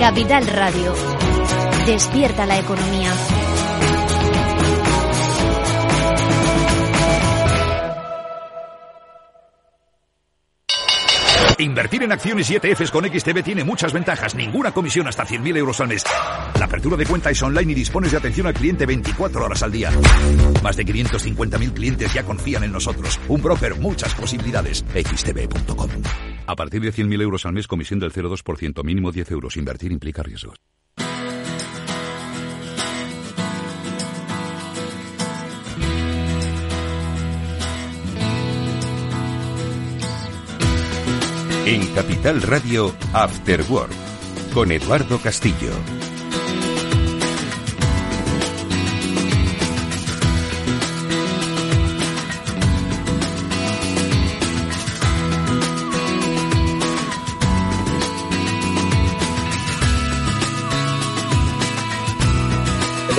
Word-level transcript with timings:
Capital 0.00 0.46
Radio. 0.46 0.94
Despierta 1.84 2.46
la 2.46 2.58
economía. 2.58 3.12
Invertir 11.58 12.02
en 12.04 12.12
acciones 12.12 12.50
y 12.50 12.56
ETFs 12.56 12.90
con 12.90 13.04
XTB 13.04 13.42
tiene 13.44 13.62
muchas 13.62 13.92
ventajas. 13.92 14.34
Ninguna 14.34 14.72
comisión 14.72 15.06
hasta 15.06 15.26
100.000 15.26 15.58
euros 15.58 15.78
al 15.82 15.88
mes. 15.88 16.02
La 16.58 16.64
apertura 16.64 16.96
de 16.96 17.04
cuenta 17.04 17.28
es 17.28 17.42
online 17.42 17.72
y 17.72 17.74
dispones 17.74 18.12
de 18.12 18.16
atención 18.16 18.46
al 18.46 18.54
cliente 18.54 18.86
24 18.86 19.44
horas 19.44 19.62
al 19.62 19.70
día. 19.70 19.90
Más 20.62 20.76
de 20.78 20.86
550.000 20.86 21.74
clientes 21.74 22.14
ya 22.14 22.22
confían 22.22 22.64
en 22.64 22.72
nosotros. 22.72 23.20
Un 23.28 23.42
broker, 23.42 23.76
muchas 23.76 24.14
posibilidades. 24.14 24.82
XTB.com. 24.94 25.90
A 26.50 26.56
partir 26.56 26.82
de 26.82 26.92
100.000 26.92 27.22
euros 27.22 27.46
al 27.46 27.52
mes, 27.52 27.68
comisión 27.68 28.00
del 28.00 28.12
0,2%, 28.12 28.82
mínimo 28.82 29.12
10 29.12 29.30
euros. 29.30 29.56
Invertir 29.56 29.92
implica 29.92 30.24
riesgos. 30.24 30.56
En 41.66 41.86
Capital 41.94 42.42
Radio, 42.42 42.96
After 43.12 43.62
Work, 43.70 43.92
con 44.52 44.72
Eduardo 44.72 45.20
Castillo. 45.20 45.99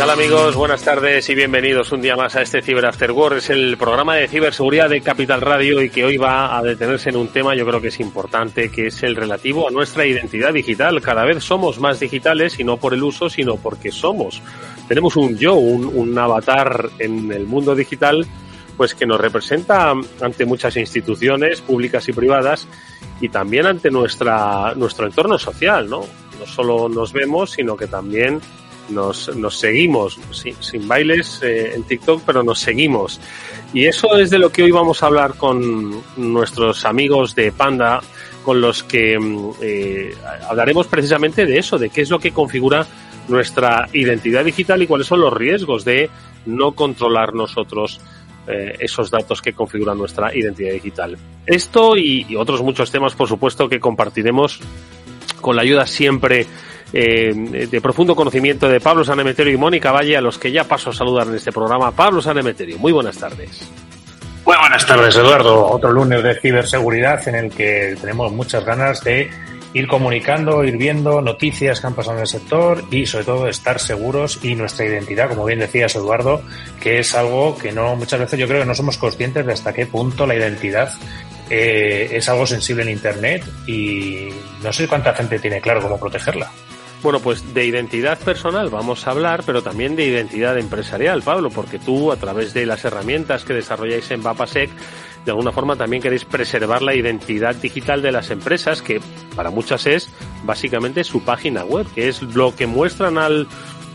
Tal 0.02 0.10
amigos? 0.10 0.56
Buenas 0.56 0.82
tardes 0.82 1.30
y 1.30 1.36
bienvenidos 1.36 1.92
un 1.92 2.02
día 2.02 2.16
más 2.16 2.36
a 2.36 2.42
este 2.42 2.64
Cyber 2.64 2.88
After 2.88 3.12
Work. 3.12 3.38
Es 3.38 3.52
el 3.52 3.78
programa 3.78 4.16
de 4.16 4.28
ciberseguridad 4.28 4.90
de 4.90 5.02
Capital 5.02 5.42
Radio 5.42 5.80
y 5.80 5.92
que 5.92 6.04
hoy 6.04 6.18
va 6.18 6.58
a 6.58 6.64
detenerse 6.64 7.10
en 7.10 7.18
un 7.18 7.28
tema 7.28 7.54
yo 7.54 7.68
creo 7.68 7.80
que 7.80 7.90
es 7.90 8.00
importante, 8.00 8.72
que 8.72 8.88
es 8.88 9.04
el 9.04 9.16
relativo 9.16 9.68
a 9.68 9.72
nuestra 9.72 10.08
identidad 10.08 10.54
digital. 10.54 11.00
Cada 11.04 11.24
vez 11.24 11.44
somos 11.44 11.80
más 11.80 12.00
digitales 12.00 12.60
y 12.60 12.64
no 12.64 12.78
por 12.78 12.96
el 12.96 13.04
uso, 13.04 13.30
sino 13.30 13.58
porque 13.58 13.92
somos. 13.92 14.42
Tenemos 14.88 15.16
un 15.18 15.38
yo, 15.38 15.54
un, 15.54 15.86
un 15.86 16.18
avatar 16.18 16.90
en 16.98 17.32
el 17.32 17.46
mundo 17.46 17.76
digital, 17.76 18.26
pues 18.78 18.96
que 18.96 19.06
nos 19.06 19.22
representa 19.22 19.94
ante 20.20 20.46
muchas 20.48 20.78
instituciones 20.78 21.62
públicas 21.62 22.10
y 22.10 22.14
privadas 22.14 22.68
y 23.20 23.30
también 23.30 23.68
ante 23.68 23.92
nuestra, 23.92 24.74
nuestro 24.74 25.06
entorno 25.06 25.38
social, 25.38 25.88
¿no? 25.88 26.02
No 26.40 26.48
solo 26.48 26.90
nos 26.90 27.14
vemos, 27.14 27.52
sino 27.52 27.78
que 27.78 27.86
también 27.86 28.42
nos, 28.94 29.36
nos 29.36 29.60
seguimos, 29.60 30.20
sin, 30.60 30.88
bailes 30.88 31.42
eh, 31.42 31.74
en 31.76 31.84
TikTok, 31.84 32.24
pero 32.26 32.44
nos 32.44 32.60
seguimos. 32.60 33.20
Y 33.74 33.86
eso 33.86 34.18
es 34.18 34.30
de 34.30 34.40
lo 34.40 34.52
que 34.52 34.64
hoy 34.64 34.72
vamos 34.72 35.02
a 35.02 35.08
hablar 35.08 35.36
con 35.36 36.02
nuestros 36.18 36.86
amigos 36.86 37.36
de 37.36 37.52
Panda, 37.52 38.02
con 38.44 38.60
los 38.60 38.84
que 38.84 39.18
eh, 39.62 40.16
hablaremos 40.50 40.88
precisamente 40.88 41.46
de 41.46 41.58
eso, 41.58 41.78
de 41.78 41.90
qué 41.90 42.02
es 42.02 42.10
lo 42.10 42.20
que 42.20 42.32
configura 42.32 42.86
nuestra 43.28 43.88
identidad 43.94 44.44
digital 44.44 44.82
y 44.82 44.88
cuáles 44.88 45.08
son 45.08 45.22
los 45.22 45.34
riesgos 45.34 45.86
de 45.86 46.10
no 46.46 46.74
controlar 46.74 47.34
nosotros 47.34 48.02
eh, 48.48 48.76
esos 48.80 49.12
datos 49.12 49.42
que 49.42 49.54
configuran 49.54 49.98
nuestra 49.98 50.36
identidad 50.36 50.74
digital. 50.74 51.18
Esto 51.46 51.96
y, 51.96 52.26
y 52.28 52.36
otros 52.36 52.62
muchos 52.62 52.92
temas, 52.92 53.14
por 53.14 53.28
supuesto, 53.28 53.70
que 53.70 53.80
compartiremos 53.80 54.60
con 55.40 55.56
la 55.56 55.62
ayuda 55.62 55.86
siempre 55.86 56.48
eh, 56.94 57.68
de 57.70 57.82
profundo 57.82 58.16
conocimiento 58.16 58.68
de 58.68 58.80
Pablo 58.80 59.04
Sanemeterio 59.04 59.54
y 59.54 59.58
Mónica 59.58 59.92
Valle, 59.92 60.18
a 60.18 60.22
los 60.22 60.38
que 60.38 60.52
ya 60.52 60.64
paso 60.66 60.90
a 60.90 60.94
saludar 60.94 61.28
en 61.28 61.36
este 61.36 61.52
programa. 61.52 61.92
Pablo 61.92 62.22
Sanemeterio, 62.22 62.78
muy 62.78 62.92
buenas 62.92 63.18
tardes. 63.18 63.70
Muy 64.46 64.58
buenas 64.58 64.86
tardes, 64.86 65.16
Eduardo. 65.16 65.68
Otro 65.68 65.92
lunes 65.92 66.24
de 66.24 66.40
ciberseguridad 66.40 67.28
en 67.28 67.36
el 67.36 67.52
que 67.52 67.96
tenemos 68.00 68.32
muchas 68.32 68.66
ganas 68.66 69.04
de 69.04 69.30
ir 69.74 69.88
comunicando, 69.88 70.64
ir 70.64 70.78
viendo 70.78 71.22
noticias 71.22 71.80
que 71.80 71.88
han 71.88 71.94
pasado 71.94 72.18
en 72.18 72.22
el 72.22 72.28
sector 72.28 72.84
y 72.92 73.06
sobre 73.06 73.26
todo 73.26 73.48
estar 73.48 73.80
seguros 73.80 74.40
y 74.44 74.56
nuestra 74.56 74.86
identidad, 74.86 75.30
como 75.30 75.46
bien 75.46 75.60
decías 75.60 75.96
Eduardo, 75.96 76.42
que 76.82 77.00
es 77.00 77.16
algo 77.16 77.58
que 77.58 77.72
no 77.72 77.96
muchas 77.96 78.20
veces 78.20 78.40
yo 78.40 78.48
creo 78.48 78.62
que 78.62 78.66
no 78.66 78.76
somos 78.76 78.98
conscientes 78.98 79.46
de 79.46 79.54
hasta 79.54 79.74
qué 79.74 79.86
punto 79.86 80.28
la 80.28 80.36
identidad 80.36 80.92
eh, 81.50 82.10
es 82.12 82.28
algo 82.28 82.46
sensible 82.46 82.84
en 82.84 82.90
Internet 82.90 83.44
y 83.68 84.30
no 84.62 84.74
sé 84.74 84.88
cuánta 84.88 85.14
gente 85.14 85.40
tiene 85.40 85.62
claro 85.62 85.82
cómo 85.82 85.98
protegerla. 85.98 86.52
Bueno, 87.04 87.20
pues 87.20 87.56
de 87.56 87.66
identidad 87.66 88.20
personal 88.20 88.70
vamos 88.70 89.08
a 89.08 89.12
hablar, 89.12 89.42
pero 89.44 89.64
también 89.64 89.96
de 89.96 90.06
identidad 90.06 90.58
empresarial, 90.60 91.24
Pablo, 91.24 91.50
porque 91.50 91.80
tú 91.80 92.12
a 92.12 92.16
través 92.18 92.54
de 92.54 92.68
las 92.68 92.86
herramientas 92.86 93.44
que 93.44 93.54
desarrolláis 93.54 94.12
en 94.12 94.22
Vapasec, 94.22 94.70
de 95.26 95.32
alguna 95.32 95.52
forma 95.52 95.76
también 95.76 96.04
queréis 96.04 96.26
preservar 96.26 96.84
la 96.84 96.94
identidad 96.94 97.56
digital 97.56 98.04
de 98.04 98.12
las 98.12 98.30
empresas, 98.30 98.84
que 98.84 99.02
para 99.36 99.50
muchas 99.50 99.88
es 99.88 100.10
básicamente 100.44 101.04
su 101.04 101.24
página 101.24 101.66
web, 101.66 101.88
que 101.96 102.08
es 102.08 102.22
lo 102.22 102.56
que 102.56 102.68
muestran 102.68 103.18
al 103.18 103.48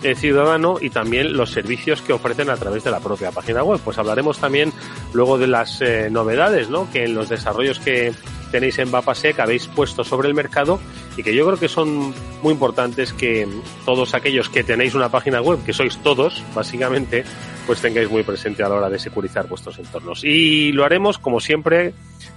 eh, 0.02 0.16
ciudadano 0.16 0.78
y 0.80 0.90
también 0.90 1.36
los 1.36 1.52
servicios 1.52 2.02
que 2.02 2.12
ofrecen 2.12 2.50
a 2.50 2.56
través 2.56 2.82
de 2.82 2.90
la 2.90 2.98
propia 2.98 3.30
página 3.30 3.62
web. 3.62 3.80
Pues 3.84 3.98
hablaremos 3.98 4.38
también 4.38 4.72
luego 5.12 5.38
de 5.38 5.46
las 5.46 5.80
eh, 5.80 6.08
novedades, 6.10 6.70
¿no? 6.70 6.90
Que 6.90 7.04
en 7.04 7.14
los 7.14 7.28
desarrollos 7.28 7.78
que 7.78 8.12
tenéis 8.50 8.78
en 8.80 8.90
Vapasec 8.90 9.38
habéis 9.38 9.68
puesto 9.68 10.02
sobre 10.02 10.28
el 10.28 10.34
mercado 10.34 10.80
y 11.16 11.22
que 11.22 11.34
yo 11.34 11.46
creo 11.46 11.58
que 11.58 11.68
son 11.68 12.14
muy 12.42 12.52
importantes 12.52 13.12
que 13.12 13.48
todos 13.84 14.14
aquellos 14.14 14.48
que 14.48 14.62
tenéis 14.62 14.94
una 14.94 15.08
página 15.08 15.40
web, 15.40 15.64
que 15.64 15.72
sois 15.72 15.96
todos, 15.98 16.42
básicamente, 16.54 17.24
pues 17.66 17.80
tengáis 17.80 18.10
muy 18.10 18.22
presente 18.22 18.62
a 18.62 18.68
la 18.68 18.76
hora 18.76 18.90
de 18.90 18.98
securizar 18.98 19.48
vuestros 19.48 19.78
entornos. 19.78 20.24
Y 20.24 20.72
lo 20.72 20.84
haremos, 20.84 21.18
como 21.18 21.40
siempre, 21.40 21.94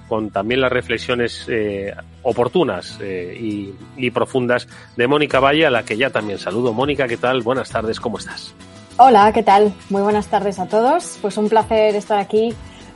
con 0.07 0.29
también 0.29 0.61
las 0.61 0.71
reflexiones 0.71 1.45
eh, 1.49 1.93
oportunas 2.23 2.97
eh, 3.01 3.37
y, 3.39 3.73
y, 3.97 4.11
profundas 4.11 4.67
de 4.95 5.07
Mónica 5.07 5.39
Valle, 5.39 5.65
a 5.65 5.69
la 5.69 5.83
que 5.83 5.97
ya 5.97 6.09
también 6.09 6.39
saludo. 6.39 6.73
Mónica, 6.73 7.07
¿qué 7.07 7.17
tal? 7.17 7.41
Buenas 7.41 7.69
tardes, 7.69 7.99
¿cómo 7.99 8.17
estás? 8.17 8.53
Hola, 8.97 9.31
¿qué 9.33 9.43
tal? 9.43 9.73
Muy 9.89 10.01
buenas 10.01 10.27
tardes 10.27 10.59
a 10.59 10.67
todos. 10.67 11.19
Pues 11.21 11.37
un 11.37 11.47
placer 11.47 11.95
estar 11.95 12.17
aquí 12.17 12.53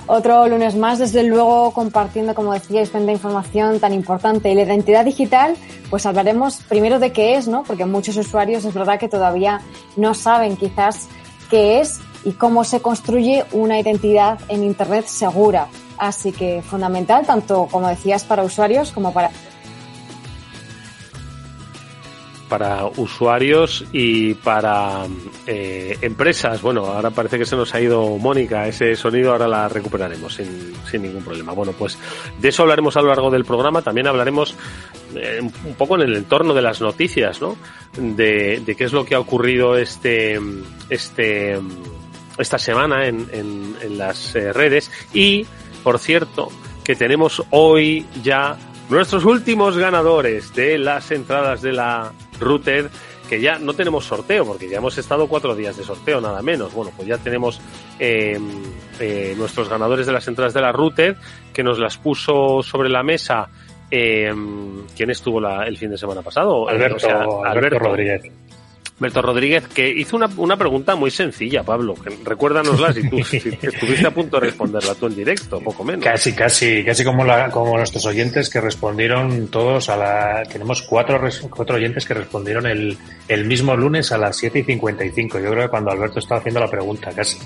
otro 0.07 0.47
lunes 0.47 0.75
más, 0.75 0.99
desde 0.99 1.23
luego, 1.23 1.71
compartiendo, 1.71 2.35
como 2.35 2.53
decíais, 2.53 2.91
tanta 2.91 3.11
información 3.11 3.79
tan 3.79 3.93
importante. 3.93 4.51
Y 4.51 4.55
la 4.55 4.63
identidad 4.63 5.05
digital, 5.05 5.55
pues 5.89 6.05
hablaremos 6.05 6.57
primero 6.67 6.99
de 6.99 7.11
qué 7.11 7.35
es, 7.35 7.47
¿no? 7.47 7.63
Porque 7.63 7.85
muchos 7.85 8.17
usuarios 8.17 8.65
es 8.65 8.73
verdad 8.73 8.99
que 8.99 9.07
todavía 9.07 9.61
no 9.95 10.13
saben 10.13 10.57
quizás 10.57 11.07
qué 11.49 11.79
es 11.79 11.99
y 12.25 12.31
cómo 12.33 12.63
se 12.63 12.81
construye 12.81 13.45
una 13.51 13.79
identidad 13.79 14.39
en 14.49 14.63
Internet 14.63 15.05
segura. 15.05 15.67
Así 15.97 16.31
que 16.31 16.61
fundamental, 16.61 17.25
tanto 17.25 17.67
como 17.71 17.87
decías, 17.87 18.23
para 18.23 18.43
usuarios 18.43 18.91
como 18.91 19.13
para 19.13 19.31
para 22.53 22.85
usuarios 22.85 23.83
y 23.91 24.35
para 24.35 25.07
eh, 25.47 25.97
empresas. 26.01 26.61
Bueno, 26.61 26.85
ahora 26.85 27.09
parece 27.09 27.39
que 27.39 27.47
se 27.47 27.55
nos 27.55 27.73
ha 27.73 27.81
ido 27.81 28.15
Mónica, 28.19 28.67
ese 28.67 28.95
sonido 28.95 29.31
ahora 29.31 29.47
la 29.47 29.67
recuperaremos 29.67 30.35
sin, 30.35 30.71
sin 30.85 31.01
ningún 31.01 31.23
problema. 31.23 31.53
Bueno, 31.53 31.71
pues 31.71 31.97
de 32.39 32.49
eso 32.49 32.61
hablaremos 32.61 32.95
a 32.95 33.01
lo 33.01 33.07
largo 33.07 33.31
del 33.31 33.43
programa. 33.43 33.81
También 33.81 34.05
hablaremos 34.05 34.55
eh, 35.15 35.39
un 35.41 35.73
poco 35.73 35.95
en 35.95 36.01
el 36.01 36.15
entorno 36.15 36.53
de 36.53 36.61
las 36.61 36.79
noticias, 36.79 37.41
¿no? 37.41 37.57
De, 37.97 38.61
de 38.63 38.75
qué 38.75 38.83
es 38.83 38.93
lo 38.93 39.03
que 39.03 39.15
ha 39.15 39.19
ocurrido 39.19 39.75
este, 39.75 40.39
este, 40.91 41.59
esta 42.37 42.59
semana 42.59 43.07
en, 43.07 43.29
en, 43.31 43.97
las 43.97 44.35
eh, 44.35 44.53
redes. 44.53 44.91
Y, 45.11 45.47
por 45.83 45.97
cierto, 45.97 46.51
que 46.83 46.95
tenemos 46.95 47.43
hoy 47.49 48.05
ya 48.21 48.59
nuestros 48.93 49.25
últimos 49.25 49.77
ganadores 49.77 50.53
de 50.53 50.77
las 50.77 51.11
entradas 51.11 51.61
de 51.61 51.73
la 51.73 52.11
Router, 52.39 52.89
que 53.27 53.41
ya 53.41 53.57
no 53.57 53.73
tenemos 53.73 54.05
sorteo, 54.05 54.45
porque 54.45 54.69
ya 54.69 54.77
hemos 54.77 54.97
estado 54.97 55.27
cuatro 55.27 55.55
días 55.55 55.75
de 55.77 55.83
sorteo, 55.83 56.21
nada 56.21 56.41
menos. 56.41 56.73
Bueno, 56.73 56.91
pues 56.95 57.07
ya 57.07 57.17
tenemos 57.17 57.59
eh, 57.99 58.39
eh, 58.99 59.33
nuestros 59.35 59.67
ganadores 59.67 60.05
de 60.05 60.13
las 60.13 60.27
entradas 60.27 60.53
de 60.53 60.61
la 60.61 60.71
Router, 60.71 61.17
que 61.51 61.63
nos 61.63 61.79
las 61.79 61.97
puso 61.97 62.61
sobre 62.61 62.89
la 62.89 63.03
mesa. 63.03 63.49
Eh, 63.89 64.31
¿Quién 64.95 65.09
estuvo 65.09 65.41
la, 65.41 65.65
el 65.65 65.77
fin 65.77 65.89
de 65.89 65.97
semana 65.97 66.21
pasado? 66.21 66.69
Alberto, 66.69 66.97
o 66.97 66.99
sea, 66.99 67.21
Alberto, 67.21 67.45
Alberto 67.45 67.79
Rodríguez. 67.79 68.31
Alberto 68.99 69.21
Rodríguez, 69.21 69.67
que 69.67 69.89
hizo 69.89 70.15
una, 70.15 70.29
una 70.37 70.55
pregunta 70.55 70.95
muy 70.95 71.11
sencilla, 71.11 71.63
Pablo. 71.63 71.95
Que, 71.95 72.15
recuérdanosla 72.23 72.93
si 72.93 73.09
tú 73.09 73.23
si 73.23 73.37
estuviste 73.61 74.07
a 74.07 74.11
punto 74.11 74.39
de 74.39 74.47
responderla 74.47 74.95
tú 74.95 75.07
en 75.07 75.15
directo, 75.15 75.59
poco 75.59 75.83
menos. 75.83 76.05
Casi, 76.05 76.33
casi, 76.33 76.83
casi 76.83 77.03
como, 77.03 77.25
la, 77.25 77.49
como 77.49 77.75
nuestros 77.75 78.05
oyentes 78.05 78.49
que 78.49 78.61
respondieron 78.61 79.47
todos 79.47 79.89
a 79.89 79.97
la. 79.97 80.43
Tenemos 80.43 80.83
cuatro, 80.83 81.19
cuatro 81.49 81.75
oyentes 81.75 82.05
que 82.05 82.13
respondieron 82.13 82.67
el, 82.67 82.97
el 83.27 83.45
mismo 83.45 83.75
lunes 83.75 84.11
a 84.11 84.17
las 84.17 84.37
7 84.37 84.59
y 84.59 84.63
55. 84.63 85.39
Yo 85.39 85.49
creo 85.51 85.63
que 85.63 85.69
cuando 85.69 85.91
Alberto 85.91 86.19
estaba 86.19 86.39
haciendo 86.39 86.59
la 86.59 86.69
pregunta, 86.69 87.11
casi. 87.11 87.39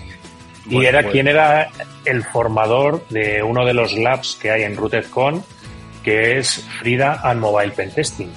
Y 0.70 0.86
era 0.86 1.00
bueno. 1.00 1.12
quién 1.12 1.28
era 1.30 1.70
el 2.04 2.24
formador 2.24 3.08
de 3.10 3.42
uno 3.42 3.66
de 3.66 3.74
los 3.74 3.94
labs 3.94 4.38
que 4.40 4.52
hay 4.52 4.64
en 4.64 4.76
RootedCon, 4.76 5.44
que 6.04 6.38
es 6.38 6.62
Frida 6.80 7.22
and 7.24 7.40
Mobile 7.40 7.72
Pen 7.72 7.92
Testing. 7.92 8.30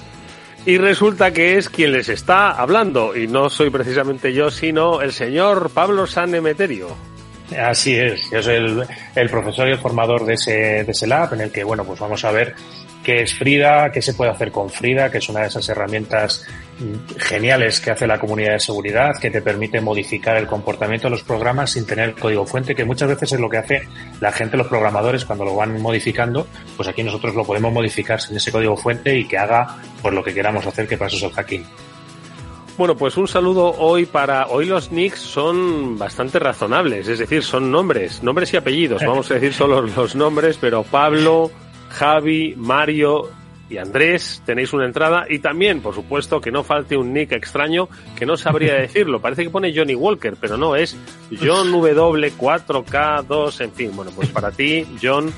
Y 0.65 0.77
resulta 0.77 1.31
que 1.31 1.57
es 1.57 1.69
quien 1.69 1.91
les 1.91 2.07
está 2.09 2.51
hablando, 2.51 3.15
y 3.15 3.27
no 3.27 3.49
soy 3.49 3.71
precisamente 3.71 4.31
yo, 4.33 4.51
sino 4.51 5.01
el 5.01 5.11
señor 5.11 5.71
Pablo 5.71 6.05
San 6.05 6.35
Emeterio. 6.35 6.95
Así 7.59 7.95
es, 7.95 8.29
yo 8.31 8.41
soy 8.43 8.55
el, 8.55 8.83
el, 9.15 9.29
profesor 9.29 9.67
y 9.67 9.71
el 9.71 9.79
formador 9.79 10.25
de 10.25 10.35
ese, 10.35 10.83
de 10.83 10.91
ese 10.91 11.07
lab, 11.07 11.33
en 11.33 11.41
el 11.41 11.51
que, 11.51 11.63
bueno, 11.63 11.83
pues 11.83 11.99
vamos 11.99 12.23
a 12.23 12.31
ver 12.31 12.55
qué 13.03 13.23
es 13.23 13.33
Frida, 13.33 13.91
qué 13.91 14.01
se 14.01 14.13
puede 14.13 14.31
hacer 14.31 14.51
con 14.51 14.69
Frida, 14.69 15.09
que 15.09 15.17
es 15.19 15.29
una 15.29 15.41
de 15.41 15.47
esas 15.47 15.67
herramientas 15.69 16.45
geniales 17.17 17.79
que 17.79 17.91
hace 17.91 18.07
la 18.07 18.19
comunidad 18.19 18.53
de 18.53 18.59
seguridad, 18.59 19.17
que 19.19 19.29
te 19.29 19.41
permite 19.41 19.81
modificar 19.81 20.37
el 20.37 20.47
comportamiento 20.47 21.07
de 21.07 21.11
los 21.11 21.23
programas 21.23 21.71
sin 21.71 21.85
tener 21.85 22.13
código 22.15 22.45
fuente, 22.45 22.75
que 22.75 22.85
muchas 22.85 23.09
veces 23.09 23.33
es 23.33 23.39
lo 23.39 23.49
que 23.49 23.57
hace 23.57 23.87
la 24.19 24.31
gente, 24.31 24.57
los 24.57 24.67
programadores, 24.67 25.25
cuando 25.25 25.45
lo 25.45 25.55
van 25.55 25.79
modificando, 25.81 26.47
pues 26.77 26.89
aquí 26.89 27.03
nosotros 27.03 27.35
lo 27.35 27.45
podemos 27.45 27.71
modificar 27.71 28.19
sin 28.19 28.37
ese 28.37 28.51
código 28.51 28.75
fuente 28.75 29.17
y 29.17 29.25
que 29.25 29.37
haga 29.37 29.77
pues 30.01 30.13
lo 30.13 30.23
que 30.23 30.33
queramos 30.33 30.65
hacer, 30.65 30.87
que 30.87 30.97
para 30.97 31.07
eso 31.07 31.17
es 31.17 31.23
el 31.23 31.31
hacking. 31.31 31.65
Bueno, 32.77 32.95
pues 32.95 33.17
un 33.17 33.27
saludo 33.27 33.75
hoy 33.77 34.05
para. 34.05 34.47
Hoy 34.47 34.65
los 34.65 34.91
nicks 34.91 35.19
son 35.19 35.99
bastante 35.99 36.39
razonables, 36.39 37.07
es 37.07 37.19
decir, 37.19 37.43
son 37.43 37.69
nombres, 37.71 38.23
nombres 38.23 38.53
y 38.53 38.57
apellidos. 38.57 39.03
Vamos 39.05 39.29
a 39.29 39.35
decir 39.35 39.53
solo 39.53 39.81
los 39.81 40.15
nombres, 40.15 40.57
pero 40.59 40.81
Pablo, 40.83 41.51
Javi, 41.91 42.55
Mario 42.57 43.29
y 43.69 43.77
Andrés, 43.77 44.41
tenéis 44.45 44.73
una 44.73 44.85
entrada 44.85 45.25
y 45.29 45.39
también, 45.39 45.81
por 45.81 45.95
supuesto, 45.95 46.41
que 46.41 46.51
no 46.51 46.63
falte 46.63 46.97
un 46.97 47.13
nick 47.13 47.31
extraño 47.31 47.87
que 48.17 48.25
no 48.25 48.35
sabría 48.35 48.73
decirlo. 48.81 49.21
Parece 49.21 49.43
que 49.43 49.49
pone 49.49 49.73
Johnny 49.75 49.95
Walker, 49.95 50.35
pero 50.39 50.57
no, 50.57 50.75
es 50.75 50.97
John 51.41 51.71
W4K2, 51.71 53.61
en 53.61 53.71
fin. 53.71 53.91
Bueno, 53.95 54.11
pues 54.13 54.29
para 54.29 54.51
ti, 54.51 54.85
John, 55.01 55.31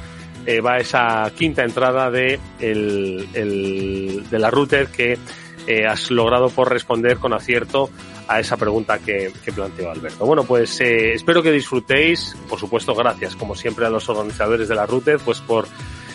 eh, 0.46 0.62
va 0.62 0.78
esa 0.78 1.32
quinta 1.36 1.64
entrada 1.64 2.10
de, 2.10 2.40
el, 2.60 3.28
el, 3.34 4.24
de 4.30 4.40
la 4.40 4.50
router 4.50 4.88
que 4.88 5.18
eh, 5.68 5.86
has 5.86 6.12
logrado 6.12 6.50
por 6.50 6.70
responder 6.70 7.18
con 7.18 7.34
acierto 7.34 7.90
a 8.28 8.40
esa 8.40 8.58
pregunta 8.58 9.00
que, 9.00 9.32
que 9.46 9.52
planteó 9.52 9.92
Alberto. 9.92 10.26
Bueno, 10.26 10.44
pues 10.44 10.82
eh, 10.82 11.14
espero 11.14 11.44
que 11.44 11.52
disfrutéis. 11.52 12.36
Por 12.50 12.60
supuesto, 12.60 12.96
gracias, 12.96 13.36
como 13.36 13.56
siempre, 13.56 13.86
a 13.86 13.90
los 13.90 14.10
organizadores 14.10 14.68
de 14.68 14.76
la 14.76 14.86
router, 14.86 15.20
pues 15.24 15.40
por 15.40 15.68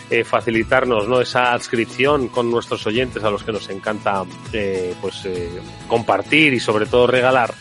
eh, 0.09 0.23
facilitarnos 0.23 1.07
¿no? 1.07 1.21
esa 1.21 1.53
adscripción 1.53 2.29
con 2.29 2.49
nuestros 2.49 2.85
oyentes 2.87 3.23
a 3.23 3.29
los 3.29 3.43
que 3.43 3.51
nos 3.51 3.69
encanta 3.69 4.23
eh, 4.51 4.95
pues 4.99 5.23
eh, 5.25 5.61
compartir 5.87 6.51
y 6.53 6.59
sobre 6.59 6.87
todo 6.87 7.05
regalar. 7.05 7.53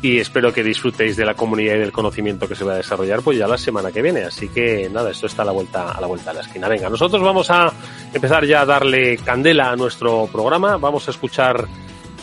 Y 0.00 0.18
espero 0.18 0.52
que 0.52 0.64
disfrutéis 0.64 1.16
de 1.16 1.26
la 1.26 1.34
comunidad 1.34 1.74
y 1.74 1.80
del 1.80 1.92
conocimiento 1.92 2.48
que 2.48 2.54
se 2.56 2.64
va 2.64 2.72
a 2.72 2.76
desarrollar 2.76 3.20
pues 3.20 3.36
ya 3.36 3.46
la 3.46 3.58
semana 3.58 3.92
que 3.92 4.00
viene. 4.00 4.22
Así 4.22 4.48
que 4.48 4.88
nada 4.90 5.10
esto 5.10 5.26
está 5.26 5.42
a 5.42 5.44
la 5.44 5.52
vuelta 5.52 5.92
a 5.92 6.00
la 6.00 6.06
vuelta 6.06 6.30
de 6.30 6.36
la 6.36 6.40
esquina. 6.40 6.66
Venga 6.66 6.88
nosotros 6.88 7.22
vamos 7.22 7.50
a 7.50 7.70
empezar 8.12 8.46
ya 8.46 8.62
a 8.62 8.66
darle 8.66 9.18
candela 9.18 9.70
a 9.70 9.76
nuestro 9.76 10.28
programa. 10.32 10.78
Vamos 10.78 11.06
a 11.08 11.10
escuchar 11.10 11.68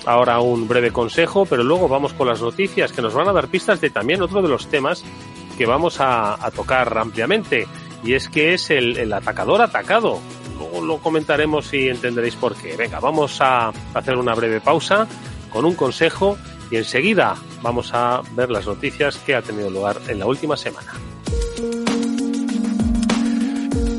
ahora 0.06 0.40
un 0.40 0.68
breve 0.68 0.92
consejo 0.92 1.46
pero 1.46 1.64
luego 1.64 1.88
vamos 1.88 2.14
con 2.14 2.28
las 2.28 2.42
noticias 2.42 2.92
que 2.92 3.04
nos 3.04 3.14
van 3.14 3.28
a 3.28 3.34
dar 3.34 3.48
pistas 3.50 3.80
de 3.80 3.92
también 3.92 4.22
otro 4.22 4.42
de 4.42 4.50
los 4.50 4.68
temas 4.68 5.04
que 5.58 5.66
vamos 5.66 6.02
a, 6.02 6.44
a 6.44 6.52
tocar 6.52 6.98
ampliamente 6.98 7.68
y 8.04 8.14
es 8.14 8.30
que 8.30 8.54
es 8.54 8.70
el, 8.70 8.98
el 8.98 9.12
atacador 9.14 9.62
atacado. 9.62 10.20
Luego 10.58 10.86
lo 10.86 10.98
comentaremos 10.98 11.74
y 11.74 11.90
entenderéis 11.90 12.36
por 12.36 12.56
qué. 12.56 12.76
Venga, 12.76 13.00
vamos 13.00 13.40
a 13.42 13.72
hacer 13.94 14.18
una 14.18 14.36
breve 14.36 14.62
pausa 14.62 15.08
con 15.50 15.66
un 15.66 15.76
consejo 15.76 16.38
y 16.72 16.78
enseguida 16.78 17.36
vamos 17.62 17.92
a 17.94 18.22
ver 18.36 18.50
las 18.50 18.68
noticias 18.68 19.18
que 19.18 19.36
ha 19.36 19.42
tenido 19.42 19.70
lugar 19.70 19.98
en 20.08 20.20
la 20.20 20.26
última 20.26 20.56
semana. 20.56 20.94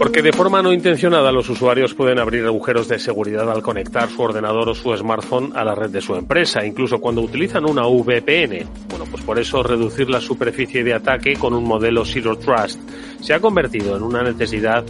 Porque 0.01 0.23
de 0.23 0.33
forma 0.33 0.63
no 0.63 0.73
intencionada 0.73 1.31
los 1.31 1.51
usuarios 1.51 1.93
pueden 1.93 2.19
abrir 2.19 2.47
agujeros 2.47 2.89
de 2.89 2.99
seguridad 2.99 3.51
al 3.51 3.61
conectar 3.61 4.09
su 4.09 4.23
ordenador 4.23 4.71
o 4.71 4.75
su 4.75 4.97
smartphone 4.97 5.53
a 5.55 5.63
la 5.63 5.75
red 5.75 5.91
de 5.91 6.01
su 6.01 6.15
empresa, 6.15 6.65
incluso 6.65 7.03
cuando 7.03 7.21
utilizan 7.21 7.67
una 7.67 7.83
VPN. 7.83 8.67
Bueno, 8.89 9.05
pues 9.11 9.23
por 9.23 9.39
eso 9.39 9.63
reducir 9.63 10.09
la 10.09 10.23
superficie 10.23 10.83
de 10.83 10.95
ataque 10.95 11.35
con 11.35 11.53
un 11.53 11.65
modelo 11.65 12.07
Zero 12.07 12.39
Trust 12.39 12.81
se 13.21 13.35
ha 13.35 13.41
convertido 13.41 13.95
en 13.95 14.03
una 14.03 14.23
necesidad 14.23 14.87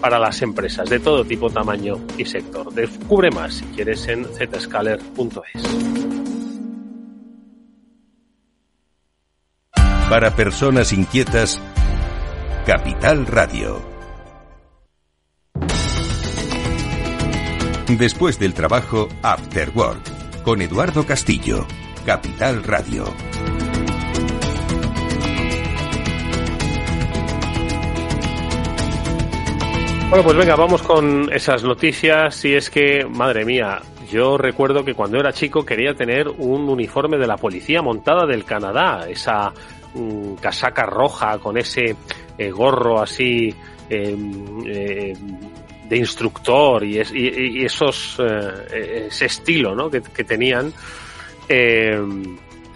para 0.00 0.20
las 0.20 0.40
empresas 0.42 0.88
de 0.88 1.00
todo 1.00 1.24
tipo, 1.24 1.50
tamaño 1.50 1.94
y 2.16 2.24
sector. 2.24 2.72
Descubre 2.72 3.32
más 3.32 3.54
si 3.54 3.64
quieres 3.64 4.06
en 4.06 4.26
zscaler.es. 4.26 5.62
Para 10.08 10.36
personas 10.36 10.92
inquietas, 10.92 11.60
Capital 12.64 13.26
Radio. 13.26 13.91
Después 17.88 18.38
del 18.38 18.54
trabajo, 18.54 19.08
After 19.22 19.70
Work, 19.74 20.42
con 20.44 20.62
Eduardo 20.62 21.04
Castillo, 21.04 21.66
Capital 22.06 22.62
Radio. 22.64 23.04
Bueno, 30.08 30.24
pues 30.24 30.36
venga, 30.36 30.56
vamos 30.56 30.82
con 30.82 31.32
esas 31.32 31.64
noticias. 31.64 32.44
Y 32.44 32.54
es 32.54 32.70
que, 32.70 33.04
madre 33.04 33.44
mía, 33.44 33.80
yo 34.10 34.38
recuerdo 34.38 34.84
que 34.84 34.94
cuando 34.94 35.18
era 35.18 35.32
chico 35.32 35.64
quería 35.64 35.94
tener 35.94 36.28
un 36.28 36.68
uniforme 36.68 37.18
de 37.18 37.26
la 37.26 37.36
policía 37.36 37.82
montada 37.82 38.26
del 38.26 38.44
Canadá, 38.44 39.06
esa 39.08 39.52
mm, 39.94 40.34
casaca 40.34 40.86
roja 40.86 41.38
con 41.38 41.58
ese 41.58 41.96
eh, 42.38 42.50
gorro 42.50 43.00
así 43.00 43.54
eh, 43.88 44.16
eh, 44.66 45.14
de 45.88 45.96
instructor 45.96 46.84
y, 46.84 46.98
es, 46.98 47.12
y, 47.12 47.64
esos 47.64 48.16
eh, 48.18 49.06
ese 49.08 49.26
estilo 49.26 49.74
¿no? 49.74 49.90
que, 49.90 50.00
que 50.02 50.24
tenían. 50.24 50.72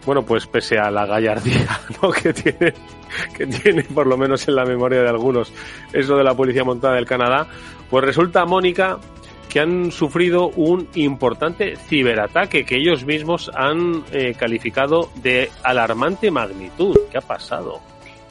bueno, 0.04 0.22
pues 0.24 0.46
pese 0.46 0.78
a 0.78 0.90
la 0.90 1.06
gallardía 1.06 1.80
¿no? 2.02 2.10
que 2.10 2.32
tiene 2.32 2.74
que 3.34 3.46
tiene 3.46 3.84
por 3.84 4.06
lo 4.06 4.16
menos 4.16 4.46
en 4.48 4.56
la 4.56 4.64
memoria 4.64 5.02
de 5.02 5.08
algunos 5.08 5.52
eso 5.92 6.16
de 6.16 6.24
la 6.24 6.34
policía 6.34 6.64
montada 6.64 6.94
del 6.94 7.06
Canadá, 7.06 7.46
pues 7.88 8.04
resulta, 8.04 8.44
Mónica, 8.44 8.98
que 9.48 9.60
han 9.60 9.90
sufrido 9.90 10.48
un 10.48 10.88
importante 10.94 11.76
ciberataque 11.76 12.64
que 12.64 12.76
ellos 12.76 13.04
mismos 13.04 13.50
han 13.54 14.04
eh, 14.12 14.34
calificado 14.38 15.10
de 15.22 15.50
alarmante 15.62 16.30
magnitud. 16.30 16.96
¿Qué 17.10 17.18
ha 17.18 17.22
pasado? 17.22 17.80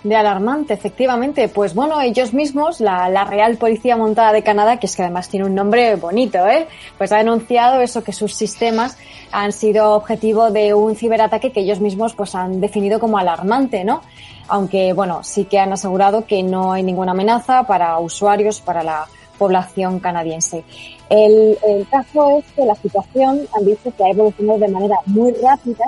De 0.05 0.15
alarmante, 0.15 0.73
efectivamente. 0.73 1.49
Pues 1.49 1.73
bueno, 1.73 1.99
ellos 1.99 2.31
mismos, 2.33 2.79
la, 2.79 3.09
la, 3.09 3.25
Real 3.25 3.57
Policía 3.57 3.97
Montada 3.97 4.33
de 4.33 4.43
Canadá, 4.43 4.77
que 4.77 4.85
es 4.85 4.95
que 4.95 5.01
además 5.01 5.29
tiene 5.29 5.47
un 5.47 5.55
nombre 5.55 5.95
bonito, 5.95 6.45
¿eh? 6.47 6.67
pues 6.97 7.11
ha 7.11 7.17
denunciado 7.17 7.81
eso, 7.81 8.03
que 8.03 8.13
sus 8.13 8.35
sistemas 8.35 8.97
han 9.31 9.51
sido 9.51 9.93
objetivo 9.93 10.51
de 10.51 10.75
un 10.75 10.95
ciberataque 10.95 11.51
que 11.51 11.61
ellos 11.61 11.79
mismos 11.79 12.13
pues 12.13 12.35
han 12.35 12.61
definido 12.61 12.99
como 12.99 13.17
alarmante, 13.17 13.83
¿no? 13.83 14.01
Aunque 14.47 14.93
bueno, 14.93 15.23
sí 15.23 15.45
que 15.45 15.57
han 15.57 15.73
asegurado 15.73 16.25
que 16.25 16.43
no 16.43 16.71
hay 16.71 16.83
ninguna 16.83 17.13
amenaza 17.13 17.63
para 17.63 17.97
usuarios, 17.97 18.61
para 18.61 18.83
la 18.83 19.07
población 19.39 19.99
canadiense. 19.99 20.63
El, 21.09 21.57
el 21.67 21.87
caso 21.89 22.37
es 22.37 22.45
que 22.55 22.63
la 22.63 22.75
situación 22.75 23.41
han 23.57 23.65
dicho 23.65 23.91
que 23.97 24.03
ha 24.03 24.09
evolucionado 24.09 24.59
de 24.59 24.67
manera 24.67 24.97
muy 25.07 25.33
rápida 25.33 25.85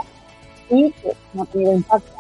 y 0.71 0.91
que 0.91 1.13
no 1.33 1.43
ha 1.43 1.45
tenido 1.45 1.74
impacto 1.74 2.16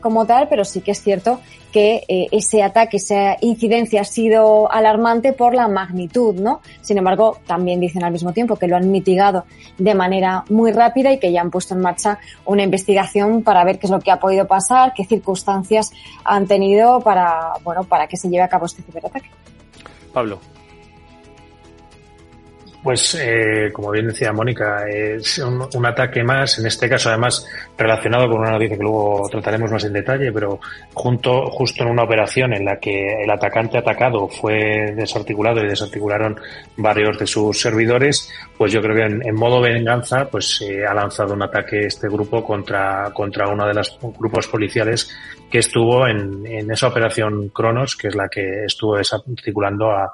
como 0.00 0.26
tal, 0.26 0.48
pero 0.48 0.64
sí 0.64 0.80
que 0.80 0.92
es 0.92 1.02
cierto 1.02 1.40
que 1.74 2.04
eh, 2.06 2.28
ese 2.30 2.62
ataque, 2.62 2.98
esa 2.98 3.36
incidencia 3.40 4.02
ha 4.02 4.04
sido 4.04 4.70
alarmante 4.70 5.32
por 5.32 5.54
la 5.54 5.66
magnitud, 5.66 6.36
¿no? 6.36 6.60
Sin 6.82 6.98
embargo, 6.98 7.38
también 7.48 7.80
dicen 7.80 8.04
al 8.04 8.12
mismo 8.12 8.32
tiempo 8.32 8.54
que 8.54 8.68
lo 8.68 8.76
han 8.76 8.92
mitigado 8.92 9.44
de 9.76 9.92
manera 9.92 10.44
muy 10.50 10.70
rápida 10.70 11.12
y 11.12 11.18
que 11.18 11.32
ya 11.32 11.40
han 11.40 11.50
puesto 11.50 11.74
en 11.74 11.80
marcha 11.80 12.20
una 12.44 12.62
investigación 12.62 13.42
para 13.42 13.64
ver 13.64 13.80
qué 13.80 13.86
es 13.86 13.90
lo 13.90 13.98
que 13.98 14.12
ha 14.12 14.20
podido 14.20 14.46
pasar, 14.46 14.92
qué 14.94 15.04
circunstancias 15.04 15.90
han 16.24 16.46
tenido 16.46 17.00
para, 17.00 17.54
bueno, 17.64 17.82
para 17.82 18.06
que 18.06 18.16
se 18.16 18.28
lleve 18.28 18.44
a 18.44 18.48
cabo 18.48 18.66
este 18.66 18.82
ciberataque. 18.82 19.30
Pablo. 20.12 20.38
Pues, 22.84 23.14
eh, 23.18 23.70
como 23.72 23.90
bien 23.92 24.08
decía 24.08 24.30
Mónica, 24.30 24.86
es 24.86 25.38
un, 25.38 25.86
ataque 25.86 26.22
más, 26.22 26.58
en 26.58 26.66
este 26.66 26.86
caso 26.86 27.08
además 27.08 27.48
relacionado 27.78 28.28
con 28.28 28.40
una 28.40 28.50
noticia 28.50 28.76
que 28.76 28.82
luego 28.82 29.26
trataremos 29.30 29.72
más 29.72 29.84
en 29.84 29.94
detalle, 29.94 30.30
pero 30.30 30.60
junto, 30.92 31.46
justo 31.46 31.82
en 31.82 31.88
una 31.88 32.02
operación 32.02 32.52
en 32.52 32.66
la 32.66 32.76
que 32.76 33.22
el 33.22 33.30
atacante 33.30 33.78
atacado 33.78 34.28
fue 34.28 34.92
desarticulado 34.94 35.64
y 35.64 35.68
desarticularon 35.68 36.38
varios 36.76 37.18
de 37.18 37.26
sus 37.26 37.58
servidores, 37.58 38.30
pues 38.58 38.70
yo 38.70 38.82
creo 38.82 38.96
que 38.96 39.14
en, 39.14 39.26
en 39.26 39.34
modo 39.34 39.62
venganza, 39.62 40.28
pues 40.30 40.60
eh, 40.60 40.84
ha 40.86 40.92
lanzado 40.92 41.32
un 41.32 41.42
ataque 41.42 41.86
este 41.86 42.06
grupo 42.10 42.44
contra, 42.44 43.10
contra 43.14 43.48
uno 43.48 43.66
de 43.66 43.72
los 43.72 43.98
grupos 44.18 44.46
policiales 44.46 45.10
que 45.50 45.60
estuvo 45.60 46.06
en, 46.06 46.46
en 46.46 46.70
esa 46.70 46.88
operación 46.88 47.48
Cronos, 47.48 47.96
que 47.96 48.08
es 48.08 48.14
la 48.14 48.28
que 48.28 48.66
estuvo 48.66 48.98
desarticulando 48.98 49.90
a, 49.90 50.12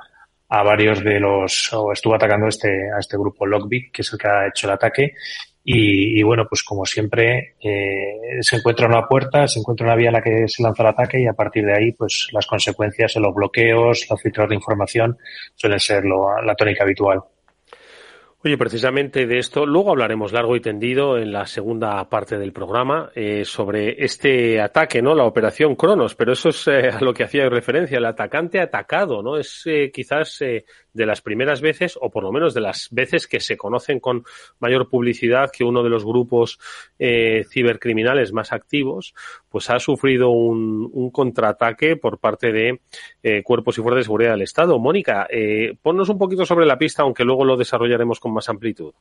a 0.50 0.62
varios 0.64 1.02
de 1.02 1.20
los, 1.20 1.72
o 1.72 1.92
estuvo 1.92 2.14
atacando 2.14 2.48
este, 2.48 2.68
a 2.68 2.98
este 2.98 3.16
grupo 3.16 3.46
Lockbit, 3.46 3.92
que 3.92 4.02
es 4.02 4.12
el 4.12 4.18
que 4.18 4.28
ha 4.28 4.48
hecho 4.48 4.66
el 4.66 4.72
ataque. 4.72 5.14
Y, 5.62 6.18
y 6.18 6.22
bueno, 6.24 6.46
pues 6.48 6.64
como 6.64 6.84
siempre, 6.84 7.54
eh, 7.62 8.38
se 8.40 8.56
encuentra 8.56 8.88
una 8.88 9.06
puerta, 9.06 9.46
se 9.46 9.60
encuentra 9.60 9.86
una 9.86 9.94
vía 9.94 10.08
en 10.08 10.14
la 10.14 10.22
que 10.22 10.48
se 10.48 10.62
lanza 10.62 10.82
el 10.82 10.88
ataque 10.88 11.20
y 11.20 11.26
a 11.26 11.34
partir 11.34 11.64
de 11.64 11.74
ahí, 11.74 11.92
pues 11.92 12.28
las 12.32 12.46
consecuencias 12.46 13.14
en 13.14 13.22
los 13.22 13.34
bloqueos, 13.34 14.06
los 14.10 14.20
filtros 14.20 14.48
de 14.48 14.56
información 14.56 15.16
suelen 15.54 15.78
ser 15.78 16.04
lo, 16.04 16.42
la 16.42 16.56
tónica 16.56 16.82
habitual. 16.82 17.20
Oye, 18.42 18.56
precisamente 18.56 19.26
de 19.26 19.38
esto, 19.38 19.66
luego 19.66 19.90
hablaremos 19.90 20.32
largo 20.32 20.56
y 20.56 20.60
tendido 20.60 21.18
en 21.18 21.30
la 21.30 21.44
segunda 21.44 22.08
parte 22.08 22.38
del 22.38 22.54
programa 22.54 23.10
eh, 23.14 23.44
sobre 23.44 24.02
este 24.02 24.62
ataque, 24.62 25.02
¿no? 25.02 25.14
La 25.14 25.24
operación 25.24 25.76
Cronos, 25.76 26.14
pero 26.14 26.32
eso 26.32 26.48
es 26.48 26.66
eh, 26.68 26.88
a 26.88 27.00
lo 27.02 27.12
que 27.12 27.24
hacía 27.24 27.46
referencia, 27.50 27.98
el 27.98 28.06
atacante 28.06 28.58
atacado, 28.58 29.22
¿no? 29.22 29.36
Es 29.36 29.60
eh, 29.66 29.90
quizás 29.92 30.42
de 30.92 31.06
las 31.06 31.20
primeras 31.20 31.60
veces, 31.60 31.98
o 32.00 32.10
por 32.10 32.24
lo 32.24 32.32
menos 32.32 32.54
de 32.54 32.60
las 32.60 32.88
veces 32.90 33.26
que 33.26 33.40
se 33.40 33.56
conocen 33.56 34.00
con 34.00 34.24
mayor 34.58 34.88
publicidad 34.88 35.50
que 35.50 35.64
uno 35.64 35.82
de 35.82 35.90
los 35.90 36.04
grupos 36.04 36.58
cibercriminales 36.98 38.32
más 38.32 38.52
activos, 38.52 39.14
pues 39.48 39.70
ha 39.70 39.78
sufrido 39.78 40.30
un, 40.30 40.88
un 40.92 41.10
contraataque 41.10 41.96
por 41.96 42.18
parte 42.18 42.52
de 42.52 42.80
cuerpos 43.42 43.78
y 43.78 43.82
fuerzas 43.82 44.00
de 44.00 44.04
seguridad 44.04 44.32
del 44.32 44.42
Estado. 44.42 44.78
Mónica, 44.78 45.28
ponnos 45.82 46.08
un 46.08 46.18
poquito 46.18 46.44
sobre 46.44 46.66
la 46.66 46.78
pista, 46.78 47.02
aunque 47.02 47.24
luego 47.24 47.44
lo 47.44 47.56
desarrollaremos 47.56 48.20
con 48.20 48.32
más 48.32 48.48
amplitud. 48.48 48.92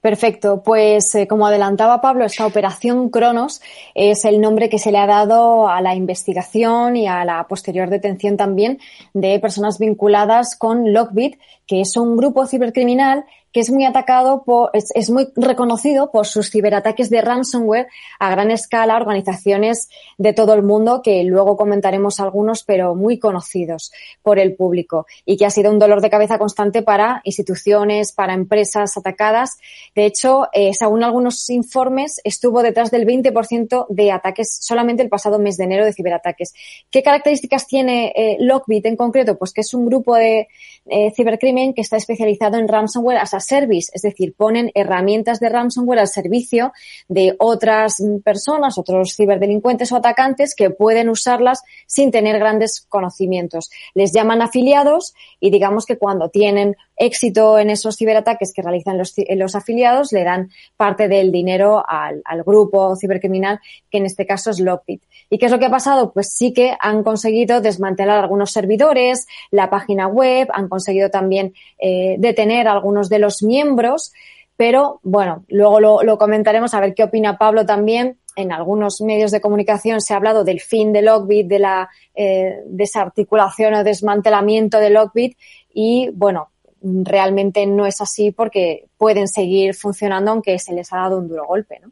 Perfecto. 0.00 0.62
Pues 0.62 1.12
eh, 1.16 1.26
como 1.26 1.46
adelantaba 1.46 2.00
Pablo, 2.00 2.24
esta 2.24 2.46
operación 2.46 3.10
Cronos 3.10 3.60
es 3.94 4.24
el 4.24 4.40
nombre 4.40 4.68
que 4.68 4.78
se 4.78 4.92
le 4.92 4.98
ha 4.98 5.06
dado 5.06 5.68
a 5.68 5.80
la 5.80 5.96
investigación 5.96 6.96
y 6.96 7.08
a 7.08 7.24
la 7.24 7.46
posterior 7.48 7.90
detención 7.90 8.36
también 8.36 8.78
de 9.12 9.40
personas 9.40 9.78
vinculadas 9.78 10.54
con 10.56 10.92
Lockbit, 10.92 11.38
que 11.66 11.80
es 11.80 11.96
un 11.96 12.16
grupo 12.16 12.46
cibercriminal 12.46 13.24
que 13.52 13.60
es 13.60 13.70
muy 13.70 13.84
atacado 13.84 14.42
por, 14.44 14.70
es, 14.72 15.10
muy 15.10 15.28
reconocido 15.36 16.10
por 16.10 16.26
sus 16.26 16.50
ciberataques 16.50 17.10
de 17.10 17.20
ransomware 17.20 17.88
a 18.18 18.30
gran 18.30 18.50
escala, 18.50 18.96
organizaciones 18.96 19.88
de 20.18 20.32
todo 20.32 20.54
el 20.54 20.62
mundo, 20.62 21.00
que 21.02 21.22
luego 21.24 21.56
comentaremos 21.56 22.20
algunos, 22.20 22.64
pero 22.64 22.94
muy 22.94 23.18
conocidos 23.18 23.92
por 24.22 24.38
el 24.38 24.54
público 24.54 25.06
y 25.24 25.36
que 25.36 25.46
ha 25.46 25.50
sido 25.50 25.70
un 25.70 25.78
dolor 25.78 26.00
de 26.00 26.10
cabeza 26.10 26.38
constante 26.38 26.82
para 26.82 27.20
instituciones, 27.24 28.12
para 28.12 28.34
empresas 28.34 28.96
atacadas. 28.96 29.58
De 29.94 30.04
hecho, 30.04 30.48
eh, 30.52 30.72
según 30.74 31.02
algunos 31.02 31.48
informes, 31.50 32.20
estuvo 32.24 32.62
detrás 32.62 32.90
del 32.90 33.06
20% 33.06 33.86
de 33.88 34.12
ataques 34.12 34.58
solamente 34.60 35.02
el 35.02 35.08
pasado 35.08 35.38
mes 35.38 35.56
de 35.56 35.64
enero 35.64 35.84
de 35.84 35.92
ciberataques. 35.92 36.54
¿Qué 36.90 37.02
características 37.02 37.66
tiene 37.66 38.12
eh, 38.14 38.36
Lockbit 38.40 38.86
en 38.86 38.96
concreto? 38.96 39.38
Pues 39.38 39.52
que 39.52 39.62
es 39.62 39.74
un 39.74 39.86
grupo 39.86 40.14
de 40.14 40.48
eh, 40.86 41.12
cibercrimen 41.14 41.74
que 41.74 41.82
está 41.82 41.96
especializado 41.96 42.56
en 42.56 42.68
ransomware 42.68 43.18
as 43.38 43.46
service, 43.46 43.90
es 43.94 44.02
decir, 44.02 44.34
ponen 44.34 44.70
herramientas 44.74 45.40
de 45.40 45.48
ransomware 45.48 46.00
al 46.00 46.08
servicio 46.08 46.72
de 47.08 47.34
otras 47.38 48.02
personas, 48.24 48.78
otros 48.78 49.14
ciberdelincuentes 49.16 49.90
o 49.92 49.96
atacantes 49.96 50.54
que 50.54 50.70
pueden 50.70 51.08
usarlas 51.08 51.62
sin 51.86 52.10
tener 52.10 52.38
grandes 52.38 52.84
conocimientos. 52.88 53.70
Les 53.94 54.12
llaman 54.12 54.42
afiliados 54.42 55.14
y 55.40 55.50
digamos 55.50 55.86
que 55.86 55.96
cuando 55.96 56.28
tienen 56.28 56.76
éxito 56.98 57.58
en 57.58 57.70
esos 57.70 57.96
ciberataques 57.96 58.52
que 58.52 58.62
realizan 58.62 58.98
los, 58.98 59.14
los 59.36 59.54
afiliados, 59.54 60.12
le 60.12 60.24
dan 60.24 60.50
parte 60.76 61.08
del 61.08 61.32
dinero 61.32 61.82
al, 61.86 62.22
al, 62.24 62.42
grupo 62.42 62.96
cibercriminal, 62.96 63.60
que 63.90 63.98
en 63.98 64.06
este 64.06 64.26
caso 64.26 64.50
es 64.50 64.60
Lockbit. 64.60 65.02
¿Y 65.30 65.38
qué 65.38 65.46
es 65.46 65.52
lo 65.52 65.58
que 65.58 65.66
ha 65.66 65.70
pasado? 65.70 66.12
Pues 66.12 66.32
sí 66.34 66.52
que 66.52 66.76
han 66.80 67.02
conseguido 67.02 67.60
desmantelar 67.60 68.18
algunos 68.18 68.50
servidores, 68.50 69.26
la 69.50 69.70
página 69.70 70.08
web, 70.08 70.48
han 70.52 70.68
conseguido 70.68 71.10
también 71.10 71.54
eh, 71.78 72.16
detener 72.18 72.68
a 72.68 72.72
algunos 72.72 73.08
de 73.08 73.18
los 73.18 73.42
miembros, 73.42 74.12
pero 74.56 75.00
bueno, 75.02 75.44
luego 75.48 75.80
lo, 75.80 76.02
lo 76.02 76.18
comentaremos 76.18 76.74
a 76.74 76.80
ver 76.80 76.94
qué 76.94 77.04
opina 77.04 77.38
Pablo 77.38 77.64
también 77.64 78.18
en 78.38 78.52
algunos 78.52 79.00
medios 79.00 79.32
de 79.32 79.40
comunicación 79.40 80.00
se 80.00 80.14
ha 80.14 80.16
hablado 80.16 80.44
del 80.44 80.60
fin 80.60 80.92
de 80.92 81.02
Lockbit, 81.02 81.48
de 81.48 81.58
la 81.58 81.88
eh, 82.14 82.62
desarticulación 82.66 83.74
o 83.74 83.82
desmantelamiento 83.82 84.78
de 84.78 84.90
Lockbit 84.90 85.36
y 85.74 86.10
bueno, 86.14 86.50
realmente 86.82 87.66
no 87.66 87.86
es 87.86 88.00
así 88.00 88.30
porque 88.30 88.86
pueden 88.96 89.28
seguir 89.28 89.74
funcionando 89.74 90.30
aunque 90.30 90.58
se 90.58 90.72
les 90.72 90.92
ha 90.92 90.98
dado 90.98 91.18
un 91.18 91.28
duro 91.28 91.46
golpe, 91.46 91.80
¿no? 91.80 91.90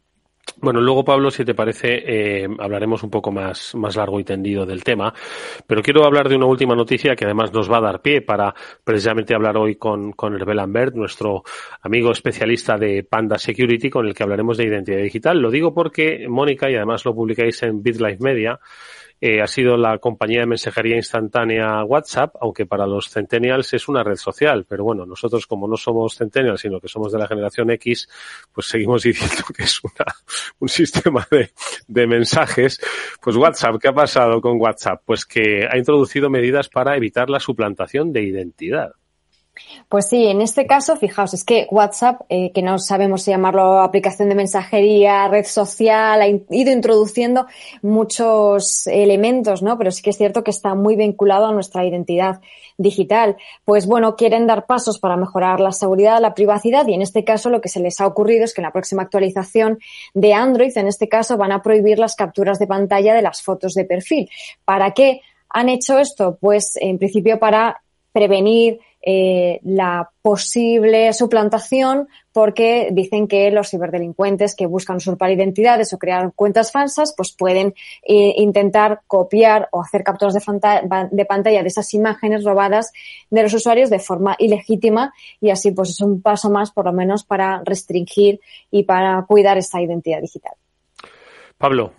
Bueno, 0.59 0.81
luego 0.81 1.05
Pablo, 1.05 1.29
si 1.29 1.45
te 1.45 1.53
parece, 1.53 2.03
eh, 2.07 2.47
hablaremos 2.57 3.03
un 3.03 3.11
poco 3.11 3.31
más, 3.31 3.75
más 3.75 3.95
largo 3.95 4.19
y 4.19 4.23
tendido 4.23 4.65
del 4.65 4.83
tema, 4.83 5.13
pero 5.67 5.83
quiero 5.83 6.03
hablar 6.03 6.27
de 6.29 6.35
una 6.35 6.47
última 6.47 6.73
noticia 6.73 7.15
que 7.15 7.25
además 7.25 7.53
nos 7.53 7.71
va 7.71 7.77
a 7.77 7.81
dar 7.81 8.01
pie 8.01 8.21
para 8.21 8.55
precisamente 8.83 9.35
hablar 9.35 9.55
hoy 9.55 9.75
con, 9.75 10.13
con 10.13 10.33
Herbel 10.33 10.57
Lambert, 10.57 10.95
nuestro 10.95 11.43
amigo 11.81 12.11
especialista 12.11 12.75
de 12.75 13.03
Panda 13.03 13.37
Security, 13.37 13.89
con 13.89 14.07
el 14.07 14.15
que 14.15 14.23
hablaremos 14.23 14.57
de 14.57 14.65
identidad 14.65 15.01
digital. 15.03 15.39
Lo 15.39 15.51
digo 15.51 15.75
porque, 15.75 16.27
Mónica, 16.27 16.71
y 16.71 16.75
además 16.75 17.05
lo 17.05 17.13
publicáis 17.13 17.61
en 17.61 17.83
BitLife 17.83 18.23
Media, 18.23 18.59
eh, 19.19 19.41
ha 19.41 19.47
sido 19.47 19.77
la 19.77 19.97
compañía 19.97 20.41
de 20.41 20.45
mensajería 20.45 20.95
instantánea 20.95 21.83
WhatsApp, 21.83 22.35
aunque 22.39 22.65
para 22.65 22.85
los 22.85 23.09
centennials 23.09 23.73
es 23.73 23.87
una 23.87 24.03
red 24.03 24.15
social. 24.15 24.65
Pero 24.67 24.83
bueno, 24.83 25.05
nosotros 25.05 25.47
como 25.47 25.67
no 25.67 25.75
somos 25.75 26.15
centennials, 26.15 26.61
sino 26.61 26.79
que 26.79 26.87
somos 26.87 27.11
de 27.11 27.19
la 27.19 27.27
generación 27.27 27.71
X, 27.71 28.07
pues 28.53 28.67
seguimos 28.67 29.03
diciendo 29.03 29.43
que 29.55 29.63
es 29.63 29.81
una, 29.83 30.05
un 30.59 30.69
sistema 30.69 31.27
de, 31.31 31.51
de 31.87 32.07
mensajes. 32.07 32.79
Pues 33.21 33.35
WhatsApp, 33.35 33.77
¿qué 33.81 33.87
ha 33.87 33.93
pasado 33.93 34.39
con 34.41 34.61
WhatsApp? 34.61 35.01
Pues 35.05 35.25
que 35.25 35.67
ha 35.69 35.77
introducido 35.77 36.29
medidas 36.29 36.69
para 36.69 36.95
evitar 36.95 37.29
la 37.29 37.39
suplantación 37.39 38.13
de 38.13 38.23
identidad. 38.23 38.93
Pues 39.89 40.07
sí, 40.07 40.27
en 40.27 40.41
este 40.41 40.65
caso, 40.65 40.95
fijaos, 40.97 41.33
es 41.33 41.43
que 41.43 41.67
WhatsApp, 41.71 42.21
eh, 42.29 42.51
que 42.51 42.61
no 42.61 42.79
sabemos 42.79 43.23
si 43.23 43.31
llamarlo 43.31 43.79
aplicación 43.79 44.29
de 44.29 44.35
mensajería, 44.35 45.27
red 45.27 45.45
social, 45.45 46.21
ha 46.21 46.27
ido 46.27 46.71
introduciendo 46.71 47.47
muchos 47.81 48.87
elementos, 48.87 49.61
¿no? 49.61 49.77
Pero 49.77 49.91
sí 49.91 50.01
que 50.01 50.11
es 50.11 50.17
cierto 50.17 50.43
que 50.43 50.51
está 50.51 50.75
muy 50.75 50.95
vinculado 50.95 51.47
a 51.47 51.53
nuestra 51.53 51.85
identidad 51.85 52.41
digital. 52.77 53.37
Pues 53.65 53.87
bueno, 53.87 54.15
quieren 54.15 54.47
dar 54.47 54.65
pasos 54.65 54.99
para 54.99 55.17
mejorar 55.17 55.59
la 55.59 55.71
seguridad, 55.71 56.21
la 56.21 56.33
privacidad 56.33 56.87
y 56.87 56.93
en 56.93 57.01
este 57.01 57.23
caso 57.23 57.49
lo 57.49 57.61
que 57.61 57.69
se 57.69 57.79
les 57.79 57.99
ha 58.01 58.07
ocurrido 58.07 58.45
es 58.45 58.53
que 58.53 58.61
en 58.61 58.65
la 58.65 58.73
próxima 58.73 59.03
actualización 59.03 59.79
de 60.13 60.33
Android, 60.33 60.77
en 60.77 60.87
este 60.87 61.09
caso, 61.09 61.37
van 61.37 61.51
a 61.51 61.61
prohibir 61.61 61.99
las 61.99 62.15
capturas 62.15 62.59
de 62.59 62.67
pantalla 62.67 63.13
de 63.13 63.21
las 63.21 63.41
fotos 63.41 63.73
de 63.73 63.85
perfil. 63.85 64.29
¿Para 64.65 64.91
qué? 64.91 65.21
han 65.49 65.69
hecho 65.69 65.99
esto? 65.99 66.37
Pues 66.39 66.77
en 66.79 66.97
principio 66.97 67.39
para 67.39 67.81
prevenir 68.11 68.79
eh, 69.09 69.61
la 69.63 70.11
posible 70.21 71.13
suplantación 71.13 72.09
porque 72.33 72.89
dicen 72.91 73.29
que 73.29 73.49
los 73.51 73.69
ciberdelincuentes 73.69 74.53
que 74.53 74.65
buscan 74.65 74.97
usurpar 74.97 75.31
identidades 75.31 75.93
o 75.93 75.97
crear 75.97 76.33
cuentas 76.35 76.73
falsas 76.73 77.13
pues 77.15 77.31
pueden 77.31 77.73
eh, 78.03 78.33
intentar 78.35 79.03
copiar 79.07 79.69
o 79.71 79.81
hacer 79.81 80.03
capturas 80.03 80.33
de, 80.33 80.41
de, 81.09 81.25
pantalla 81.25 81.61
de 81.61 81.69
esas 81.69 81.93
imágenes 81.93 82.43
robadas 82.43 82.91
de 83.29 83.43
los 83.43 83.53
usuarios 83.53 83.89
de 83.89 83.99
forma 83.99 84.35
ilegítima 84.39 85.13
y 85.39 85.51
así 85.51 85.71
pues 85.71 85.91
es 85.91 86.01
un 86.01 86.21
paso 86.21 86.49
más 86.49 86.71
por 86.71 86.83
lo 86.83 86.91
menos 86.91 87.23
para 87.23 87.61
restringir 87.63 88.41
y 88.71 88.83
para 88.83 89.23
cuidar 89.25 89.57
esta 89.57 89.81
identidad 89.81 90.19
digital. 90.19 90.55
Pablo, 91.57 91.93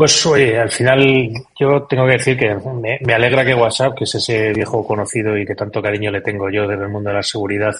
pues 0.00 0.24
oye, 0.24 0.58
al 0.58 0.70
final 0.70 1.30
yo 1.60 1.82
tengo 1.82 2.06
que 2.06 2.12
decir 2.12 2.34
que 2.34 2.56
me, 3.04 3.12
alegra 3.12 3.44
que 3.44 3.54
WhatsApp, 3.54 3.92
que 3.98 4.04
es 4.04 4.14
ese 4.14 4.50
viejo 4.54 4.82
conocido 4.86 5.36
y 5.36 5.44
que 5.44 5.54
tanto 5.54 5.82
cariño 5.82 6.10
le 6.10 6.22
tengo 6.22 6.48
yo 6.48 6.66
desde 6.66 6.84
el 6.84 6.88
mundo 6.88 7.10
de 7.10 7.16
la 7.16 7.22
seguridad, 7.22 7.74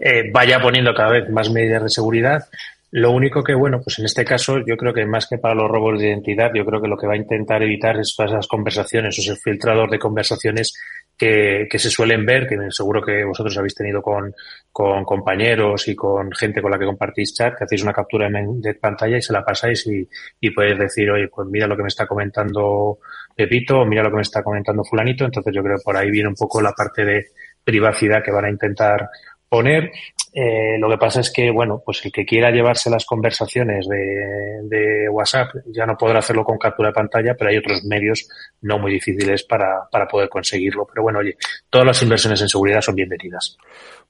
eh, 0.00 0.30
vaya 0.32 0.60
poniendo 0.60 0.94
cada 0.94 1.10
vez 1.10 1.28
más 1.28 1.50
medidas 1.50 1.82
de 1.82 1.88
seguridad. 1.88 2.44
Lo 2.92 3.10
único 3.10 3.42
que, 3.42 3.52
bueno, 3.52 3.80
pues 3.82 3.98
en 3.98 4.04
este 4.04 4.24
caso 4.24 4.58
yo 4.64 4.76
creo 4.76 4.94
que 4.94 5.04
más 5.06 5.26
que 5.26 5.38
para 5.38 5.56
los 5.56 5.68
robos 5.68 5.98
de 5.98 6.06
identidad, 6.06 6.52
yo 6.54 6.64
creo 6.64 6.80
que 6.80 6.86
lo 6.86 6.96
que 6.96 7.08
va 7.08 7.14
a 7.14 7.16
intentar 7.16 7.60
evitar 7.64 7.98
es 7.98 8.14
todas 8.14 8.30
esas 8.30 8.46
conversaciones, 8.46 9.18
o 9.18 9.22
ese 9.22 9.34
filtrador 9.34 9.90
de 9.90 9.98
conversaciones 9.98 10.72
que, 11.16 11.66
que, 11.70 11.78
se 11.78 11.90
suelen 11.90 12.26
ver, 12.26 12.46
que 12.46 12.56
seguro 12.70 13.02
que 13.02 13.24
vosotros 13.24 13.56
habéis 13.56 13.74
tenido 13.74 14.02
con, 14.02 14.34
con, 14.70 15.04
compañeros 15.04 15.88
y 15.88 15.94
con 15.94 16.30
gente 16.32 16.60
con 16.60 16.70
la 16.70 16.78
que 16.78 16.86
compartís 16.86 17.34
chat, 17.34 17.56
que 17.56 17.64
hacéis 17.64 17.82
una 17.82 17.92
captura 17.92 18.28
de, 18.28 18.74
pantalla 18.74 19.16
y 19.16 19.22
se 19.22 19.32
la 19.32 19.44
pasáis 19.44 19.86
y, 19.86 20.08
y 20.40 20.50
podéis 20.50 20.78
decir, 20.78 21.10
oye, 21.10 21.28
pues 21.28 21.48
mira 21.48 21.66
lo 21.66 21.76
que 21.76 21.82
me 21.82 21.88
está 21.88 22.06
comentando 22.06 22.98
Pepito, 23.36 23.84
mira 23.84 24.02
lo 24.02 24.10
que 24.10 24.16
me 24.16 24.22
está 24.22 24.42
comentando 24.42 24.82
fulanito. 24.82 25.24
Entonces 25.24 25.54
yo 25.54 25.62
creo 25.62 25.76
que 25.76 25.84
por 25.84 25.96
ahí 25.96 26.10
viene 26.10 26.28
un 26.28 26.34
poco 26.34 26.62
la 26.62 26.72
parte 26.72 27.04
de 27.04 27.26
privacidad 27.62 28.22
que 28.22 28.32
van 28.32 28.46
a 28.46 28.50
intentar 28.50 29.10
poner. 29.48 29.92
Eh, 30.38 30.76
lo 30.78 30.90
que 30.90 30.98
pasa 30.98 31.20
es 31.20 31.32
que, 31.32 31.50
bueno, 31.50 31.80
pues 31.82 32.04
el 32.04 32.12
que 32.12 32.26
quiera 32.26 32.50
llevarse 32.50 32.90
las 32.90 33.06
conversaciones 33.06 33.88
de, 33.88 34.60
de, 34.64 35.08
WhatsApp 35.08 35.48
ya 35.72 35.86
no 35.86 35.96
podrá 35.96 36.18
hacerlo 36.18 36.44
con 36.44 36.58
captura 36.58 36.90
de 36.90 36.94
pantalla, 36.94 37.34
pero 37.34 37.48
hay 37.48 37.56
otros 37.56 37.82
medios 37.84 38.28
no 38.60 38.78
muy 38.78 38.92
difíciles 38.92 39.44
para, 39.44 39.88
para 39.90 40.06
poder 40.06 40.28
conseguirlo. 40.28 40.86
Pero 40.86 41.04
bueno, 41.04 41.20
oye, 41.20 41.38
todas 41.70 41.86
las 41.86 42.02
inversiones 42.02 42.42
en 42.42 42.50
seguridad 42.50 42.82
son 42.82 42.96
bienvenidas. 42.96 43.56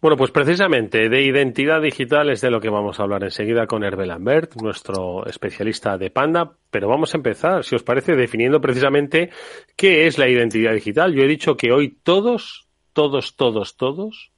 Bueno, 0.00 0.16
pues 0.16 0.32
precisamente 0.32 1.08
de 1.08 1.22
identidad 1.22 1.80
digital 1.80 2.28
es 2.30 2.40
de 2.40 2.50
lo 2.50 2.60
que 2.60 2.70
vamos 2.70 2.98
a 2.98 3.04
hablar 3.04 3.22
enseguida 3.22 3.68
con 3.68 3.84
Hervé 3.84 4.06
Lambert, 4.06 4.56
nuestro 4.56 5.24
especialista 5.26 5.96
de 5.96 6.10
Panda, 6.10 6.56
pero 6.72 6.88
vamos 6.88 7.14
a 7.14 7.18
empezar, 7.18 7.62
si 7.62 7.76
os 7.76 7.84
parece, 7.84 8.16
definiendo 8.16 8.60
precisamente 8.60 9.30
qué 9.76 10.08
es 10.08 10.18
la 10.18 10.28
identidad 10.28 10.72
digital. 10.72 11.14
Yo 11.14 11.22
he 11.22 11.28
dicho 11.28 11.56
que 11.56 11.70
hoy 11.70 12.00
todos, 12.02 12.66
todos, 12.92 13.36
todos, 13.36 13.76
todos 13.76 14.32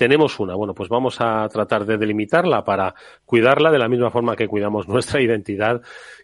tenemos 0.00 0.40
una. 0.40 0.54
Bueno, 0.54 0.72
pues 0.72 0.88
vamos 0.88 1.20
a 1.20 1.46
tratar 1.50 1.84
de 1.84 1.98
delimitarla 1.98 2.64
para 2.64 2.94
cuidarla 3.26 3.70
de 3.70 3.78
la 3.78 3.86
misma 3.86 4.10
forma 4.10 4.34
que 4.34 4.48
cuidamos 4.48 4.88
nuestra 4.88 5.20
identidad 5.20 5.82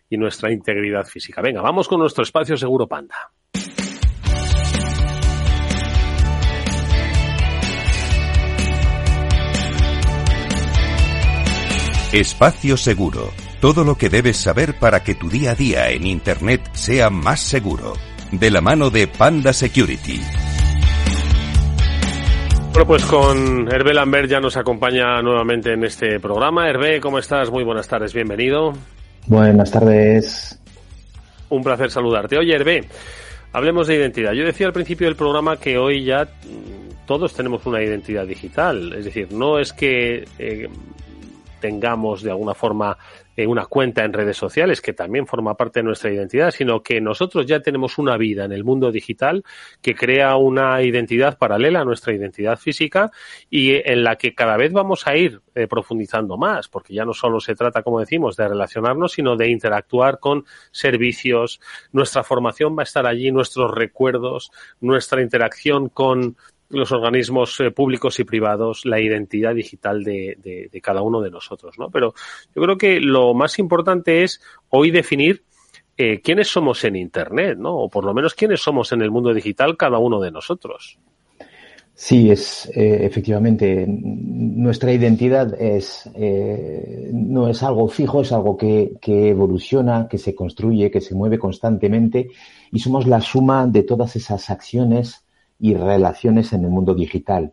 y 0.08 0.16
nuestra 0.16 0.50
integridad 0.50 1.04
física. 1.04 1.42
Venga, 1.42 1.60
vamos 1.60 1.86
con 1.86 2.00
nuestro 2.00 2.22
espacio 2.22 2.56
seguro 2.56 2.86
panda. 2.86 3.32
Espacio 12.12 12.78
Seguro. 12.78 13.28
Todo 13.60 13.84
lo 13.84 13.96
que 13.96 14.08
debes 14.08 14.38
saber 14.38 14.78
para 14.78 15.02
que 15.02 15.14
tu 15.14 15.28
día 15.28 15.50
a 15.50 15.54
día 15.54 15.90
en 15.90 16.06
Internet 16.06 16.70
sea 16.72 17.10
más 17.10 17.40
seguro. 17.40 17.92
De 18.32 18.50
la 18.50 18.62
mano 18.62 18.88
de 18.88 19.06
Panda 19.06 19.52
Security. 19.52 20.20
Bueno, 22.76 22.88
pues 22.88 23.06
con 23.06 23.72
Hervé 23.72 23.94
Lambert 23.94 24.28
ya 24.28 24.38
nos 24.38 24.54
acompaña 24.58 25.22
nuevamente 25.22 25.72
en 25.72 25.82
este 25.84 26.20
programa. 26.20 26.68
Hervé, 26.68 27.00
¿cómo 27.00 27.18
estás? 27.18 27.50
Muy 27.50 27.64
buenas 27.64 27.88
tardes, 27.88 28.12
bienvenido. 28.12 28.74
Buenas 29.26 29.70
tardes. 29.70 30.60
Un 31.48 31.62
placer 31.62 31.90
saludarte. 31.90 32.36
Oye, 32.36 32.54
Hervé, 32.54 32.84
hablemos 33.54 33.86
de 33.86 33.96
identidad. 33.96 34.32
Yo 34.32 34.44
decía 34.44 34.66
al 34.66 34.74
principio 34.74 35.06
del 35.06 35.16
programa 35.16 35.56
que 35.56 35.78
hoy 35.78 36.04
ya 36.04 36.28
todos 37.06 37.32
tenemos 37.32 37.64
una 37.64 37.82
identidad 37.82 38.26
digital. 38.26 38.92
Es 38.92 39.06
decir, 39.06 39.32
no 39.32 39.58
es 39.58 39.72
que 39.72 40.28
eh, 40.38 40.68
tengamos 41.66 42.22
de 42.22 42.30
alguna 42.30 42.54
forma 42.54 42.96
eh, 43.36 43.44
una 43.44 43.66
cuenta 43.66 44.04
en 44.04 44.12
redes 44.12 44.36
sociales, 44.36 44.80
que 44.80 44.92
también 44.92 45.26
forma 45.26 45.56
parte 45.56 45.80
de 45.80 45.84
nuestra 45.84 46.12
identidad, 46.12 46.52
sino 46.52 46.80
que 46.80 47.00
nosotros 47.00 47.44
ya 47.44 47.58
tenemos 47.58 47.98
una 47.98 48.16
vida 48.16 48.44
en 48.44 48.52
el 48.52 48.62
mundo 48.62 48.92
digital 48.92 49.42
que 49.82 49.96
crea 49.96 50.36
una 50.36 50.80
identidad 50.82 51.36
paralela 51.38 51.80
a 51.80 51.84
nuestra 51.84 52.14
identidad 52.14 52.56
física 52.56 53.10
y 53.50 53.72
en 53.74 54.04
la 54.04 54.14
que 54.14 54.32
cada 54.32 54.56
vez 54.56 54.72
vamos 54.72 55.08
a 55.08 55.16
ir 55.16 55.40
eh, 55.56 55.66
profundizando 55.66 56.36
más, 56.36 56.68
porque 56.68 56.94
ya 56.94 57.04
no 57.04 57.12
solo 57.12 57.40
se 57.40 57.56
trata, 57.56 57.82
como 57.82 57.98
decimos, 57.98 58.36
de 58.36 58.46
relacionarnos, 58.46 59.12
sino 59.12 59.36
de 59.36 59.50
interactuar 59.50 60.20
con 60.20 60.44
servicios. 60.70 61.60
Nuestra 61.90 62.22
formación 62.22 62.76
va 62.78 62.82
a 62.82 62.84
estar 62.84 63.06
allí, 63.08 63.32
nuestros 63.32 63.72
recuerdos, 63.72 64.52
nuestra 64.80 65.20
interacción 65.20 65.88
con 65.88 66.36
los 66.68 66.92
organismos 66.92 67.60
eh, 67.60 67.70
públicos 67.70 68.18
y 68.18 68.24
privados 68.24 68.84
la 68.84 69.00
identidad 69.00 69.54
digital 69.54 70.02
de, 70.02 70.70
cada 70.82 71.02
uno 71.02 71.20
de 71.20 71.30
nosotros, 71.30 71.78
¿no? 71.78 71.90
Pero 71.90 72.14
yo 72.54 72.62
creo 72.62 72.76
que 72.76 73.00
lo 73.00 73.34
más 73.34 73.58
importante 73.58 74.22
es 74.22 74.40
hoy 74.70 74.90
definir 74.90 75.44
eh, 75.96 76.20
quiénes 76.20 76.48
somos 76.48 76.84
en 76.84 76.96
Internet, 76.96 77.58
¿no? 77.58 77.76
O 77.76 77.88
por 77.88 78.04
lo 78.04 78.12
menos 78.12 78.34
quiénes 78.34 78.60
somos 78.60 78.92
en 78.92 79.02
el 79.02 79.10
mundo 79.10 79.32
digital 79.32 79.76
cada 79.76 79.98
uno 79.98 80.20
de 80.20 80.30
nosotros. 80.30 80.98
Sí, 81.94 82.30
es 82.30 82.70
eh, 82.74 83.06
efectivamente 83.06 83.86
nuestra 83.88 84.92
identidad 84.92 85.58
es 85.58 86.10
no 87.10 87.48
es 87.48 87.62
algo 87.62 87.88
fijo, 87.88 88.20
es 88.20 88.32
algo 88.32 88.54
que 88.58 88.98
evoluciona, 89.00 90.06
que 90.06 90.18
se 90.18 90.34
construye, 90.34 90.90
que 90.90 91.00
se 91.00 91.14
mueve 91.14 91.38
constantemente 91.38 92.28
y 92.70 92.78
somos 92.80 93.06
la 93.06 93.22
suma 93.22 93.66
de 93.66 93.82
todas 93.82 94.14
esas 94.16 94.50
acciones 94.50 95.25
y 95.58 95.74
relaciones 95.74 96.52
en 96.52 96.64
el 96.64 96.70
mundo 96.70 96.94
digital. 96.94 97.52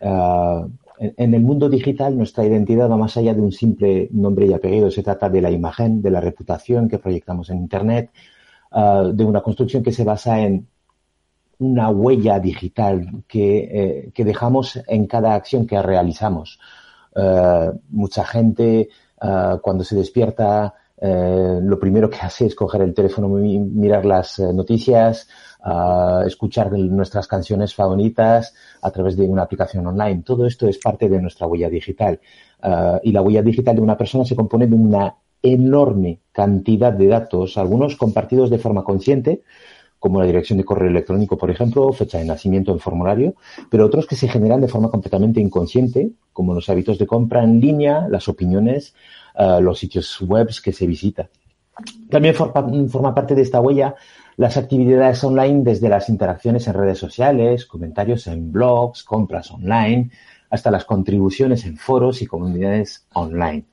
Ah, 0.00 0.66
en 0.98 1.34
el 1.34 1.42
mundo 1.42 1.68
digital 1.68 2.16
nuestra 2.16 2.44
identidad 2.44 2.90
va 2.90 2.96
más 2.96 3.16
allá 3.16 3.34
de 3.34 3.40
un 3.40 3.52
simple 3.52 4.08
nombre 4.12 4.46
y 4.46 4.52
apellido. 4.52 4.90
Se 4.90 5.02
trata 5.02 5.28
de 5.28 5.42
la 5.42 5.50
imagen, 5.50 6.02
de 6.02 6.10
la 6.10 6.20
reputación 6.20 6.88
que 6.88 6.98
proyectamos 6.98 7.50
en 7.50 7.58
Internet, 7.58 8.10
ah, 8.70 9.10
de 9.12 9.24
una 9.24 9.42
construcción 9.42 9.82
que 9.82 9.92
se 9.92 10.04
basa 10.04 10.40
en 10.40 10.66
una 11.58 11.88
huella 11.88 12.38
digital 12.38 13.24
que, 13.26 14.12
eh, 14.14 14.24
dejamos 14.24 14.78
en 14.86 15.06
cada 15.06 15.34
acción 15.34 15.66
que 15.66 15.80
realizamos. 15.80 16.58
Ah, 17.14 17.72
mucha 17.90 18.24
gente 18.24 18.88
cuando 19.62 19.82
se 19.82 19.96
despierta 19.96 20.74
eh, 20.98 21.58
lo 21.62 21.78
primero 21.78 22.08
que 22.08 22.18
hace 22.18 22.46
es 22.46 22.54
coger 22.54 22.82
el 22.82 22.94
teléfono, 22.94 23.44
y 23.44 23.58
mirar 23.58 24.06
las 24.06 24.38
eh, 24.38 24.52
noticias, 24.52 25.28
escuchar 26.26 26.70
nuestras 26.72 27.26
canciones 27.26 27.74
favoritas 27.74 28.54
a 28.82 28.90
través 28.90 29.16
de 29.16 29.24
una 29.24 29.42
aplicación 29.42 29.86
online. 29.86 30.22
Todo 30.24 30.46
esto 30.46 30.68
es 30.68 30.78
parte 30.78 31.08
de 31.08 31.20
nuestra 31.20 31.46
huella 31.46 31.68
digital. 31.68 32.20
Ah, 32.62 33.00
y 33.02 33.12
la 33.12 33.22
huella 33.22 33.42
digital 33.42 33.74
de 33.76 33.82
una 33.82 33.96
persona 33.96 34.24
se 34.24 34.36
compone 34.36 34.66
de 34.66 34.74
una 34.74 35.14
enorme 35.42 36.20
cantidad 36.32 36.92
de 36.92 37.08
datos, 37.08 37.58
algunos 37.58 37.96
compartidos 37.96 38.50
de 38.50 38.58
forma 38.58 38.84
consciente, 38.84 39.42
como 39.98 40.20
la 40.20 40.26
dirección 40.26 40.58
de 40.58 40.64
correo 40.64 40.88
electrónico, 40.88 41.36
por 41.36 41.50
ejemplo, 41.50 41.92
fecha 41.92 42.18
de 42.18 42.24
nacimiento 42.24 42.70
en 42.72 42.78
formulario, 42.78 43.34
pero 43.70 43.86
otros 43.86 44.06
que 44.06 44.14
se 44.14 44.28
generan 44.28 44.60
de 44.60 44.68
forma 44.68 44.90
completamente 44.90 45.40
inconsciente, 45.40 46.10
como 46.32 46.54
los 46.54 46.68
hábitos 46.68 46.98
de 46.98 47.06
compra 47.06 47.42
en 47.42 47.60
línea, 47.60 48.06
las 48.08 48.28
opiniones, 48.28 48.94
ah, 49.34 49.58
los 49.60 49.78
sitios 49.78 50.20
web 50.20 50.48
que 50.62 50.72
se 50.72 50.86
visita. 50.86 51.28
También 52.08 52.34
forma 52.34 53.14
parte 53.14 53.34
de 53.34 53.42
esta 53.42 53.60
huella 53.60 53.94
las 54.36 54.56
actividades 54.56 55.22
online 55.24 55.62
desde 55.62 55.88
las 55.88 56.08
interacciones 56.08 56.66
en 56.66 56.74
redes 56.74 56.98
sociales, 56.98 57.64
comentarios 57.66 58.26
en 58.26 58.52
blogs, 58.52 59.02
compras 59.02 59.50
online, 59.50 60.10
hasta 60.50 60.70
las 60.70 60.84
contribuciones 60.84 61.64
en 61.64 61.76
foros 61.76 62.22
y 62.22 62.26
comunidades 62.26 63.06
online. 63.12 63.64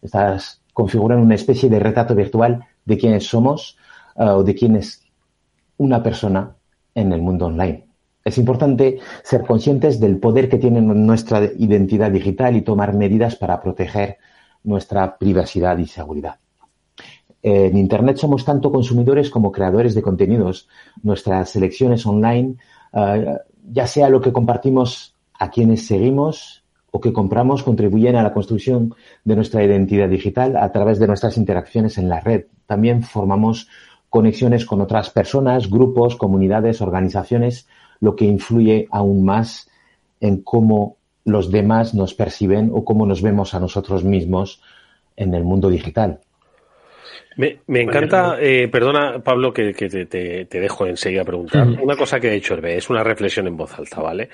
Estas 0.00 0.62
configuran 0.72 1.18
una 1.18 1.34
especie 1.34 1.68
de 1.68 1.80
retrato 1.80 2.14
virtual 2.14 2.64
de 2.84 2.98
quiénes 2.98 3.26
somos 3.26 3.76
eh, 4.16 4.24
o 4.24 4.42
de 4.42 4.54
quién 4.54 4.76
es 4.76 5.02
una 5.76 6.02
persona 6.02 6.54
en 6.94 7.12
el 7.12 7.20
mundo 7.20 7.46
online. 7.46 7.86
Es 8.24 8.38
importante 8.38 8.98
ser 9.24 9.42
conscientes 9.42 9.98
del 9.98 10.18
poder 10.18 10.48
que 10.48 10.58
tiene 10.58 10.80
nuestra 10.80 11.42
identidad 11.58 12.10
digital 12.10 12.56
y 12.56 12.62
tomar 12.62 12.94
medidas 12.94 13.34
para 13.34 13.60
proteger 13.60 14.18
nuestra 14.62 15.18
privacidad 15.18 15.76
y 15.78 15.86
seguridad. 15.86 16.36
En 17.42 17.76
Internet 17.76 18.18
somos 18.18 18.44
tanto 18.44 18.70
consumidores 18.70 19.28
como 19.28 19.50
creadores 19.50 19.94
de 19.94 20.02
contenidos. 20.02 20.68
Nuestras 21.02 21.50
selecciones 21.50 22.06
online, 22.06 22.54
eh, 22.92 23.36
ya 23.70 23.86
sea 23.86 24.08
lo 24.08 24.20
que 24.20 24.32
compartimos 24.32 25.14
a 25.38 25.50
quienes 25.50 25.86
seguimos 25.86 26.62
o 26.92 27.00
que 27.00 27.12
compramos, 27.12 27.64
contribuyen 27.64 28.14
a 28.16 28.22
la 28.22 28.32
construcción 28.32 28.94
de 29.24 29.34
nuestra 29.34 29.64
identidad 29.64 30.08
digital 30.08 30.56
a 30.56 30.70
través 30.70 31.00
de 31.00 31.08
nuestras 31.08 31.36
interacciones 31.36 31.98
en 31.98 32.08
la 32.08 32.20
red. 32.20 32.44
También 32.66 33.02
formamos 33.02 33.68
conexiones 34.08 34.64
con 34.64 34.80
otras 34.80 35.10
personas, 35.10 35.68
grupos, 35.68 36.16
comunidades, 36.16 36.80
organizaciones, 36.80 37.66
lo 37.98 38.14
que 38.14 38.26
influye 38.26 38.86
aún 38.90 39.24
más 39.24 39.68
en 40.20 40.42
cómo 40.42 40.96
los 41.24 41.50
demás 41.50 41.94
nos 41.94 42.14
perciben 42.14 42.70
o 42.74 42.84
cómo 42.84 43.06
nos 43.06 43.22
vemos 43.22 43.54
a 43.54 43.60
nosotros 43.60 44.04
mismos 44.04 44.60
en 45.16 45.34
el 45.34 45.44
mundo 45.44 45.70
digital. 45.70 46.20
Me, 47.36 47.60
me 47.66 47.80
encanta, 47.80 48.36
eh, 48.40 48.68
perdona 48.68 49.22
Pablo 49.22 49.52
que, 49.52 49.72
que 49.72 49.88
te, 49.88 50.06
te, 50.06 50.60
dejo 50.60 50.86
enseguida 50.86 51.24
preguntar. 51.24 51.66
Una 51.80 51.96
cosa 51.96 52.20
que 52.20 52.28
ha 52.28 52.32
dicho 52.32 52.54
Hervé, 52.54 52.76
es 52.76 52.90
una 52.90 53.02
reflexión 53.02 53.46
en 53.46 53.56
voz 53.56 53.78
alta, 53.78 54.00
¿vale? 54.02 54.28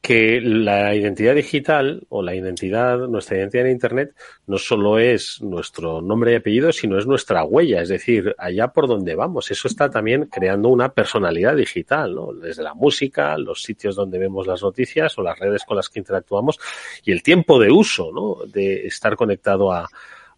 Que 0.00 0.40
la 0.40 0.94
identidad 0.94 1.34
digital 1.34 2.06
o 2.10 2.22
la 2.22 2.34
identidad, 2.34 2.98
nuestra 3.08 3.38
identidad 3.38 3.66
en 3.66 3.72
Internet, 3.72 4.14
no 4.46 4.58
solo 4.58 4.98
es 4.98 5.42
nuestro 5.42 6.00
nombre 6.00 6.32
y 6.32 6.36
apellido, 6.36 6.72
sino 6.72 6.98
es 6.98 7.06
nuestra 7.06 7.44
huella, 7.44 7.82
es 7.82 7.88
decir, 7.88 8.34
allá 8.38 8.68
por 8.68 8.86
donde 8.86 9.14
vamos. 9.14 9.50
Eso 9.50 9.66
está 9.66 9.90
también 9.90 10.26
creando 10.26 10.68
una 10.68 10.90
personalidad 10.90 11.56
digital, 11.56 12.14
¿no? 12.14 12.32
Desde 12.32 12.62
la 12.62 12.74
música, 12.74 13.36
los 13.36 13.62
sitios 13.62 13.96
donde 13.96 14.18
vemos 14.18 14.46
las 14.46 14.62
noticias 14.62 15.18
o 15.18 15.22
las 15.22 15.38
redes 15.38 15.64
con 15.64 15.76
las 15.76 15.88
que 15.88 15.98
interactuamos 15.98 16.58
y 17.04 17.10
el 17.10 17.22
tiempo 17.22 17.58
de 17.58 17.70
uso, 17.70 18.10
¿no? 18.12 18.46
De 18.46 18.86
estar 18.86 19.16
conectado 19.16 19.72
a 19.72 19.88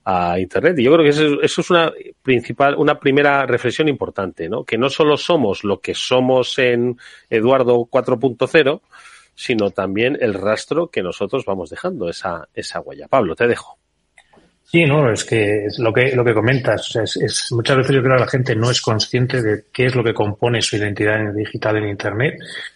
a 0.09 0.39
Internet. 0.39 0.79
Y 0.79 0.85
yo 0.85 0.93
creo 0.93 1.03
que 1.03 1.11
eso, 1.11 1.43
es 1.43 1.71
una 1.71 1.93
principal, 2.23 2.77
una 2.77 3.01
primera 3.01 3.45
reflexión 3.45 3.89
importante, 3.89 4.49
¿no? 4.49 4.65
Que 4.65 4.79
no 4.79 4.89
solo 4.89 5.17
somos 5.17 5.65
lo 5.65 5.81
que 5.81 5.95
somos 5.95 6.57
en 6.61 6.97
Eduardo 7.29 7.75
4.0, 7.91 8.83
sino 9.35 9.71
también 9.71 10.17
el 10.21 10.35
rastro 10.35 10.89
que 10.89 11.03
nosotros 11.03 11.45
vamos 11.45 11.71
dejando, 11.71 12.09
esa, 12.09 12.49
esa 12.55 12.81
huella. 12.81 13.09
Pablo, 13.09 13.35
te 13.35 13.49
dejo. 13.49 13.79
Sí, 14.69 14.85
no, 14.85 15.13
es 15.13 15.25
que 15.25 15.67
es 15.67 15.79
lo 15.79 15.93
que 15.93 16.17
lo 16.17 16.25
que 16.25 16.35
comentas 16.35 16.97
es, 16.97 17.17
es, 17.17 17.53
muchas 17.53 17.77
veces 17.77 17.95
yo 17.95 18.03
creo 18.03 18.15
que 18.15 18.25
la 18.25 18.29
gente 18.29 18.57
no 18.57 18.69
es 18.69 18.81
consciente 18.81 19.41
de 19.41 19.67
qué 19.73 19.87
es 19.87 19.95
lo 19.95 20.03
que 20.03 20.13
compone 20.13 20.61
su 20.61 20.77
identidad 20.77 21.33
digital 21.33 21.77
en 21.77 21.89
Internet. 21.89 22.35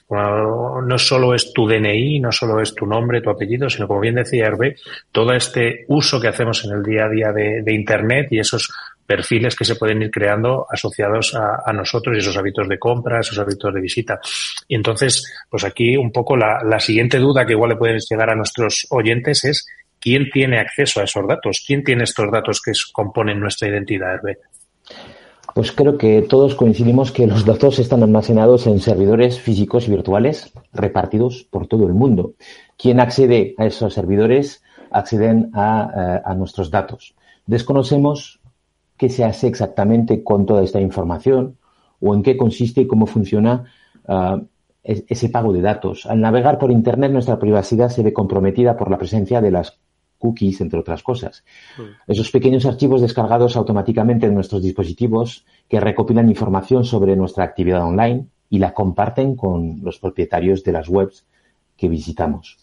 no 0.08 0.98
solo 0.98 1.34
es 1.34 1.52
tu 1.52 1.66
DNI, 1.66 2.20
no 2.20 2.30
solo 2.30 2.60
es 2.60 2.76
tu 2.76 2.86
nombre, 2.86 3.20
tu 3.20 3.30
apellido, 3.30 3.68
sino 3.68 3.88
como 3.88 3.98
bien 3.98 4.14
decía 4.14 4.46
Hervé, 4.46 4.76
todo 5.10 5.32
este 5.32 5.84
uso 5.88 6.20
que 6.20 6.28
hacemos 6.28 6.64
en 6.64 6.74
el 6.76 6.82
día 6.84 7.06
a 7.06 7.08
día 7.08 7.32
de, 7.32 7.62
de 7.62 7.74
Internet 7.74 8.28
y 8.30 8.38
esos 8.38 8.72
perfiles 9.04 9.56
que 9.56 9.64
se 9.64 9.74
pueden 9.74 10.00
ir 10.00 10.12
creando 10.12 10.68
asociados 10.70 11.34
a, 11.34 11.62
a, 11.66 11.72
nosotros 11.72 12.14
y 12.14 12.20
esos 12.20 12.36
hábitos 12.36 12.68
de 12.68 12.78
compra, 12.78 13.18
esos 13.18 13.40
hábitos 13.40 13.74
de 13.74 13.80
visita. 13.80 14.20
Y 14.68 14.76
entonces, 14.76 15.24
pues 15.50 15.64
aquí 15.64 15.96
un 15.96 16.12
poco 16.12 16.36
la, 16.36 16.62
la 16.62 16.78
siguiente 16.78 17.18
duda 17.18 17.44
que 17.44 17.54
igual 17.54 17.70
le 17.70 17.76
puede 17.76 17.98
llegar 18.08 18.30
a 18.30 18.36
nuestros 18.36 18.86
oyentes 18.90 19.44
es 19.44 19.66
¿quién 20.00 20.30
tiene 20.32 20.58
acceso 20.58 21.00
a 21.00 21.04
esos 21.04 21.26
datos? 21.28 21.62
¿Quién 21.64 21.84
tiene 21.84 22.04
estos 22.04 22.30
datos 22.30 22.60
que 22.60 22.72
componen 22.92 23.38
nuestra 23.38 23.68
identidad? 23.68 24.20
Pues 25.54 25.72
creo 25.72 25.98
que 25.98 26.22
todos 26.22 26.54
coincidimos 26.54 27.12
que 27.12 27.26
los 27.26 27.44
datos 27.44 27.78
están 27.78 28.02
almacenados 28.02 28.66
en 28.66 28.80
servidores 28.80 29.40
físicos 29.40 29.86
y 29.86 29.90
virtuales 29.90 30.52
repartidos 30.72 31.46
por 31.50 31.66
todo 31.66 31.86
el 31.86 31.94
mundo. 31.94 32.34
¿Quién 32.76 33.00
accede 33.00 33.54
a 33.58 33.66
esos 33.66 33.94
servidores? 33.94 34.62
Acceden 34.92 35.50
a, 35.54 36.22
eh, 36.26 36.34
nuestros 36.36 36.70
datos. 36.70 37.14
Desconocemos 37.46 38.40
qué 38.96 39.08
se 39.08 39.24
hace 39.24 39.48
exactamente 39.48 40.22
con 40.22 40.46
toda 40.46 40.62
esta 40.62 40.80
información 40.80 41.56
o 42.00 42.14
en 42.14 42.22
qué 42.22 42.36
consiste 42.36 42.82
y 42.82 42.86
cómo 42.86 43.06
funciona 43.06 43.64
uh, 44.08 44.40
ese 44.82 45.28
pago 45.28 45.52
de 45.52 45.60
datos. 45.60 46.06
Al 46.06 46.20
navegar 46.20 46.58
por 46.58 46.70
Internet, 46.70 47.12
nuestra 47.12 47.38
privacidad 47.38 47.88
se 47.88 48.02
ve 48.02 48.12
comprometida 48.12 48.76
por 48.76 48.90
la 48.90 48.98
presencia 48.98 49.40
de 49.40 49.50
las 49.50 49.78
cookies, 50.20 50.60
entre 50.60 50.78
otras 50.78 51.02
cosas. 51.02 51.42
Mm. 51.76 52.12
Esos 52.12 52.30
pequeños 52.30 52.66
archivos 52.66 53.00
descargados 53.00 53.56
automáticamente 53.56 54.26
en 54.26 54.34
nuestros 54.34 54.62
dispositivos 54.62 55.44
que 55.68 55.80
recopilan 55.80 56.28
información 56.28 56.84
sobre 56.84 57.16
nuestra 57.16 57.42
actividad 57.42 57.82
online 57.82 58.26
y 58.48 58.58
la 58.58 58.74
comparten 58.74 59.34
con 59.34 59.80
los 59.82 59.98
propietarios 59.98 60.62
de 60.62 60.72
las 60.72 60.88
webs 60.88 61.26
que 61.76 61.88
visitamos. 61.88 62.58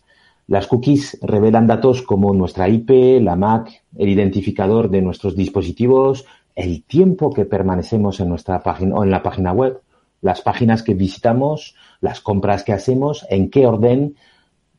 Las 0.47 0.67
cookies 0.67 1.17
revelan 1.21 1.67
datos 1.67 2.01
como 2.01 2.33
nuestra 2.33 2.69
IP, 2.69 3.21
la 3.21 3.35
MAC, 3.35 3.83
el 3.97 4.07
identificador 4.07 4.89
de 4.89 5.01
nuestros 5.01 5.35
dispositivos, 5.35 6.25
el 6.55 6.83
tiempo 6.83 7.33
que 7.33 7.43
permanecemos 7.45 8.19
en 8.21 8.29
nuestra 8.29 8.63
página 8.63 8.95
o 8.95 9.03
en 9.03 9.11
la 9.11 9.23
página 9.23 9.51
web, 9.51 9.81
las 10.21 10.41
páginas 10.41 10.83
que 10.83 10.93
visitamos, 10.93 11.75
las 11.99 12.21
compras 12.21 12.63
que 12.63 12.73
hacemos, 12.73 13.25
en 13.29 13.49
qué 13.49 13.67
orden, 13.67 14.15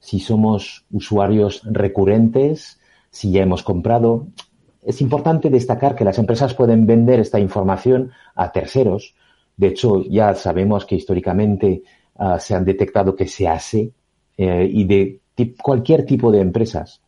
si 0.08 0.20
somos 0.20 0.86
usuarios 0.90 1.60
recurrentes, 1.64 2.80
si 3.10 3.30
ya 3.30 3.42
hemos 3.42 3.62
comprado. 3.62 4.28
Es 4.82 5.02
importante 5.02 5.50
destacar 5.50 5.94
que 5.94 6.04
las 6.04 6.18
empresas 6.18 6.54
pueden 6.54 6.86
vender 6.86 7.20
esta 7.20 7.38
información 7.38 8.12
a 8.34 8.50
terceros. 8.50 9.14
De 9.58 9.66
hecho, 9.66 10.02
ya 10.04 10.34
sabemos 10.34 10.86
que 10.86 10.94
históricamente 10.94 11.82
ah, 12.16 12.38
se 12.38 12.54
han 12.54 12.64
detectado 12.64 13.14
que 13.14 13.26
se 13.26 13.48
hace 13.48 13.92
eh, 14.38 14.66
y 14.72 14.84
de 14.84 15.20
cualquier 15.62 16.06
tipo 16.06 16.32
de 16.32 16.40
empresas. 16.40 17.02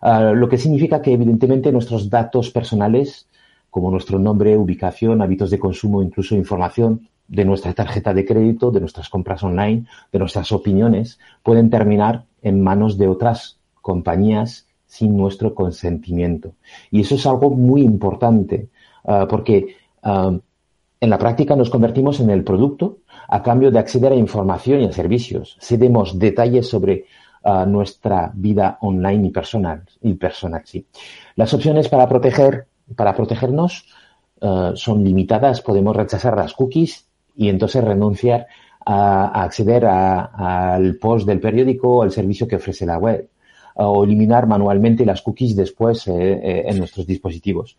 Ah, 0.00 0.30
lo 0.32 0.48
que 0.48 0.56
significa 0.58 1.02
que 1.02 1.12
evidentemente 1.12 1.72
nuestros 1.72 2.08
datos 2.08 2.52
personales, 2.52 3.26
como 3.68 3.90
nuestro 3.90 4.20
nombre, 4.20 4.56
ubicación, 4.56 5.22
hábitos 5.22 5.50
de 5.50 5.58
consumo, 5.58 6.02
incluso 6.02 6.36
información 6.36 7.08
de 7.26 7.44
nuestra 7.44 7.72
tarjeta 7.72 8.14
de 8.14 8.24
crédito, 8.24 8.70
de 8.70 8.78
nuestras 8.78 9.08
compras 9.08 9.42
online, 9.42 9.86
de 10.12 10.18
nuestras 10.20 10.52
opiniones, 10.52 11.18
pueden 11.42 11.68
terminar 11.68 12.26
en 12.44 12.62
manos 12.62 12.96
de 12.96 13.08
otras 13.08 13.58
compañías 13.82 14.66
sin 14.86 15.16
nuestro 15.16 15.54
consentimiento. 15.54 16.52
Y 16.92 17.00
eso 17.00 17.16
es 17.16 17.26
algo 17.26 17.50
muy 17.50 17.82
importante, 17.82 18.68
ah, 19.04 19.26
porque 19.28 19.76
ah, 20.02 20.38
en 21.00 21.10
la 21.10 21.18
práctica 21.18 21.56
nos 21.56 21.70
convertimos 21.70 22.20
en 22.20 22.30
el 22.30 22.44
producto 22.44 22.98
a 23.28 23.42
cambio 23.42 23.72
de 23.72 23.80
acceder 23.80 24.12
a 24.12 24.16
información 24.16 24.80
y 24.80 24.84
a 24.84 24.92
servicios. 24.92 25.56
Cedemos 25.60 26.16
detalles 26.18 26.68
sobre 26.68 27.06
ah, 27.42 27.66
nuestra 27.66 28.30
vida 28.34 28.78
online 28.82 29.26
y 29.26 29.30
personal. 29.30 29.82
Y 30.00 30.14
personal 30.14 30.62
sí. 30.64 30.86
Las 31.34 31.52
opciones 31.52 31.88
para 31.88 32.08
proteger, 32.08 32.68
para 32.94 33.14
protegernos 33.14 33.86
son 34.74 35.02
limitadas. 35.02 35.62
Podemos 35.62 35.96
rechazar 35.96 36.36
las 36.36 36.52
cookies 36.52 37.06
y 37.34 37.48
entonces 37.48 37.82
renunciar 37.82 38.46
a, 38.84 39.42
acceder 39.42 39.84
al 39.86 40.96
post 40.96 41.26
del 41.26 41.40
periódico 41.40 41.98
o 41.98 42.02
al 42.02 42.12
servicio 42.12 42.46
que 42.46 42.56
ofrece 42.56 42.86
la 42.86 42.98
web 42.98 43.28
o 43.74 44.04
eliminar 44.04 44.46
manualmente 44.46 45.04
las 45.04 45.22
cookies 45.22 45.56
después 45.56 46.06
eh, 46.06 46.12
eh, 46.12 46.64
en 46.66 46.78
nuestros 46.78 47.06
dispositivos. 47.06 47.76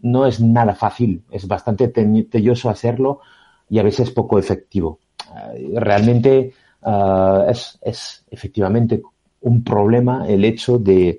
No 0.00 0.26
es 0.26 0.40
nada 0.40 0.74
fácil, 0.74 1.22
es 1.30 1.46
bastante 1.48 1.88
telloso 1.88 2.70
hacerlo 2.70 3.20
y 3.68 3.78
a 3.80 3.82
veces 3.82 4.10
poco 4.12 4.38
efectivo. 4.38 5.00
Eh, 5.54 5.72
realmente 5.74 6.52
es, 7.48 7.78
es, 7.82 8.24
efectivamente 8.30 9.02
un 9.40 9.64
problema 9.64 10.26
el 10.28 10.44
hecho 10.44 10.78
de, 10.78 11.18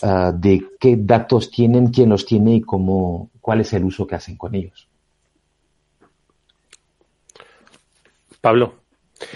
de 0.00 0.62
qué 0.78 0.96
datos 0.96 1.50
tienen, 1.50 1.88
quién 1.88 2.08
los 2.08 2.24
tiene 2.24 2.54
y 2.54 2.60
cómo, 2.60 3.30
cuál 3.40 3.60
es 3.60 3.72
el 3.72 3.84
uso 3.84 4.06
que 4.06 4.14
hacen 4.14 4.36
con 4.36 4.54
ellos. 4.54 4.89
Pablo. 8.40 8.74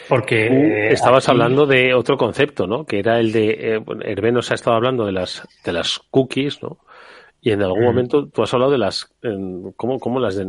Porque 0.08 0.88
estabas 0.90 1.28
hablando 1.28 1.66
de 1.66 1.92
otro 1.92 2.16
concepto, 2.16 2.66
¿no? 2.66 2.86
Que 2.86 3.00
era 3.00 3.20
el 3.20 3.32
de, 3.32 3.76
eh, 3.76 3.84
Hervé 4.04 4.32
nos 4.32 4.50
ha 4.50 4.54
estado 4.54 4.76
hablando 4.76 5.04
de 5.04 5.12
las, 5.12 5.46
de 5.62 5.72
las 5.72 6.00
cookies, 6.10 6.62
¿no? 6.62 6.78
Y 7.42 7.50
en 7.50 7.62
algún 7.62 7.84
momento 7.84 8.26
tú 8.28 8.42
has 8.42 8.54
hablado 8.54 8.72
de 8.72 8.78
las, 8.78 9.06
¿cómo, 9.76 9.98
cómo 10.00 10.18
las 10.18 10.36
de, 10.36 10.46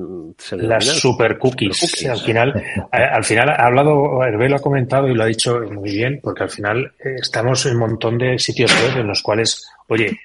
Las 0.52 0.86
super 0.86 1.38
cookies. 1.38 2.06
Al 2.10 2.20
final, 2.20 2.64
al 2.90 3.24
final 3.26 3.50
ha 3.50 3.66
hablado, 3.66 4.24
Hervé 4.24 4.48
lo 4.48 4.56
ha 4.56 4.62
comentado 4.62 5.10
y 5.10 5.14
lo 5.14 5.24
ha 5.24 5.26
dicho 5.26 5.60
muy 5.70 5.92
bien, 5.92 6.22
porque 6.24 6.44
al 6.44 6.50
final 6.50 6.94
eh, 7.04 7.16
estamos 7.22 7.66
en 7.66 7.74
un 7.74 7.80
montón 7.80 8.18
de 8.18 8.40
sitios 8.40 8.72
web 8.82 9.02
en 9.02 9.08
los 9.08 9.22
cuales, 9.22 9.68
oye, 9.90 10.18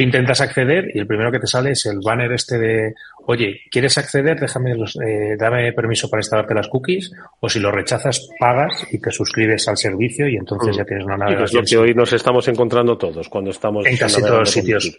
tú 0.00 0.04
intentas 0.04 0.40
acceder 0.40 0.90
y 0.94 0.98
el 0.98 1.06
primero 1.06 1.30
que 1.30 1.38
te 1.38 1.46
sale 1.46 1.72
es 1.72 1.84
el 1.84 1.98
banner 2.02 2.32
este 2.32 2.58
de 2.58 2.94
oye, 3.26 3.60
¿quieres 3.70 3.96
acceder? 3.98 4.40
Déjame 4.40 4.74
los, 4.74 4.96
eh, 4.96 5.36
dame 5.38 5.72
permiso 5.72 6.08
para 6.08 6.20
instalarte 6.20 6.54
las 6.54 6.68
cookies, 6.68 7.12
o 7.40 7.48
si 7.48 7.60
lo 7.60 7.70
rechazas, 7.70 8.28
pagas 8.38 8.86
y 8.90 8.98
te 8.98 9.10
suscribes 9.10 9.68
al 9.68 9.76
servicio 9.76 10.28
y 10.28 10.36
entonces 10.36 10.76
ya 10.76 10.84
tienes 10.84 11.04
una 11.04 11.16
navegación. 11.16 11.62
Es 11.64 11.72
lo 11.72 11.78
que 11.78 11.84
hoy 11.84 11.94
nos 11.94 12.12
estamos 12.12 12.46
encontrando 12.48 12.96
todos 12.96 13.28
cuando 13.28 13.50
estamos 13.50 13.86
en 13.86 13.96
casi 13.96 14.20
todos 14.20 14.40
los 14.40 14.50
sitios. 14.50 14.98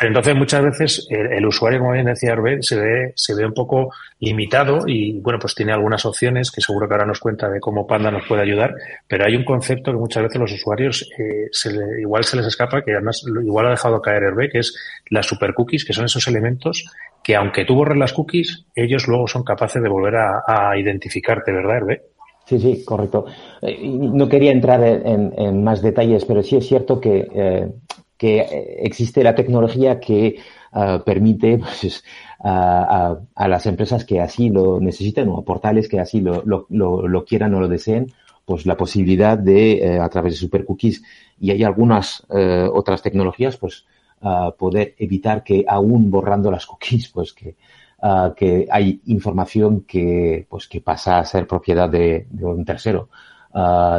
Entonces 0.00 0.34
muchas 0.34 0.62
veces 0.64 1.06
el, 1.10 1.46
usuario, 1.46 1.78
como 1.78 1.92
bien 1.92 2.06
decía 2.06 2.32
Arbet, 2.32 2.62
se 2.62 2.78
ve, 2.78 3.12
se 3.14 3.34
ve 3.34 3.46
un 3.46 3.54
poco 3.54 3.92
limitado 4.20 4.86
y 4.86 5.20
bueno, 5.20 5.38
pues 5.38 5.54
tiene 5.54 5.72
algunas 5.72 6.04
opciones 6.04 6.50
que 6.50 6.60
seguro 6.60 6.88
que 6.88 6.94
ahora 6.94 7.06
nos 7.06 7.20
cuenta 7.20 7.48
de 7.48 7.60
cómo 7.60 7.86
Panda 7.86 8.10
nos 8.10 8.26
puede 8.26 8.42
ayudar, 8.42 8.74
pero 9.08 9.24
hay 9.24 9.34
un 9.34 9.44
concepto 9.44 9.92
que 9.92 9.98
muchas 9.98 10.22
veces 10.24 10.40
los 10.40 10.52
usuarios 10.52 11.08
eh, 11.18 11.48
se 11.50 11.72
igual 12.00 12.24
se 12.24 12.36
les 12.36 12.46
escapa, 12.46 12.82
que 12.82 12.92
además 12.92 13.24
igual 13.26 13.66
ha 13.66 13.70
dejado 13.70 14.00
caer 14.00 14.24
Hervé, 14.32 14.50
que 14.50 14.58
es 14.58 14.74
las 15.10 15.26
super 15.26 15.54
cookies, 15.54 15.84
que 15.84 15.92
son 15.92 16.04
esos 16.06 16.26
elementos 16.26 16.84
que 17.22 17.36
aunque 17.36 17.64
tú 17.64 17.74
borres 17.74 17.96
las 17.96 18.12
cookies, 18.12 18.66
ellos 18.74 19.06
luego 19.06 19.28
son 19.28 19.44
capaces 19.44 19.82
de 19.82 19.88
volver 19.88 20.16
a, 20.16 20.76
identificarte, 20.76 21.52
¿verdad, 21.52 21.76
Hervé? 21.76 22.02
Sí, 22.44 22.58
sí, 22.58 22.84
correcto. 22.84 23.26
Eh, 23.60 23.78
no 23.84 24.28
quería 24.28 24.50
entrar 24.50 24.82
en, 24.82 25.62
más 25.62 25.80
detalles, 25.80 26.24
pero 26.24 26.42
sí 26.42 26.56
es 26.56 26.66
cierto 26.66 27.00
que, 27.00 27.28
eh, 27.32 27.70
que 28.16 28.40
existe 28.80 29.22
la 29.22 29.34
tecnología 29.34 30.00
que 30.00 30.40
ah, 30.72 31.02
permite 31.04 31.58
pues, 31.80 32.02
a, 32.40 33.16
las 33.36 33.66
empresas 33.66 34.04
que 34.04 34.20
así 34.20 34.50
lo 34.50 34.80
necesiten 34.80 35.28
o 35.28 35.38
a 35.38 35.44
portales 35.44 35.88
que 35.88 36.00
así 36.00 36.20
lo, 36.20 36.42
lo, 36.44 37.24
quieran 37.24 37.54
o 37.54 37.60
lo 37.60 37.68
deseen, 37.68 38.12
pues 38.44 38.66
la 38.66 38.76
posibilidad 38.76 39.38
de, 39.38 39.74
eh, 39.74 40.00
a 40.00 40.08
través 40.08 40.32
de 40.32 40.38
super 40.38 40.64
cookies, 40.64 41.02
y 41.38 41.52
hay 41.52 41.62
algunas 41.62 42.24
otras 42.28 43.02
tecnologías, 43.02 43.56
pues 43.56 43.84
poder 44.58 44.94
evitar 44.98 45.42
que 45.42 45.64
aún 45.66 46.10
borrando 46.10 46.50
las 46.50 46.66
cookies, 46.66 47.08
pues 47.08 47.32
que, 47.32 47.56
que 48.36 48.66
hay 48.70 49.00
información 49.06 49.82
que, 49.82 50.46
pues 50.48 50.68
que 50.68 50.80
pasa 50.80 51.18
a 51.18 51.24
ser 51.24 51.46
propiedad 51.46 51.88
de, 51.88 52.26
un 52.40 52.64
tercero. 52.64 53.08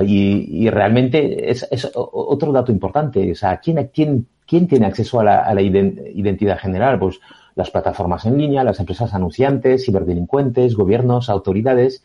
y, 0.05 0.69
realmente 0.69 1.49
es, 1.49 1.67
otro 1.93 2.51
dato 2.51 2.71
importante. 2.71 3.31
O 3.31 3.35
sea, 3.35 3.57
¿quién, 3.57 3.89
quién, 3.93 4.27
quién 4.47 4.67
tiene 4.67 4.85
acceso 4.85 5.19
a 5.19 5.23
la, 5.23 5.61
identidad 5.61 6.57
general? 6.57 6.99
Pues 6.99 7.19
las 7.55 7.69
plataformas 7.69 8.25
en 8.25 8.37
línea, 8.37 8.63
las 8.63 8.79
empresas 8.79 9.13
anunciantes, 9.13 9.85
ciberdelincuentes, 9.85 10.75
gobiernos, 10.75 11.29
autoridades, 11.29 12.03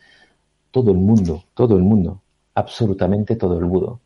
todo 0.71 0.91
el 0.91 0.97
mundo, 0.97 1.43
todo 1.53 1.75
el 1.75 1.83
mundo, 1.83 2.21
absolutamente 2.53 3.35
todo 3.35 3.57
el 3.57 3.65
mundo. 3.65 3.99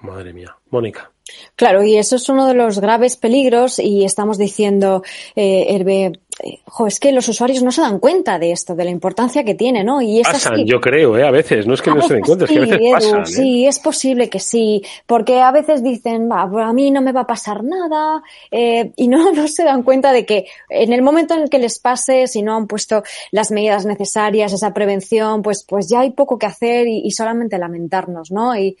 Madre 0.00 0.32
mía. 0.32 0.56
Mónica. 0.70 1.10
Claro, 1.56 1.82
y 1.82 1.96
eso 1.96 2.16
es 2.16 2.28
uno 2.28 2.46
de 2.46 2.54
los 2.54 2.78
graves 2.78 3.16
peligros 3.16 3.78
y 3.78 4.04
estamos 4.04 4.38
diciendo, 4.38 5.02
eh, 5.34 5.66
Herbe, 5.70 6.20
eh, 6.42 6.60
es 6.86 7.00
que 7.00 7.12
los 7.12 7.26
usuarios 7.28 7.62
no 7.62 7.72
se 7.72 7.80
dan 7.80 7.98
cuenta 7.98 8.38
de 8.38 8.52
esto, 8.52 8.74
de 8.74 8.84
la 8.84 8.90
importancia 8.90 9.42
que 9.42 9.54
tiene, 9.54 9.82
¿no? 9.82 10.02
Y 10.02 10.22
pasan, 10.22 10.66
yo 10.66 10.80
creo, 10.80 11.16
¿eh? 11.16 11.26
A 11.26 11.30
veces, 11.30 11.66
no 11.66 11.72
es 11.72 11.80
que 11.80 11.90
no 11.90 12.02
se 12.02 12.14
den 12.14 12.22
cuenta, 12.22 12.44
es 12.44 12.50
que 12.50 12.58
a 12.58 12.60
veces 12.60 12.80
pasan. 12.92 13.20
¿eh? 13.22 13.26
Sí, 13.26 13.66
es 13.66 13.78
posible 13.78 14.28
que 14.28 14.38
sí, 14.38 14.82
porque 15.06 15.40
a 15.40 15.50
veces 15.50 15.82
dicen, 15.82 16.28
va, 16.30 16.42
a 16.42 16.72
mí 16.74 16.90
no 16.90 17.00
me 17.00 17.12
va 17.12 17.22
a 17.22 17.26
pasar 17.26 17.64
nada, 17.64 18.22
eh, 18.50 18.92
y 18.96 19.08
no, 19.08 19.32
no 19.32 19.48
se 19.48 19.64
dan 19.64 19.82
cuenta 19.82 20.12
de 20.12 20.26
que 20.26 20.46
en 20.68 20.92
el 20.92 21.00
momento 21.00 21.34
en 21.34 21.42
el 21.42 21.50
que 21.50 21.58
les 21.58 21.78
pase, 21.78 22.26
si 22.26 22.42
no 22.42 22.54
han 22.54 22.66
puesto 22.66 23.02
las 23.30 23.50
medidas 23.50 23.86
necesarias, 23.86 24.52
esa 24.52 24.74
prevención, 24.74 25.40
pues, 25.40 25.64
pues 25.66 25.88
ya 25.88 26.00
hay 26.00 26.10
poco 26.10 26.38
que 26.38 26.46
hacer 26.46 26.86
y, 26.86 27.10
solamente 27.12 27.56
lamentarnos, 27.56 28.30
¿no? 28.30 28.54
Y, 28.54 28.76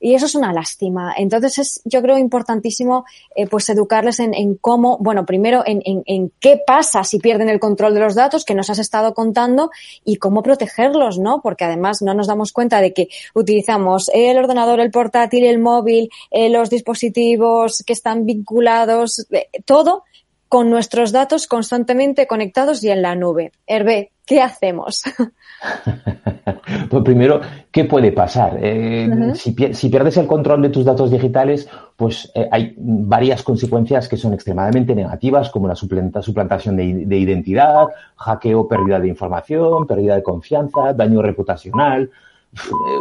y, 0.00 0.14
eso 0.14 0.26
es 0.26 0.34
una 0.34 0.52
lástima. 0.52 1.14
Entonces 1.16 1.58
es, 1.58 1.80
yo 1.84 2.02
creo, 2.02 2.18
importantísimo, 2.18 3.04
eh, 3.36 3.46
pues 3.46 3.68
educarles 3.68 4.18
en, 4.18 4.34
en, 4.34 4.56
cómo, 4.56 4.98
bueno, 4.98 5.24
primero 5.24 5.62
en, 5.64 5.80
en, 5.84 6.02
en 6.06 6.32
qué 6.40 6.60
pasa 6.66 6.87
si 7.04 7.18
pierden 7.18 7.48
el 7.48 7.60
control 7.60 7.94
de 7.94 8.00
los 8.00 8.14
datos 8.14 8.44
que 8.44 8.54
nos 8.54 8.70
has 8.70 8.78
estado 8.78 9.14
contando 9.14 9.70
y 10.04 10.16
cómo 10.16 10.42
protegerlos, 10.42 11.18
¿no? 11.18 11.40
Porque 11.42 11.64
además 11.64 12.02
no 12.02 12.14
nos 12.14 12.26
damos 12.26 12.52
cuenta 12.52 12.80
de 12.80 12.92
que 12.92 13.08
utilizamos 13.34 14.10
el 14.12 14.38
ordenador, 14.38 14.80
el 14.80 14.90
portátil, 14.90 15.44
el 15.44 15.58
móvil, 15.58 16.10
eh, 16.30 16.48
los 16.48 16.70
dispositivos 16.70 17.82
que 17.86 17.92
están 17.92 18.26
vinculados, 18.26 19.26
eh, 19.30 19.48
todo 19.64 20.04
con 20.48 20.70
nuestros 20.70 21.12
datos 21.12 21.46
constantemente 21.46 22.26
conectados 22.26 22.82
y 22.82 22.90
en 22.90 23.02
la 23.02 23.14
nube. 23.14 23.52
Hervé, 23.66 24.12
¿qué 24.24 24.40
hacemos? 24.40 25.02
pues 26.90 27.04
primero, 27.04 27.40
¿qué 27.70 27.84
puede 27.84 28.12
pasar? 28.12 28.58
Eh, 28.62 29.32
si, 29.34 29.52
pierdes 29.52 30.16
el 30.16 30.26
control 30.26 30.62
de 30.62 30.70
tus 30.70 30.84
datos 30.84 31.10
digitales, 31.10 31.68
pues 31.96 32.30
eh, 32.34 32.48
hay 32.50 32.74
varias 32.78 33.42
consecuencias 33.42 34.08
que 34.08 34.16
son 34.16 34.32
extremadamente 34.32 34.94
negativas, 34.94 35.50
como 35.50 35.68
la 35.68 35.74
suplantación 35.74 36.76
de, 36.76 37.18
identidad, 37.18 37.88
hackeo, 38.16 38.66
pérdida 38.68 38.98
de 39.00 39.08
información, 39.08 39.86
pérdida 39.86 40.14
de 40.14 40.22
confianza, 40.22 40.94
daño 40.94 41.20
reputacional, 41.20 42.10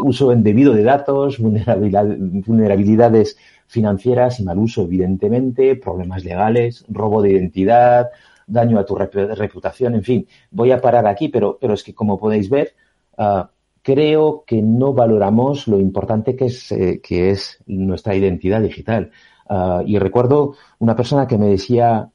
uso 0.03 0.33
indebido 0.33 0.73
de 0.73 0.83
datos, 0.83 1.37
vulnerabilidades 1.39 3.37
financieras 3.67 4.39
y 4.39 4.43
mal 4.43 4.57
uso, 4.57 4.83
evidentemente, 4.83 5.75
problemas 5.75 6.23
legales, 6.23 6.85
robo 6.87 7.21
de 7.21 7.31
identidad, 7.31 8.07
daño 8.47 8.79
a 8.79 8.85
tu 8.85 8.95
reputación, 8.95 9.95
en 9.95 10.03
fin. 10.03 10.27
Voy 10.51 10.71
a 10.71 10.81
parar 10.81 11.05
aquí, 11.05 11.27
pero, 11.27 11.57
pero 11.59 11.73
es 11.73 11.83
que 11.83 11.93
como 11.93 12.17
podéis 12.17 12.49
ver, 12.49 12.73
ah, 13.17 13.49
creo 13.81 14.43
que 14.47 14.61
no 14.61 14.93
valoramos 14.93 15.67
lo 15.67 15.79
importante 15.79 16.35
que 16.35 16.45
es, 16.45 16.71
eh, 16.71 17.01
que 17.03 17.29
es 17.31 17.61
nuestra 17.67 18.15
identidad 18.15 18.61
digital. 18.61 19.11
Ah, 19.49 19.83
y 19.85 19.99
recuerdo 19.99 20.55
una 20.79 20.95
persona 20.95 21.27
que 21.27 21.37
me 21.37 21.47
decía, 21.47 22.09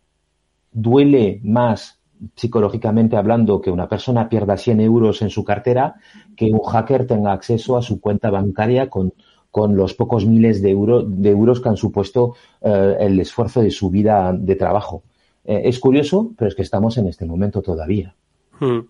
duele 0.72 1.40
más 1.44 1.98
psicológicamente 2.36 3.16
hablando 3.16 3.60
que 3.60 3.70
una 3.70 3.88
persona 3.88 4.28
pierda 4.28 4.56
100 4.56 4.80
euros 4.80 5.22
en 5.22 5.30
su 5.30 5.44
cartera 5.44 5.96
que 6.36 6.46
un 6.46 6.60
hacker 6.60 7.04
tenga 7.04 7.32
acceso 7.32 7.76
a 7.76 7.82
su 7.82 8.00
cuenta 8.00 8.30
bancaria 8.30 8.88
con, 8.88 9.12
con 9.52 9.76
los 9.76 9.94
pocos 9.94 10.26
miles 10.26 10.60
de, 10.62 10.70
euro, 10.70 11.02
de 11.02 11.30
euros 11.30 11.60
que 11.60 11.68
han 11.68 11.76
supuesto 11.76 12.34
eh, 12.60 12.96
el 12.98 13.20
esfuerzo 13.20 13.62
de 13.62 13.70
su 13.70 13.90
vida 13.90 14.32
de 14.36 14.56
trabajo. 14.56 15.04
Eh, 15.44 15.62
es 15.64 15.78
curioso, 15.78 16.32
pero 16.36 16.48
es 16.48 16.54
que 16.54 16.62
estamos 16.62 16.96
en 16.98 17.06
este 17.06 17.24
momento 17.24 17.62
todavía. 17.62 18.14
Hmm. 18.58 18.80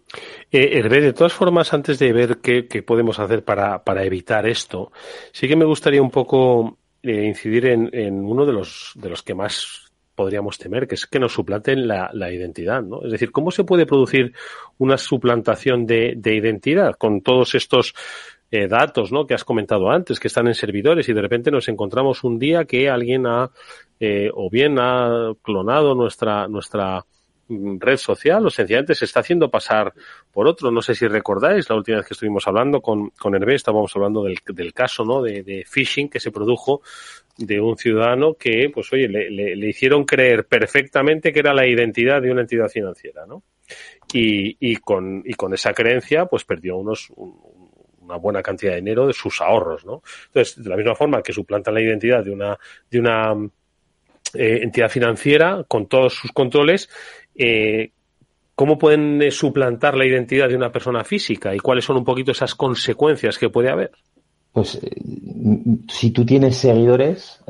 Eh, 0.50 0.82
de 0.82 1.12
todas 1.12 1.32
formas, 1.32 1.72
antes 1.72 1.98
de 1.98 2.12
ver 2.12 2.38
qué, 2.38 2.62
podemos 2.82 3.18
hacer 3.18 3.44
para, 3.44 3.82
para, 3.82 4.04
evitar 4.04 4.46
esto, 4.46 4.92
sí 5.32 5.48
que 5.48 5.56
me 5.56 5.64
gustaría 5.64 6.02
un 6.02 6.10
poco 6.10 6.78
eh, 7.02 7.24
incidir 7.24 7.66
en, 7.66 8.24
uno 8.24 8.44
de 8.44 8.52
los, 8.52 8.92
de 8.96 9.08
los 9.08 9.22
que 9.22 9.34
más 9.34 9.90
podríamos 10.14 10.58
temer, 10.58 10.86
que 10.86 10.94
es 10.94 11.06
que 11.06 11.18
nos 11.18 11.32
suplanten 11.32 11.88
la, 11.88 12.10
la 12.12 12.30
identidad, 12.30 12.82
¿no? 12.82 13.02
Es 13.02 13.12
decir, 13.12 13.32
¿cómo 13.32 13.50
se 13.50 13.64
puede 13.64 13.86
producir 13.86 14.34
una 14.76 14.98
suplantación 14.98 15.86
de, 15.86 16.14
de 16.16 16.36
identidad 16.36 16.94
con 16.96 17.22
todos 17.22 17.54
estos 17.54 17.94
eh, 18.52 18.68
datos, 18.68 19.10
¿no? 19.10 19.26
Que 19.26 19.32
has 19.32 19.44
comentado 19.44 19.90
antes, 19.90 20.20
que 20.20 20.28
están 20.28 20.46
en 20.46 20.54
servidores 20.54 21.08
y 21.08 21.14
de 21.14 21.22
repente 21.22 21.50
nos 21.50 21.68
encontramos 21.68 22.22
un 22.22 22.38
día 22.38 22.66
que 22.66 22.90
alguien 22.90 23.26
ha, 23.26 23.50
eh, 23.98 24.30
o 24.34 24.50
bien 24.50 24.78
ha 24.78 25.32
clonado 25.42 25.94
nuestra, 25.94 26.46
nuestra 26.48 27.02
mm, 27.48 27.78
red 27.80 27.96
social 27.96 28.44
o 28.44 28.50
sencillamente 28.50 28.94
se 28.94 29.06
está 29.06 29.20
haciendo 29.20 29.50
pasar 29.50 29.94
por 30.30 30.46
otro. 30.46 30.70
No 30.70 30.82
sé 30.82 30.94
si 30.94 31.08
recordáis 31.08 31.70
la 31.70 31.76
última 31.76 31.96
vez 31.96 32.06
que 32.06 32.12
estuvimos 32.12 32.46
hablando 32.46 32.82
con, 32.82 33.08
con 33.18 33.34
Hervé, 33.34 33.54
estábamos 33.54 33.90
hablando 33.96 34.22
del, 34.24 34.36
del 34.46 34.74
caso, 34.74 35.02
¿no? 35.02 35.22
De, 35.22 35.42
de 35.42 35.64
phishing 35.64 36.10
que 36.10 36.20
se 36.20 36.30
produjo 36.30 36.82
de 37.38 37.58
un 37.58 37.78
ciudadano 37.78 38.34
que, 38.34 38.70
pues 38.72 38.92
oye, 38.92 39.08
le, 39.08 39.30
le, 39.30 39.66
hicieron 39.66 40.04
creer 40.04 40.44
perfectamente 40.46 41.32
que 41.32 41.38
era 41.40 41.54
la 41.54 41.66
identidad 41.66 42.20
de 42.20 42.30
una 42.30 42.42
entidad 42.42 42.68
financiera, 42.68 43.24
¿no? 43.24 43.44
Y, 44.12 44.56
y, 44.60 44.76
con, 44.76 45.22
y 45.24 45.32
con 45.32 45.54
esa 45.54 45.72
creencia, 45.72 46.26
pues 46.26 46.44
perdió 46.44 46.76
unos, 46.76 47.10
una 48.12 48.18
buena 48.18 48.42
cantidad 48.42 48.72
de 48.72 48.78
dinero 48.78 49.06
de 49.06 49.12
sus 49.12 49.40
ahorros, 49.40 49.84
¿no? 49.84 50.02
Entonces, 50.26 50.62
de 50.62 50.68
la 50.68 50.76
misma 50.76 50.94
forma 50.94 51.22
que 51.22 51.32
suplantan 51.32 51.74
la 51.74 51.80
identidad 51.80 52.24
de 52.24 52.30
una, 52.30 52.58
de 52.90 53.00
una 53.00 53.34
eh, 54.34 54.60
entidad 54.62 54.90
financiera 54.90 55.64
con 55.66 55.86
todos 55.86 56.14
sus 56.14 56.32
controles, 56.32 56.88
eh, 57.34 57.90
¿cómo 58.54 58.78
pueden 58.78 59.22
eh, 59.22 59.30
suplantar 59.30 59.96
la 59.96 60.06
identidad 60.06 60.48
de 60.48 60.56
una 60.56 60.70
persona 60.70 61.04
física 61.04 61.54
y 61.54 61.58
cuáles 61.58 61.84
son 61.84 61.96
un 61.96 62.04
poquito 62.04 62.32
esas 62.32 62.54
consecuencias 62.54 63.38
que 63.38 63.48
puede 63.48 63.70
haber? 63.70 63.92
Pues 64.52 64.78
si 65.88 66.10
tú 66.10 66.26
tienes 66.26 66.56
seguidores, 66.56 67.40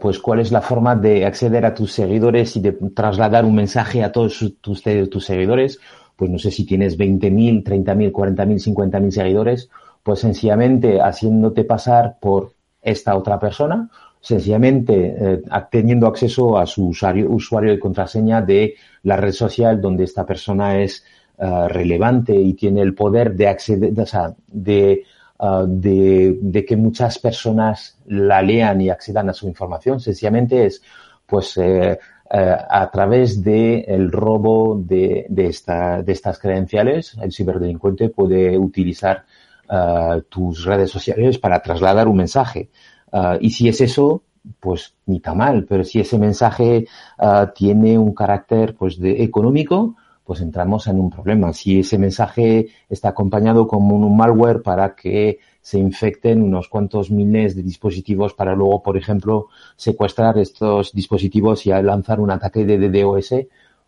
pues 0.00 0.18
cuál 0.18 0.40
es 0.40 0.50
la 0.50 0.60
forma 0.60 0.96
de 0.96 1.24
acceder 1.24 1.64
a 1.64 1.72
tus 1.72 1.92
seguidores 1.92 2.56
y 2.56 2.60
de 2.60 2.72
trasladar 2.96 3.44
un 3.44 3.54
mensaje 3.54 4.02
a 4.02 4.10
todos 4.10 4.40
tus, 4.60 4.82
tus 4.82 5.24
seguidores. 5.24 5.78
Pues 6.16 6.30
no 6.30 6.38
sé 6.38 6.50
si 6.50 6.66
tienes 6.66 6.98
20.000, 6.98 7.62
30.000, 7.62 8.12
40.000, 8.12 8.74
50.000 8.74 9.10
seguidores, 9.10 9.70
pues 10.02 10.20
sencillamente 10.20 11.00
haciéndote 11.00 11.64
pasar 11.64 12.16
por 12.20 12.52
esta 12.80 13.16
otra 13.16 13.38
persona, 13.38 13.88
sencillamente 14.20 15.16
eh, 15.18 15.42
teniendo 15.70 16.06
acceso 16.06 16.58
a 16.58 16.66
su 16.66 16.88
usuario, 16.88 17.30
usuario 17.30 17.72
y 17.72 17.78
contraseña 17.78 18.40
de 18.42 18.74
la 19.02 19.16
red 19.16 19.32
social 19.32 19.80
donde 19.80 20.04
esta 20.04 20.24
persona 20.24 20.80
es 20.80 21.04
uh, 21.38 21.68
relevante 21.68 22.34
y 22.34 22.54
tiene 22.54 22.82
el 22.82 22.94
poder 22.94 23.34
de 23.34 23.48
acceder, 23.48 23.98
o 23.98 24.06
sea, 24.06 24.32
de, 24.46 25.02
uh, 25.38 25.66
de, 25.66 26.64
que 26.66 26.76
muchas 26.76 27.18
personas 27.18 27.98
la 28.06 28.42
lean 28.42 28.80
y 28.80 28.90
accedan 28.90 29.28
a 29.28 29.32
su 29.32 29.48
información. 29.48 29.98
Sencillamente 29.98 30.66
es, 30.66 30.82
pues, 31.26 31.56
eh, 31.56 31.98
eh, 32.34 32.56
a 32.70 32.90
través 32.90 33.42
del 33.42 33.84
el 33.88 34.12
robo 34.12 34.80
de, 34.82 35.26
de, 35.28 35.46
esta, 35.46 36.02
de 36.02 36.12
estas 36.12 36.38
credenciales, 36.38 37.16
el 37.20 37.32
ciberdelincuente 37.32 38.08
puede 38.08 38.56
utilizar 38.56 39.24
uh, 39.72 40.20
tus 40.28 40.64
redes 40.64 40.90
sociales 40.90 41.38
para 41.38 41.62
trasladar 41.62 42.06
un 42.06 42.16
mensaje. 42.16 42.70
Uh, 43.10 43.36
y 43.40 43.50
si 43.50 43.68
es 43.68 43.80
eso, 43.80 44.22
pues 44.60 44.94
ni 45.06 45.20
tan 45.20 45.38
mal, 45.38 45.64
pero 45.64 45.84
si 45.84 46.00
ese 46.00 46.18
mensaje 46.18 46.86
uh, 47.18 47.46
tiene 47.54 47.98
un 47.98 48.14
carácter 48.14 48.74
pues 48.74 48.98
de 48.98 49.22
económico, 49.22 49.96
pues 50.24 50.40
entramos 50.40 50.86
en 50.86 51.00
un 51.00 51.10
problema. 51.10 51.52
Si 51.52 51.80
ese 51.80 51.98
mensaje 51.98 52.68
está 52.88 53.08
acompañado 53.08 53.66
con 53.66 53.90
un 53.90 54.16
malware 54.16 54.62
para 54.62 54.94
que 54.94 55.38
se 55.60 55.78
infecten 55.78 56.42
unos 56.42 56.68
cuantos 56.68 57.10
miles 57.10 57.54
de 57.56 57.62
dispositivos 57.62 58.34
para 58.34 58.54
luego, 58.54 58.82
por 58.82 58.96
ejemplo, 58.96 59.48
secuestrar 59.76 60.38
estos 60.38 60.92
dispositivos 60.92 61.66
y 61.66 61.70
lanzar 61.70 62.20
un 62.20 62.30
ataque 62.30 62.64
de 62.64 62.78
DDoS, 62.78 63.46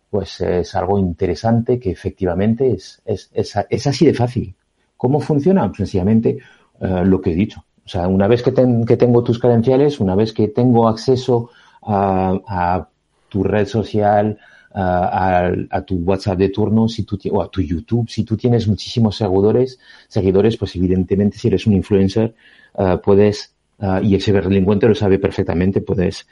pues 0.09 0.41
es 0.41 0.75
algo 0.75 0.99
interesante 0.99 1.79
que 1.79 1.91
efectivamente 1.91 2.71
es, 2.71 3.01
es, 3.05 3.29
es 3.33 3.87
así 3.87 4.05
de 4.05 4.13
fácil. 4.13 4.55
¿Cómo 4.97 5.19
funciona? 5.19 5.67
Pues 5.67 5.77
sencillamente 5.77 6.39
uh, 6.79 7.03
lo 7.05 7.21
que 7.21 7.31
he 7.31 7.35
dicho. 7.35 7.63
O 7.85 7.89
sea, 7.89 8.07
una 8.07 8.27
vez 8.27 8.41
que, 8.41 8.51
ten, 8.51 8.85
que, 8.85 8.97
tengo 8.97 9.23
tus 9.23 9.39
credenciales, 9.39 9.99
una 9.99 10.15
vez 10.15 10.33
que 10.33 10.47
tengo 10.47 10.87
acceso 10.87 11.49
a, 11.83 12.87
tu 13.29 13.43
red 13.43 13.67
social, 13.67 14.39
a, 14.73 15.51
a, 15.69 15.81
tu 15.81 15.95
WhatsApp 15.97 16.37
de 16.39 16.49
turno, 16.49 16.87
si 16.87 17.03
tú, 17.03 17.19
o 17.31 17.41
a 17.41 17.49
tu 17.49 17.61
YouTube, 17.61 18.09
si 18.09 18.23
tú 18.23 18.37
tienes 18.37 18.67
muchísimos 18.67 19.17
seguidores, 19.17 19.79
seguidores, 20.07 20.57
pues 20.57 20.75
evidentemente 20.75 21.37
si 21.37 21.47
eres 21.47 21.67
un 21.67 21.73
influencer, 21.73 22.33
uh, 22.73 22.97
puedes, 23.03 23.54
uh, 23.79 24.03
y 24.03 24.15
el 24.15 24.21
ciberdelincuente 24.21 24.87
lo 24.87 24.95
sabe 24.95 25.19
perfectamente, 25.19 25.81
puedes 25.81 26.27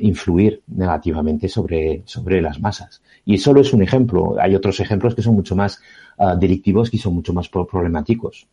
influir 0.00 0.62
negativamente 0.66 1.48
sobre, 1.48 2.02
sobre 2.04 2.42
las 2.42 2.60
masas. 2.60 3.00
Y 3.24 3.38
solo 3.38 3.60
es 3.60 3.72
un 3.72 3.82
ejemplo. 3.82 4.36
Hay 4.40 4.54
otros 4.54 4.80
ejemplos 4.80 5.14
que 5.14 5.22
son 5.22 5.34
mucho 5.34 5.54
más 5.54 5.80
uh, 6.18 6.36
delictivos 6.36 6.90
que 6.90 6.98
son 6.98 7.14
mucho 7.14 7.32
más 7.32 7.48
problemáticos. 7.48 8.48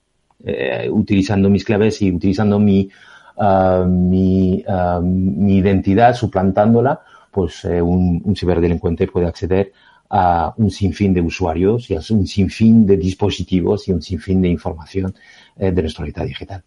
Eh, 0.45 0.89
utilizando 0.91 1.49
mis 1.49 1.63
claves 1.63 2.01
y 2.01 2.11
utilizando 2.11 2.59
mi, 2.59 2.89
uh, 3.37 3.85
mi, 3.85 4.63
uh, 4.67 5.01
mi, 5.01 5.57
identidad, 5.57 6.13
suplantándola, 6.15 6.99
pues 7.31 7.63
eh, 7.63 7.81
un, 7.81 8.35
ciberdelincuente 8.35 9.07
puede 9.07 9.27
acceder 9.27 9.71
a 10.09 10.53
un 10.57 10.69
sinfín 10.69 11.13
de 11.13 11.21
usuarios 11.21 11.89
y 11.89 11.95
a 11.95 12.01
un 12.09 12.27
sinfín 12.27 12.85
de 12.85 12.97
dispositivos 12.97 13.87
y 13.87 13.93
un 13.93 14.01
sinfín 14.01 14.41
de 14.41 14.49
información 14.49 15.15
eh, 15.57 15.71
de 15.71 15.81
nuestra 15.81 16.03
realidad 16.03 16.25
digital. 16.25 16.63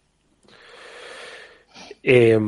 Eh, 2.09 2.39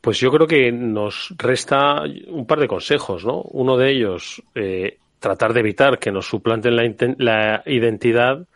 pues 0.00 0.18
yo 0.18 0.32
creo 0.32 0.48
que 0.48 0.72
nos 0.72 1.32
resta 1.38 2.02
un 2.28 2.44
par 2.44 2.58
de 2.58 2.66
consejos, 2.66 3.24
¿no? 3.24 3.40
Uno 3.52 3.76
de 3.76 3.92
ellos, 3.92 4.42
eh, 4.56 4.98
tratar 5.20 5.52
de 5.52 5.60
evitar 5.60 6.00
que 6.00 6.10
nos 6.10 6.26
suplanten 6.26 6.74
la, 6.76 7.62
identidad 7.66 8.46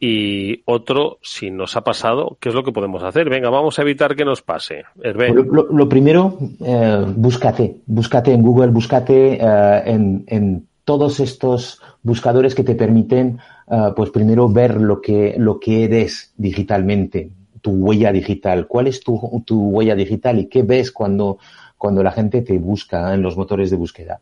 y 0.00 0.62
otro, 0.64 1.18
si 1.20 1.50
nos 1.50 1.76
ha 1.76 1.82
pasado, 1.82 2.38
¿qué 2.40 2.48
es 2.48 2.54
lo 2.54 2.64
que 2.64 2.72
podemos 2.72 3.02
hacer? 3.02 3.28
Venga, 3.28 3.50
vamos 3.50 3.78
a 3.78 3.82
evitar 3.82 4.16
que 4.16 4.24
nos 4.24 4.40
pase. 4.40 4.84
Lo, 4.96 5.42
lo, 5.44 5.66
lo, 5.70 5.88
primero, 5.90 6.38
eh, 6.64 7.04
búscate, 7.14 7.82
búscate 7.84 8.32
en 8.32 8.42
Google, 8.42 8.68
búscate 8.68 9.34
eh, 9.34 9.82
en, 9.84 10.24
en, 10.26 10.66
todos 10.84 11.20
estos 11.20 11.82
buscadores 12.02 12.54
que 12.54 12.64
te 12.64 12.74
permiten, 12.74 13.38
eh, 13.70 13.92
pues 13.94 14.10
primero 14.10 14.48
ver 14.48 14.80
lo 14.80 15.02
que, 15.02 15.34
lo 15.36 15.60
que 15.60 15.84
eres 15.84 16.32
digitalmente, 16.36 17.30
tu 17.60 17.72
huella 17.72 18.12
digital. 18.12 18.66
¿Cuál 18.66 18.86
es 18.86 19.00
tu, 19.00 19.42
tu 19.44 19.60
huella 19.68 19.94
digital 19.94 20.38
y 20.38 20.46
qué 20.46 20.62
ves 20.62 20.92
cuando, 20.92 21.38
cuando 21.76 22.02
la 22.02 22.12
gente 22.12 22.42
te 22.42 22.58
busca 22.58 23.14
en 23.14 23.22
los 23.22 23.36
motores 23.36 23.70
de 23.70 23.76
búsqueda? 23.76 24.20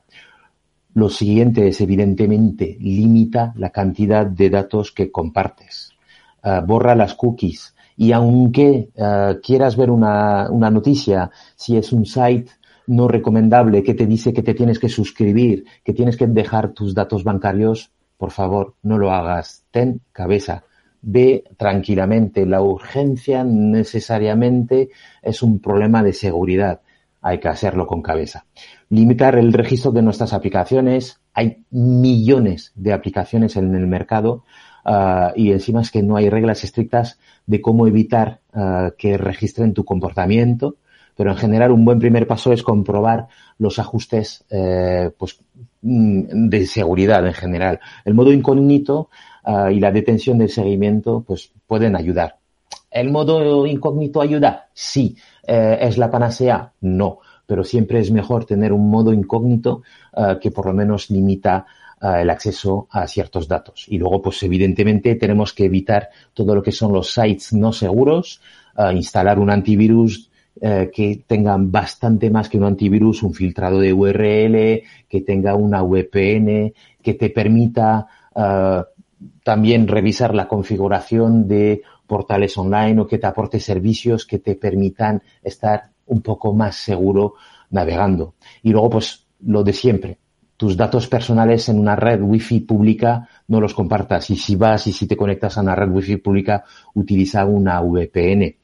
Lo 0.94 1.08
siguiente 1.08 1.68
es, 1.68 1.80
evidentemente, 1.80 2.76
limita 2.80 3.52
la 3.56 3.70
cantidad 3.70 4.26
de 4.26 4.50
datos 4.50 4.92
que 4.92 5.12
compartes. 5.12 5.92
Uh, 6.42 6.64
borra 6.66 6.94
las 6.94 7.14
cookies. 7.14 7.74
Y 7.96 8.12
aunque 8.12 8.90
uh, 8.96 9.40
quieras 9.42 9.76
ver 9.76 9.90
una, 9.90 10.50
una 10.50 10.70
noticia, 10.70 11.30
si 11.56 11.76
es 11.76 11.92
un 11.92 12.06
site 12.06 12.50
no 12.86 13.06
recomendable 13.06 13.82
que 13.82 13.94
te 13.94 14.06
dice 14.06 14.32
que 14.32 14.42
te 14.42 14.54
tienes 14.54 14.78
que 14.78 14.88
suscribir, 14.88 15.64
que 15.84 15.92
tienes 15.92 16.16
que 16.16 16.26
dejar 16.26 16.70
tus 16.70 16.94
datos 16.94 17.22
bancarios, 17.22 17.90
por 18.16 18.30
favor, 18.30 18.74
no 18.82 18.98
lo 18.98 19.12
hagas. 19.12 19.64
Ten 19.70 20.00
cabeza. 20.12 20.64
Ve 21.02 21.44
tranquilamente. 21.56 22.46
La 22.46 22.62
urgencia 22.62 23.44
necesariamente 23.44 24.90
es 25.22 25.42
un 25.42 25.60
problema 25.60 26.02
de 26.02 26.12
seguridad. 26.12 26.80
Hay 27.20 27.38
que 27.38 27.48
hacerlo 27.48 27.86
con 27.86 28.02
cabeza 28.02 28.44
limitar 28.90 29.36
el 29.36 29.52
registro 29.52 29.90
de 29.92 30.02
nuestras 30.02 30.32
aplicaciones. 30.32 31.20
Hay 31.34 31.64
millones 31.70 32.72
de 32.74 32.92
aplicaciones 32.92 33.56
en 33.56 33.74
el 33.74 33.86
mercado. 33.86 34.44
uh, 34.84 35.32
y 35.36 35.52
encima 35.52 35.82
es 35.82 35.90
que 35.90 36.02
no 36.02 36.16
hay 36.16 36.30
reglas 36.30 36.64
estrictas 36.64 37.18
de 37.46 37.60
cómo 37.60 37.86
evitar 37.86 38.40
uh, 38.54 38.90
que 38.96 39.18
registren 39.18 39.74
tu 39.74 39.84
comportamiento, 39.84 40.76
pero 41.16 41.30
en 41.30 41.36
general 41.36 41.72
un 41.72 41.84
buen 41.84 41.98
primer 41.98 42.26
paso 42.26 42.52
es 42.52 42.62
comprobar 42.62 43.26
los 43.58 43.78
ajustes 43.78 44.44
eh, 44.50 45.10
pues, 45.18 45.40
mm, 45.82 46.48
de 46.48 46.66
seguridad 46.66 47.26
en 47.26 47.34
general. 47.34 47.80
El 48.04 48.14
modo 48.14 48.32
incógnito 48.32 49.10
uh, 49.48 49.70
y 49.70 49.80
la 49.80 49.90
detención 49.90 50.38
del 50.38 50.50
seguimiento 50.50 51.24
pues, 51.26 51.50
pueden 51.66 51.96
ayudar. 51.96 52.36
¿El 52.90 53.10
modo 53.10 53.66
incógnito 53.66 54.20
ayuda? 54.20 54.68
Sí. 54.72 55.16
Eh, 55.46 55.78
¿Es 55.80 55.98
la 55.98 56.10
panacea? 56.10 56.72
No. 56.82 57.18
Pero 57.46 57.64
siempre 57.64 58.00
es 58.00 58.10
mejor 58.10 58.44
tener 58.44 58.72
un 58.72 58.88
modo 58.90 59.12
incógnito 59.12 59.82
uh, 60.14 60.38
que 60.38 60.50
por 60.50 60.66
lo 60.66 60.74
menos 60.74 61.10
limita 61.10 61.66
uh, 62.00 62.16
el 62.16 62.30
acceso 62.30 62.86
a 62.90 63.06
ciertos 63.06 63.48
datos. 63.48 63.86
Y 63.88 63.98
luego, 63.98 64.20
pues 64.22 64.42
evidentemente 64.42 65.14
tenemos 65.14 65.52
que 65.52 65.64
evitar 65.64 66.10
todo 66.34 66.54
lo 66.54 66.62
que 66.62 66.72
son 66.72 66.92
los 66.92 67.12
sites 67.12 67.52
no 67.52 67.72
seguros, 67.72 68.40
instalar 68.94 69.40
un 69.40 69.50
antivirus 69.50 70.30
eh, 70.60 70.90
que 70.92 71.24
tengan 71.24 71.70
bastante 71.70 72.30
más 72.30 72.48
que 72.48 72.58
un 72.58 72.64
antivirus, 72.64 73.22
un 73.22 73.32
filtrado 73.32 73.78
de 73.78 73.92
URL, 73.92 74.82
que 75.08 75.20
tenga 75.24 75.54
una 75.54 75.82
VPN, 75.82 76.72
que 77.00 77.14
te 77.14 77.30
permita 77.30 78.06
también 79.42 79.88
revisar 79.88 80.34
la 80.34 80.48
configuración 80.48 81.48
de 81.48 81.82
portales 82.06 82.56
online 82.56 83.00
o 83.00 83.06
que 83.06 83.18
te 83.18 83.26
aporte 83.26 83.60
servicios 83.60 84.26
que 84.26 84.38
te 84.38 84.54
permitan 84.54 85.22
estar 85.42 85.90
un 86.06 86.22
poco 86.22 86.52
más 86.52 86.76
seguro 86.76 87.34
navegando. 87.70 88.34
Y 88.62 88.70
luego, 88.70 88.90
pues, 88.90 89.26
lo 89.44 89.62
de 89.62 89.72
siempre. 89.72 90.18
Tus 90.56 90.76
datos 90.76 91.06
personales 91.06 91.68
en 91.68 91.78
una 91.78 91.94
red 91.94 92.20
wifi 92.20 92.60
pública 92.60 93.28
no 93.46 93.60
los 93.60 93.74
compartas. 93.74 94.30
Y 94.30 94.36
si 94.36 94.56
vas 94.56 94.86
y 94.88 94.92
si 94.92 95.06
te 95.06 95.16
conectas 95.16 95.56
a 95.56 95.60
una 95.60 95.74
red 95.74 95.88
wifi 95.88 96.16
pública, 96.16 96.64
utiliza 96.94 97.44
una 97.44 97.80
VPN 97.80 98.56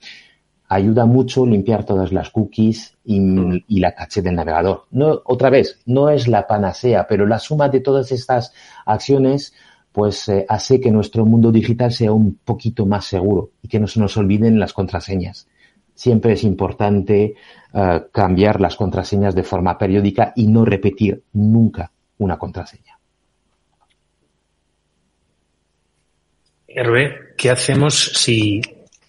ayuda 0.68 1.06
mucho 1.06 1.46
limpiar 1.46 1.84
todas 1.84 2.12
las 2.12 2.30
cookies 2.30 2.96
y, 3.04 3.20
mm. 3.20 3.64
y, 3.68 3.80
la 3.80 3.94
caché 3.94 4.22
del 4.22 4.34
navegador. 4.34 4.86
No, 4.90 5.22
otra 5.24 5.50
vez, 5.50 5.80
no 5.86 6.10
es 6.10 6.26
la 6.26 6.46
panacea, 6.46 7.06
pero 7.08 7.26
la 7.26 7.38
suma 7.38 7.68
de 7.68 7.80
todas 7.80 8.10
estas 8.12 8.52
acciones 8.84 9.54
pues 9.94 10.28
eh, 10.28 10.44
hace 10.48 10.80
que 10.80 10.90
nuestro 10.90 11.24
mundo 11.24 11.52
digital 11.52 11.92
sea 11.92 12.10
un 12.10 12.34
poquito 12.44 12.84
más 12.84 13.04
seguro 13.04 13.50
y 13.62 13.68
que 13.68 13.78
no 13.78 13.86
se 13.86 14.00
nos 14.00 14.16
olviden 14.16 14.58
las 14.58 14.72
contraseñas. 14.72 15.46
Siempre 15.94 16.32
es 16.32 16.42
importante 16.42 17.36
uh, 17.72 18.00
cambiar 18.10 18.60
las 18.60 18.74
contraseñas 18.74 19.36
de 19.36 19.44
forma 19.44 19.78
periódica 19.78 20.32
y 20.34 20.48
no 20.48 20.64
repetir 20.64 21.22
nunca 21.34 21.92
una 22.18 22.36
contraseña. 22.36 22.98
Hervé, 26.66 27.14
¿qué 27.38 27.50
hacemos 27.50 27.94
si 27.94 28.60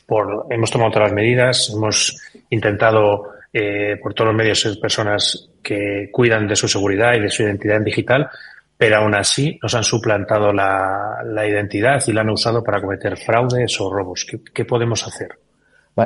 por, 0.06 0.45
hemos 0.52 0.69
tomado 0.69 0.91
todas 0.91 1.10
las 1.10 1.15
medidas, 1.15 1.71
hemos 1.74 2.15
intentado 2.52 3.24
eh, 3.52 3.98
por 4.00 4.13
todos 4.13 4.28
los 4.28 4.38
medios 4.38 4.60
ser 4.60 4.80
personas 4.80 5.50
que 5.63 6.10
cuidan 6.12 6.48
de 6.48 6.56
su 6.56 6.67
seguridad 6.67 7.15
y 7.15 7.21
de 7.21 7.30
su 7.32 7.41
identidad 7.41 7.82
digital, 7.82 8.30
pero 8.78 8.98
aún 8.98 9.16
así 9.16 9.58
nos 9.62 9.74
han 9.74 9.84
suplantado 9.84 10.52
la, 10.52 11.48
identidad 11.48 12.02
y 12.08 12.14
la 12.14 12.22
han 12.22 12.30
usado 12.30 12.64
para 12.64 12.82
cometer 12.82 13.18
fraudes 13.18 13.80
o 13.80 13.90
robos. 13.92 14.26
¿Qué, 14.54 14.66
podemos 14.66 15.06
hacer? 15.08 15.30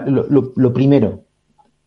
Lo, 0.05 0.73
primero 0.73 1.23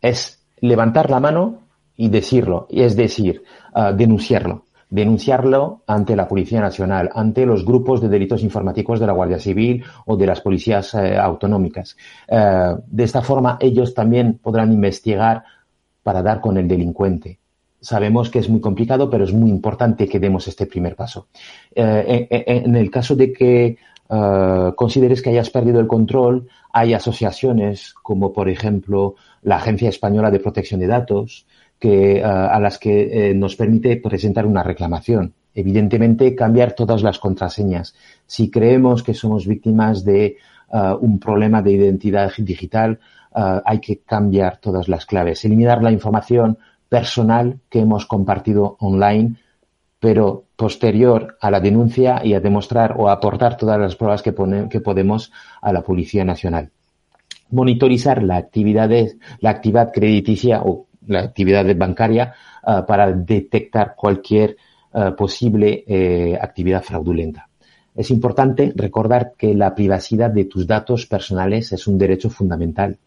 es 0.01 0.45
levantar 0.59 1.09
la 1.09 1.19
mano 1.19 1.67
y 1.95 2.09
decirlo, 2.09 2.67
es 2.69 2.95
decir, 2.95 3.43
uh, 3.75 3.95
denunciarlo 3.95 4.65
denunciarlo 4.93 5.81
ante 5.87 6.15
la 6.15 6.27
Policía 6.27 6.61
Nacional, 6.61 7.09
ante 7.15 7.47
los 7.47 7.65
grupos 7.65 7.99
de 7.99 8.09
delitos 8.09 8.43
informáticos 8.43 8.99
de 8.99 9.07
la 9.07 9.13
Guardia 9.13 9.39
Civil 9.39 9.83
o 10.05 10.15
de 10.15 10.27
las 10.27 10.39
policías 10.39 10.93
eh, 10.93 11.17
autonómicas. 11.17 11.97
Eh, 12.27 12.75
de 12.85 13.03
esta 13.03 13.23
forma, 13.23 13.57
ellos 13.59 13.95
también 13.95 14.37
podrán 14.37 14.71
investigar 14.71 15.45
para 16.03 16.21
dar 16.21 16.39
con 16.39 16.59
el 16.59 16.67
delincuente. 16.67 17.39
Sabemos 17.83 18.29
que 18.29 18.39
es 18.39 18.47
muy 18.49 18.61
complicado, 18.61 19.09
pero 19.09 19.25
es 19.25 19.33
muy 19.33 19.49
importante 19.49 20.07
que 20.07 20.19
demos 20.19 20.47
este 20.47 20.65
primer 20.65 20.95
paso. 20.95 21.27
Eh, 21.75 22.27
en, 22.29 22.65
en, 22.65 22.75
el 22.77 22.89
caso 22.89 23.13
de 23.15 23.33
que 23.33 23.77
consideres 24.75 25.21
que 25.21 25.31
hayas 25.31 25.49
perdido 25.49 25.79
el 25.79 25.87
control, 25.87 26.47
hay 26.71 26.93
asociaciones 26.93 27.93
como, 27.93 28.31
por 28.31 28.47
ejemplo, 28.47 29.15
la 29.41 29.57
Agencia 29.57 29.89
Española 29.89 30.29
de 30.29 30.39
Protección 30.39 30.79
de 30.79 30.87
Datos, 30.87 31.45
que, 31.79 32.23
a 32.23 32.57
las 32.59 32.77
que 32.77 33.31
eh, 33.31 33.33
nos 33.33 33.57
permite 33.57 33.97
presentar 33.97 34.45
una 34.45 34.63
reclamación. 34.63 35.33
Evidentemente, 35.53 36.35
cambiar 36.35 36.73
todas 36.73 37.03
las 37.03 37.19
contraseñas. 37.19 37.95
Si 38.25 38.49
creemos 38.49 39.03
que 39.03 39.13
somos 39.13 39.45
víctimas 39.45 40.05
de 40.05 40.37
un 41.01 41.19
problema 41.19 41.61
de 41.61 41.73
identidad 41.73 42.31
digital, 42.35 42.99
hay 43.31 43.79
que 43.79 43.99
cambiar 43.99 44.57
todas 44.57 44.87
las 44.87 45.05
claves. 45.05 45.45
Eliminar 45.45 45.83
la 45.83 45.91
información 45.91 46.57
personal 46.93 47.57
que 47.71 47.79
hemos 47.79 48.05
compartido 48.05 48.77
online, 48.79 49.37
pero 49.99 50.43
posterior 50.55 51.37
a 51.41 51.49
la 51.49 51.59
denuncia 51.59 52.21
y 52.23 52.35
a 52.35 52.39
demostrar 52.39 52.93
o 52.99 53.09
aportar 53.09 53.57
todas 53.57 53.79
las 53.79 53.95
pruebas 53.95 54.21
que, 54.21 54.31
que 54.69 54.79
podemos 54.79 55.31
a 55.59 55.73
la 55.73 55.81
Policía 55.81 56.23
Nacional. 56.23 56.69
Monitorizar 57.49 58.21
la 58.21 58.37
actividad, 58.37 58.91
la 59.39 59.49
actividad 59.49 59.91
crediticia 59.91 60.61
o 60.61 60.85
la 61.07 61.21
actividad 61.21 61.65
bancaria 61.75 62.35
uh, 62.61 62.85
para 62.85 63.11
detectar 63.11 63.95
cualquier 63.95 64.55
uh, 64.91 65.15
posible 65.15 65.83
eh, 65.87 66.37
actividad 66.39 66.83
fraudulenta. 66.83 67.49
Es 67.95 68.11
importante 68.11 68.71
recordar 68.75 69.33
que 69.35 69.55
la 69.55 69.73
privacidad 69.73 70.29
de 70.29 70.45
tus 70.45 70.67
datos 70.67 71.07
personales 71.07 71.71
es 71.71 71.87
un 71.87 71.97
derecho 71.97 72.29
fundamental. 72.29 72.99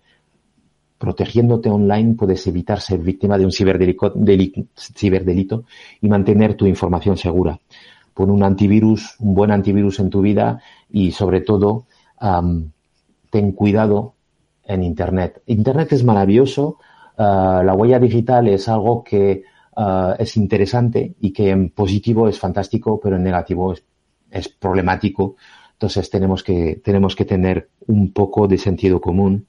Protegiéndote 0.98 1.68
online 1.68 2.14
puedes 2.14 2.46
evitar 2.46 2.80
ser 2.80 3.00
víctima 3.00 3.38
de 3.38 3.44
un 3.44 3.52
ciberdelito, 3.52 5.64
y 6.00 6.08
mantener 6.08 6.54
tu 6.54 6.66
información 6.66 7.16
segura. 7.16 7.58
Pon 8.14 8.30
un 8.30 8.42
antivirus, 8.42 9.16
un 9.18 9.34
buen 9.34 9.50
antivirus 9.50 10.00
en 10.00 10.08
tu 10.08 10.22
vida 10.22 10.60
y 10.90 11.12
sobre 11.12 11.42
todo 11.42 11.84
ten 13.30 13.52
cuidado 13.52 14.14
en 14.64 14.82
Internet. 14.82 15.42
Internet 15.46 15.92
es 15.92 16.02
maravilloso, 16.02 16.78
Uh, 17.16 17.64
la 17.64 17.72
huella 17.72 17.98
digital 17.98 18.46
es 18.48 18.68
algo 18.68 19.02
que 19.02 19.42
uh, 19.76 20.12
es 20.18 20.36
interesante 20.36 21.14
y 21.18 21.32
que 21.32 21.48
en 21.48 21.70
positivo 21.70 22.28
es 22.28 22.38
fantástico, 22.38 23.00
pero 23.02 23.16
en 23.16 23.22
negativo 23.22 23.74
es, 24.30 24.48
problemático. 24.48 25.36
Entonces 25.76 26.08
tenemos 26.08 26.42
que, 26.42 26.80
tenemos 26.82 27.14
que 27.14 27.26
tener 27.26 27.68
un 27.86 28.12
poco 28.12 28.48
de 28.48 28.56
sentido 28.56 28.98
común 28.98 29.46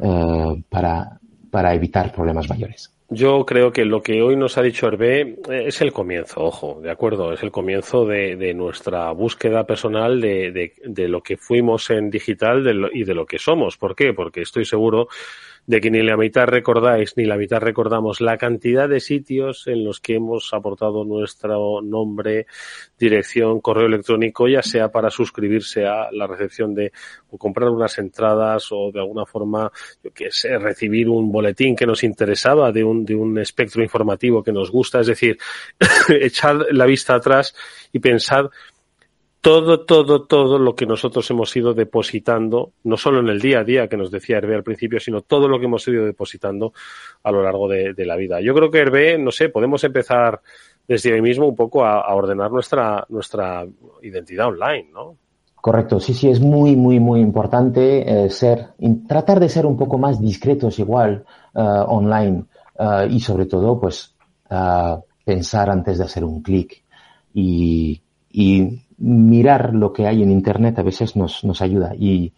uh, 0.00 0.58
para, 0.70 1.20
para 1.50 1.74
evitar 1.74 2.10
problemas 2.10 2.48
mayores. 2.48 2.90
Yo 3.10 3.44
creo 3.46 3.70
que 3.70 3.84
lo 3.84 4.02
que 4.02 4.22
hoy 4.22 4.36
nos 4.36 4.56
ha 4.56 4.62
dicho 4.62 4.86
Hervé 4.86 5.36
eh, 5.50 5.64
es 5.66 5.80
el 5.82 5.92
comienzo, 5.92 6.42
ojo, 6.42 6.80
de 6.82 6.90
acuerdo, 6.90 7.32
es 7.32 7.42
el 7.42 7.50
comienzo 7.50 8.06
de, 8.06 8.36
de 8.36 8.52
nuestra 8.52 9.10
búsqueda 9.12 9.64
personal 9.64 10.20
de, 10.20 10.72
de, 10.84 11.08
lo 11.08 11.22
que 11.22 11.38
fuimos 11.38 11.88
en 11.90 12.10
digital 12.10 12.90
y 12.92 13.04
de 13.04 13.14
lo 13.14 13.24
que 13.24 13.38
somos. 13.38 13.76
¿Por 13.76 13.94
qué? 13.94 14.12
Porque 14.12 14.42
estoy 14.42 14.64
seguro 14.64 15.08
de 15.68 15.82
que 15.82 15.90
ni 15.90 16.02
la 16.02 16.16
mitad 16.16 16.46
recordáis 16.46 17.14
ni 17.18 17.26
la 17.26 17.36
mitad 17.36 17.60
recordamos 17.60 18.22
la 18.22 18.38
cantidad 18.38 18.88
de 18.88 19.00
sitios 19.00 19.66
en 19.66 19.84
los 19.84 20.00
que 20.00 20.14
hemos 20.14 20.54
aportado 20.54 21.04
nuestro 21.04 21.82
nombre, 21.82 22.46
dirección, 22.98 23.60
correo 23.60 23.86
electrónico, 23.86 24.48
ya 24.48 24.62
sea 24.62 24.90
para 24.90 25.10
suscribirse 25.10 25.84
a 25.84 26.08
la 26.10 26.26
recepción 26.26 26.74
de 26.74 26.90
o 27.28 27.36
comprar 27.36 27.68
unas 27.68 27.98
entradas 27.98 28.68
o 28.72 28.90
de 28.90 29.00
alguna 29.00 29.26
forma, 29.26 29.70
yo 30.02 30.10
qué 30.10 30.30
sé, 30.30 30.58
recibir 30.58 31.10
un 31.10 31.30
boletín 31.30 31.76
que 31.76 31.86
nos 31.86 32.02
interesaba 32.02 32.72
de 32.72 32.82
un, 32.82 33.04
de 33.04 33.14
un 33.14 33.38
espectro 33.38 33.82
informativo 33.82 34.42
que 34.42 34.52
nos 34.52 34.70
gusta, 34.70 35.00
es 35.00 35.08
decir, 35.08 35.36
echar 36.08 36.64
la 36.70 36.86
vista 36.86 37.14
atrás 37.14 37.54
y 37.92 37.98
pensar 37.98 38.48
todo, 39.48 39.80
todo, 39.80 40.26
todo 40.26 40.58
lo 40.58 40.74
que 40.74 40.84
nosotros 40.84 41.30
hemos 41.30 41.56
ido 41.56 41.72
depositando, 41.72 42.72
no 42.84 42.98
solo 42.98 43.20
en 43.20 43.28
el 43.28 43.40
día 43.40 43.60
a 43.60 43.64
día 43.64 43.88
que 43.88 43.96
nos 43.96 44.10
decía 44.10 44.36
Hervé 44.36 44.56
al 44.56 44.62
principio, 44.62 45.00
sino 45.00 45.22
todo 45.22 45.48
lo 45.48 45.58
que 45.58 45.64
hemos 45.64 45.88
ido 45.88 46.04
depositando 46.04 46.74
a 47.22 47.30
lo 47.32 47.42
largo 47.42 47.66
de, 47.66 47.94
la 48.04 48.16
vida. 48.16 48.42
Yo 48.42 48.54
creo 48.54 48.70
que 48.70 48.80
Hervé, 48.80 49.16
no 49.16 49.30
sé, 49.30 49.48
podemos 49.48 49.82
empezar 49.84 50.42
desde 50.86 51.14
hoy 51.14 51.22
mismo 51.22 51.46
un 51.46 51.56
poco 51.56 51.82
a, 51.82 52.14
ordenar 52.14 52.50
nuestra, 52.50 53.06
nuestra 53.08 53.66
identidad 54.02 54.48
online, 54.48 54.90
¿no? 54.92 55.16
Correcto, 55.54 55.98
sí, 55.98 56.12
sí, 56.12 56.28
es 56.28 56.40
muy, 56.40 56.76
muy, 56.76 57.00
muy 57.00 57.20
importante 57.20 58.24
eh, 58.26 58.28
ser, 58.28 58.74
tratar 59.08 59.40
de 59.40 59.48
ser 59.48 59.64
un 59.64 59.78
poco 59.78 59.96
más 59.96 60.20
discretos 60.20 60.78
igual 60.78 61.24
uh, 61.54 61.60
online 61.88 62.44
uh, 62.78 63.06
y 63.08 63.18
sobre 63.20 63.46
todo, 63.46 63.80
pues, 63.80 64.14
uh, 64.50 65.00
pensar 65.24 65.70
antes 65.70 65.96
de 65.96 66.04
hacer 66.04 66.22
un 66.22 66.42
clic 66.42 66.84
y 67.32 68.02
mirar 68.98 69.74
lo 69.74 69.92
que 69.92 70.06
hay 70.06 70.22
en 70.22 70.30
Internet 70.30 70.78
a 70.78 70.82
veces 70.82 71.16
nos, 71.16 71.44
nos 71.44 71.62
ayuda 71.62 71.94
y, 71.96 72.32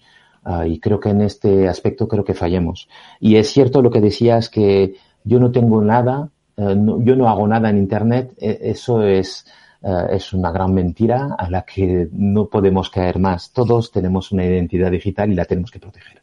uh, 0.45 0.65
y 0.65 0.79
creo 0.79 1.01
que 1.01 1.11
en 1.11 1.23
este 1.23 1.69
aspecto 1.69 2.07
creo 2.07 2.25
que 2.25 2.35
fallemos. 2.35 2.89
Y 3.19 3.37
es 3.37 3.51
cierto 3.51 3.83
lo 3.83 3.91
que 3.91 4.01
decías 4.01 4.49
que 4.49 4.95
yo 5.25 5.41
no 5.41 5.51
tengo 5.51 5.83
nada, 5.83 6.31
no, 6.57 7.03
yo 7.03 7.17
no 7.17 7.29
hago 7.29 7.49
nada 7.49 7.71
en 7.71 7.79
Internet, 7.79 8.35
e, 8.39 8.59
eso 8.63 9.03
es 9.03 9.47
eh, 9.83 10.07
es 10.11 10.33
una 10.33 10.51
gran 10.51 10.75
mentira 10.75 11.35
a 11.39 11.49
la 11.49 11.63
que 11.63 12.09
no 12.13 12.49
podemos 12.49 12.91
caer 12.91 13.19
más. 13.19 13.53
Todos 13.53 13.91
tenemos 13.91 14.31
una 14.33 14.45
identidad 14.45 14.91
digital 14.91 15.33
y 15.33 15.35
la 15.35 15.47
tenemos 15.47 15.71
que 15.71 15.79
proteger. 15.79 16.20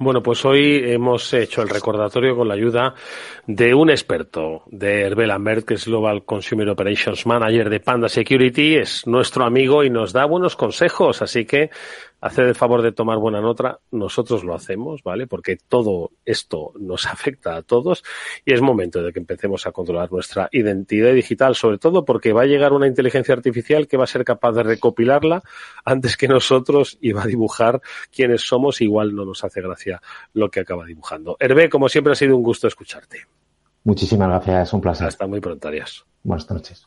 Bueno, 0.00 0.22
pues 0.22 0.44
hoy 0.44 0.80
hemos 0.84 1.34
hecho 1.34 1.60
el 1.60 1.68
recordatorio 1.68 2.36
con 2.36 2.46
la 2.46 2.54
ayuda 2.54 2.94
de 3.48 3.74
un 3.74 3.90
experto 3.90 4.62
de 4.66 5.00
Hervé 5.00 5.26
Lambert, 5.26 5.66
que 5.66 5.74
es 5.74 5.86
Global 5.86 6.24
Consumer 6.24 6.68
Operations 6.68 7.26
Manager 7.26 7.68
de 7.68 7.80
Panda 7.80 8.08
Security, 8.08 8.76
es 8.76 9.08
nuestro 9.08 9.44
amigo 9.44 9.82
y 9.82 9.90
nos 9.90 10.12
da 10.12 10.24
buenos 10.24 10.54
consejos, 10.54 11.20
así 11.20 11.46
que 11.46 11.70
haced 12.20 12.44
el 12.44 12.54
favor 12.54 12.82
de 12.82 12.92
tomar 12.92 13.18
buena 13.18 13.40
nota, 13.40 13.80
nosotros 13.90 14.44
lo 14.44 14.54
hacemos, 14.54 15.02
¿vale? 15.02 15.26
Porque 15.26 15.56
todo 15.56 16.10
esto 16.24 16.72
nos 16.78 17.06
afecta 17.06 17.56
a 17.56 17.62
todos 17.62 18.04
y 18.44 18.52
es 18.52 18.60
momento 18.60 19.02
de 19.02 19.12
que 19.12 19.20
empecemos 19.20 19.66
a 19.66 19.72
controlar 19.72 20.10
nuestra 20.10 20.48
identidad 20.52 21.12
digital, 21.12 21.54
sobre 21.54 21.78
todo 21.78 22.04
porque 22.04 22.32
va 22.32 22.42
a 22.42 22.46
llegar 22.46 22.72
una 22.72 22.86
inteligencia 22.86 23.34
artificial 23.34 23.86
que 23.86 23.96
va 23.96 24.04
a 24.04 24.08
ser 24.08 24.24
capaz 24.24 24.52
de 24.52 24.62
recopilarla 24.62 25.42
antes 25.84 26.16
que 26.16 26.28
nosotros 26.28 26.98
y 27.00 27.12
va 27.12 27.22
a 27.22 27.26
dibujar 27.26 27.80
quiénes 28.10 28.42
somos, 28.42 28.80
igual 28.80 29.14
no 29.14 29.24
nos 29.24 29.44
hace 29.44 29.60
gracia 29.60 30.00
lo 30.32 30.50
que 30.50 30.60
acaba 30.60 30.84
dibujando. 30.84 31.36
Hervé, 31.40 31.68
como 31.68 31.88
siempre 31.88 32.12
ha 32.12 32.16
sido 32.16 32.36
un 32.36 32.42
gusto 32.42 32.66
escucharte. 32.66 33.26
Muchísimas 33.84 34.28
gracias, 34.28 34.72
un 34.72 34.80
placer. 34.80 35.06
Hasta 35.06 35.26
muy 35.26 35.40
pronto, 35.40 35.68
adiós. 35.68 36.04
Buenas 36.22 36.50
noches. 36.50 36.86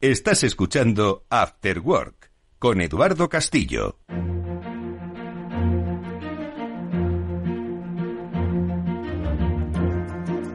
Estás 0.00 0.44
escuchando 0.44 1.26
After 1.28 1.80
Work 1.80 2.30
con 2.58 2.80
Eduardo 2.80 3.28
Castillo. 3.28 3.98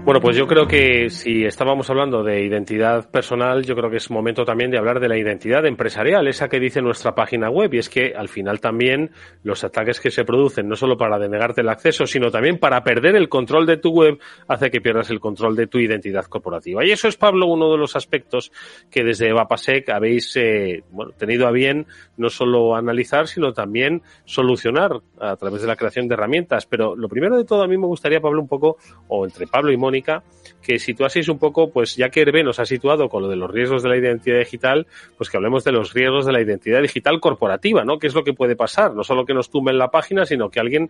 Bueno, 0.05 0.21
pues 0.21 0.37
yo 0.37 0.45
creo 0.45 0.67
que 0.67 1.09
si 1.09 1.45
estábamos 1.45 1.89
hablando 1.89 2.21
de 2.21 2.45
identidad 2.45 3.09
personal, 3.09 3.65
yo 3.65 3.75
creo 3.75 3.89
que 3.89 3.97
es 3.97 4.11
momento 4.11 4.45
también 4.45 4.69
de 4.69 4.77
hablar 4.77 4.99
de 4.99 5.09
la 5.09 5.17
identidad 5.17 5.65
empresarial, 5.65 6.27
esa 6.27 6.47
que 6.47 6.59
dice 6.59 6.79
nuestra 6.79 7.15
página 7.15 7.49
web, 7.49 7.73
y 7.73 7.79
es 7.79 7.89
que 7.89 8.13
al 8.15 8.29
final 8.29 8.59
también 8.59 9.09
los 9.41 9.63
ataques 9.63 9.99
que 9.99 10.11
se 10.11 10.23
producen, 10.23 10.69
no 10.69 10.75
solo 10.75 10.95
para 10.95 11.17
denegarte 11.17 11.61
el 11.61 11.69
acceso, 11.69 12.05
sino 12.05 12.29
también 12.29 12.59
para 12.59 12.83
perder 12.83 13.15
el 13.15 13.29
control 13.29 13.65
de 13.65 13.77
tu 13.77 13.89
web, 13.89 14.19
hace 14.47 14.69
que 14.69 14.79
pierdas 14.79 15.09
el 15.09 15.19
control 15.19 15.55
de 15.55 15.65
tu 15.65 15.79
identidad 15.79 16.25
corporativa. 16.25 16.85
Y 16.85 16.91
eso 16.91 17.07
es, 17.07 17.17
Pablo, 17.17 17.47
uno 17.47 17.71
de 17.71 17.79
los 17.79 17.95
aspectos 17.95 18.51
que 18.91 19.03
desde 19.03 19.33
Vapasec 19.33 19.89
habéis 19.89 20.37
eh, 20.37 20.83
bueno, 20.91 21.13
tenido 21.17 21.47
a 21.47 21.51
bien 21.51 21.87
no 22.15 22.29
solo 22.29 22.75
analizar, 22.75 23.27
sino 23.27 23.53
también 23.53 24.03
solucionar 24.25 25.01
a 25.19 25.35
través 25.35 25.61
de 25.61 25.67
la 25.67 25.75
creación 25.75 26.07
de 26.07 26.13
herramientas. 26.13 26.67
Pero 26.67 26.95
lo 26.95 27.09
primero 27.09 27.37
de 27.37 27.43
todo, 27.45 27.63
a 27.63 27.67
mí 27.67 27.75
me 27.75 27.87
gustaría, 27.87 28.21
Pablo, 28.21 28.39
un 28.39 28.47
poco, 28.47 28.77
o 29.07 29.25
entre 29.25 29.47
Pablo 29.47 29.71
y 29.71 29.77
Mónica, 29.95 30.23
que 30.61 30.77
situaseis 30.77 31.29
un 31.29 31.37
poco, 31.37 31.69
pues 31.69 31.95
ya 31.95 32.09
que 32.09 32.21
Hervé 32.21 32.43
nos 32.43 32.59
ha 32.59 32.65
situado 32.65 33.07
con 33.07 33.23
lo 33.23 33.29
de 33.29 33.37
los 33.37 33.49
riesgos 33.49 33.81
de 33.81 33.89
la 33.89 33.97
identidad 33.97 34.39
digital, 34.39 34.87
pues 35.17 35.29
que 35.29 35.37
hablemos 35.37 35.63
de 35.63 35.71
los 35.71 35.93
riesgos 35.93 36.25
de 36.25 36.33
la 36.33 36.41
identidad 36.41 36.81
digital 36.81 37.21
corporativa, 37.21 37.85
¿no? 37.85 37.97
¿Qué 37.97 38.07
es 38.07 38.13
lo 38.13 38.23
que 38.23 38.33
puede 38.33 38.57
pasar? 38.57 38.93
No 38.93 39.03
solo 39.03 39.25
que 39.25 39.33
nos 39.33 39.49
tumben 39.49 39.77
la 39.77 39.89
página, 39.89 40.25
sino 40.25 40.49
que 40.49 40.59
alguien 40.59 40.89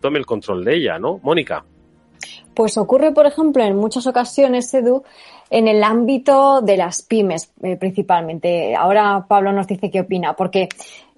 tome 0.00 0.18
el 0.18 0.24
control 0.24 0.64
de 0.64 0.76
ella, 0.76 0.98
¿no? 0.98 1.20
Mónica. 1.22 1.64
Pues 2.54 2.76
ocurre, 2.78 3.12
por 3.12 3.26
ejemplo, 3.26 3.62
en 3.62 3.76
muchas 3.76 4.06
ocasiones, 4.06 4.72
Edu, 4.74 5.02
en 5.50 5.68
el 5.68 5.82
ámbito 5.82 6.60
de 6.62 6.76
las 6.76 7.02
pymes, 7.02 7.52
eh, 7.62 7.76
principalmente. 7.76 8.74
Ahora 8.74 9.26
Pablo 9.28 9.52
nos 9.52 9.66
dice 9.66 9.90
qué 9.90 10.00
opina, 10.00 10.34
porque 10.34 10.68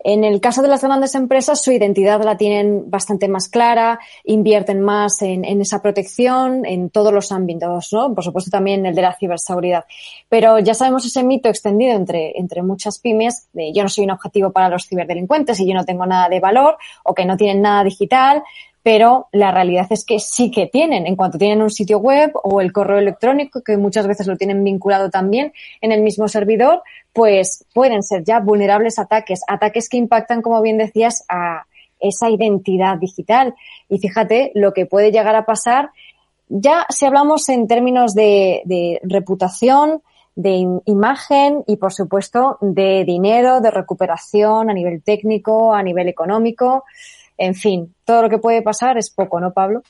en 0.04 0.24
el 0.24 0.40
caso 0.40 0.62
de 0.62 0.68
las 0.68 0.82
grandes 0.82 1.14
empresas, 1.14 1.62
su 1.62 1.70
identidad 1.70 2.22
la 2.22 2.36
tienen 2.36 2.90
bastante 2.90 3.28
más 3.28 3.48
clara, 3.48 4.00
invierten 4.24 4.80
más 4.80 5.22
en, 5.22 5.44
esa 5.44 5.80
protección 5.80 6.66
en 6.66 6.90
todos 6.90 7.12
los 7.12 7.30
ámbitos, 7.30 7.92
¿no? 7.92 8.14
Por 8.14 8.24
supuesto 8.24 8.50
también 8.50 8.84
el 8.84 8.94
de 8.94 9.02
la 9.02 9.14
ciberseguridad. 9.14 9.84
Pero 10.28 10.58
ya 10.58 10.74
sabemos 10.74 11.06
ese 11.06 11.22
mito 11.22 11.48
extendido 11.48 11.94
entre, 11.94 12.38
entre 12.38 12.62
muchas 12.62 12.98
pymes 12.98 13.48
de 13.52 13.72
yo 13.72 13.82
no 13.82 13.88
soy 13.88 14.04
un 14.04 14.10
objetivo 14.10 14.50
para 14.50 14.68
los 14.68 14.88
ciberdelincuentes 14.88 15.60
y 15.60 15.68
yo 15.68 15.74
no 15.74 15.84
tengo 15.84 16.04
nada 16.04 16.28
de 16.28 16.40
valor 16.40 16.78
o 17.04 17.14
que 17.14 17.24
no 17.24 17.36
tienen 17.36 17.62
nada 17.62 17.84
digital 17.84 18.42
pero 18.82 19.28
la 19.32 19.52
realidad 19.52 19.86
es 19.90 20.04
que 20.04 20.18
sí 20.18 20.50
que 20.50 20.66
tienen, 20.66 21.06
en 21.06 21.16
cuanto 21.16 21.38
tienen 21.38 21.62
un 21.62 21.70
sitio 21.70 21.98
web 21.98 22.32
o 22.42 22.60
el 22.60 22.72
correo 22.72 22.98
electrónico, 22.98 23.62
que 23.62 23.76
muchas 23.76 24.06
veces 24.06 24.26
lo 24.26 24.36
tienen 24.36 24.64
vinculado 24.64 25.10
también 25.10 25.52
en 25.80 25.92
el 25.92 26.02
mismo 26.02 26.26
servidor, 26.28 26.82
pues 27.12 27.64
pueden 27.72 28.02
ser 28.02 28.24
ya 28.24 28.40
vulnerables 28.40 28.98
ataques, 28.98 29.42
ataques 29.46 29.88
que 29.88 29.98
impactan, 29.98 30.42
como 30.42 30.60
bien 30.62 30.78
decías, 30.78 31.24
a 31.28 31.66
esa 32.00 32.28
identidad 32.28 32.98
digital. 32.98 33.54
Y 33.88 33.98
fíjate 33.98 34.50
lo 34.54 34.72
que 34.72 34.86
puede 34.86 35.12
llegar 35.12 35.36
a 35.36 35.46
pasar, 35.46 35.90
ya 36.48 36.84
si 36.90 37.06
hablamos 37.06 37.48
en 37.48 37.68
términos 37.68 38.14
de, 38.14 38.62
de 38.64 39.00
reputación, 39.04 40.02
de 40.34 40.66
imagen 40.86 41.62
y, 41.66 41.76
por 41.76 41.92
supuesto, 41.92 42.58
de 42.60 43.04
dinero, 43.04 43.60
de 43.60 43.70
recuperación 43.70 44.70
a 44.70 44.74
nivel 44.74 45.02
técnico, 45.02 45.74
a 45.74 45.82
nivel 45.82 46.08
económico. 46.08 46.84
En 47.42 47.56
fin, 47.56 47.92
todo 48.04 48.22
lo 48.22 48.30
que 48.30 48.38
puede 48.38 48.62
pasar 48.62 48.96
es 48.98 49.10
poco, 49.10 49.40
¿no, 49.40 49.52
Pablo? 49.52 49.82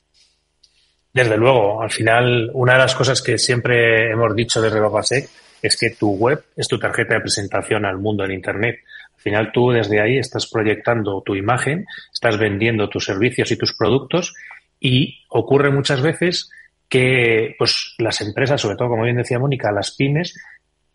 Desde 1.13 1.37
luego, 1.37 1.83
al 1.83 1.91
final, 1.91 2.49
una 2.51 2.73
de 2.73 2.79
las 2.79 2.95
cosas 2.95 3.21
que 3.21 3.37
siempre 3.37 4.09
hemos 4.09 4.35
dicho 4.35 4.59
desde 4.59 4.79
Babasec 4.79 5.29
es 5.61 5.77
que 5.77 5.91
tu 5.91 6.15
web 6.15 6.43
es 6.55 6.67
tu 6.67 6.79
tarjeta 6.79 7.13
de 7.13 7.21
presentación 7.21 7.85
al 7.85 7.99
mundo 7.99 8.25
en 8.25 8.31
Internet. 8.31 8.79
Al 9.13 9.21
final 9.21 9.51
tú 9.53 9.69
desde 9.69 10.01
ahí 10.01 10.17
estás 10.17 10.47
proyectando 10.47 11.21
tu 11.23 11.35
imagen, 11.35 11.85
estás 12.11 12.39
vendiendo 12.39 12.89
tus 12.89 13.05
servicios 13.05 13.51
y 13.51 13.55
tus 13.55 13.75
productos 13.77 14.33
y 14.79 15.23
ocurre 15.29 15.69
muchas 15.69 16.01
veces 16.01 16.49
que 16.89 17.53
pues 17.59 17.93
las 17.99 18.19
empresas, 18.21 18.59
sobre 18.59 18.77
todo 18.77 18.89
como 18.89 19.03
bien 19.03 19.17
decía 19.17 19.37
Mónica, 19.37 19.71
las 19.71 19.95
pymes, 19.95 20.35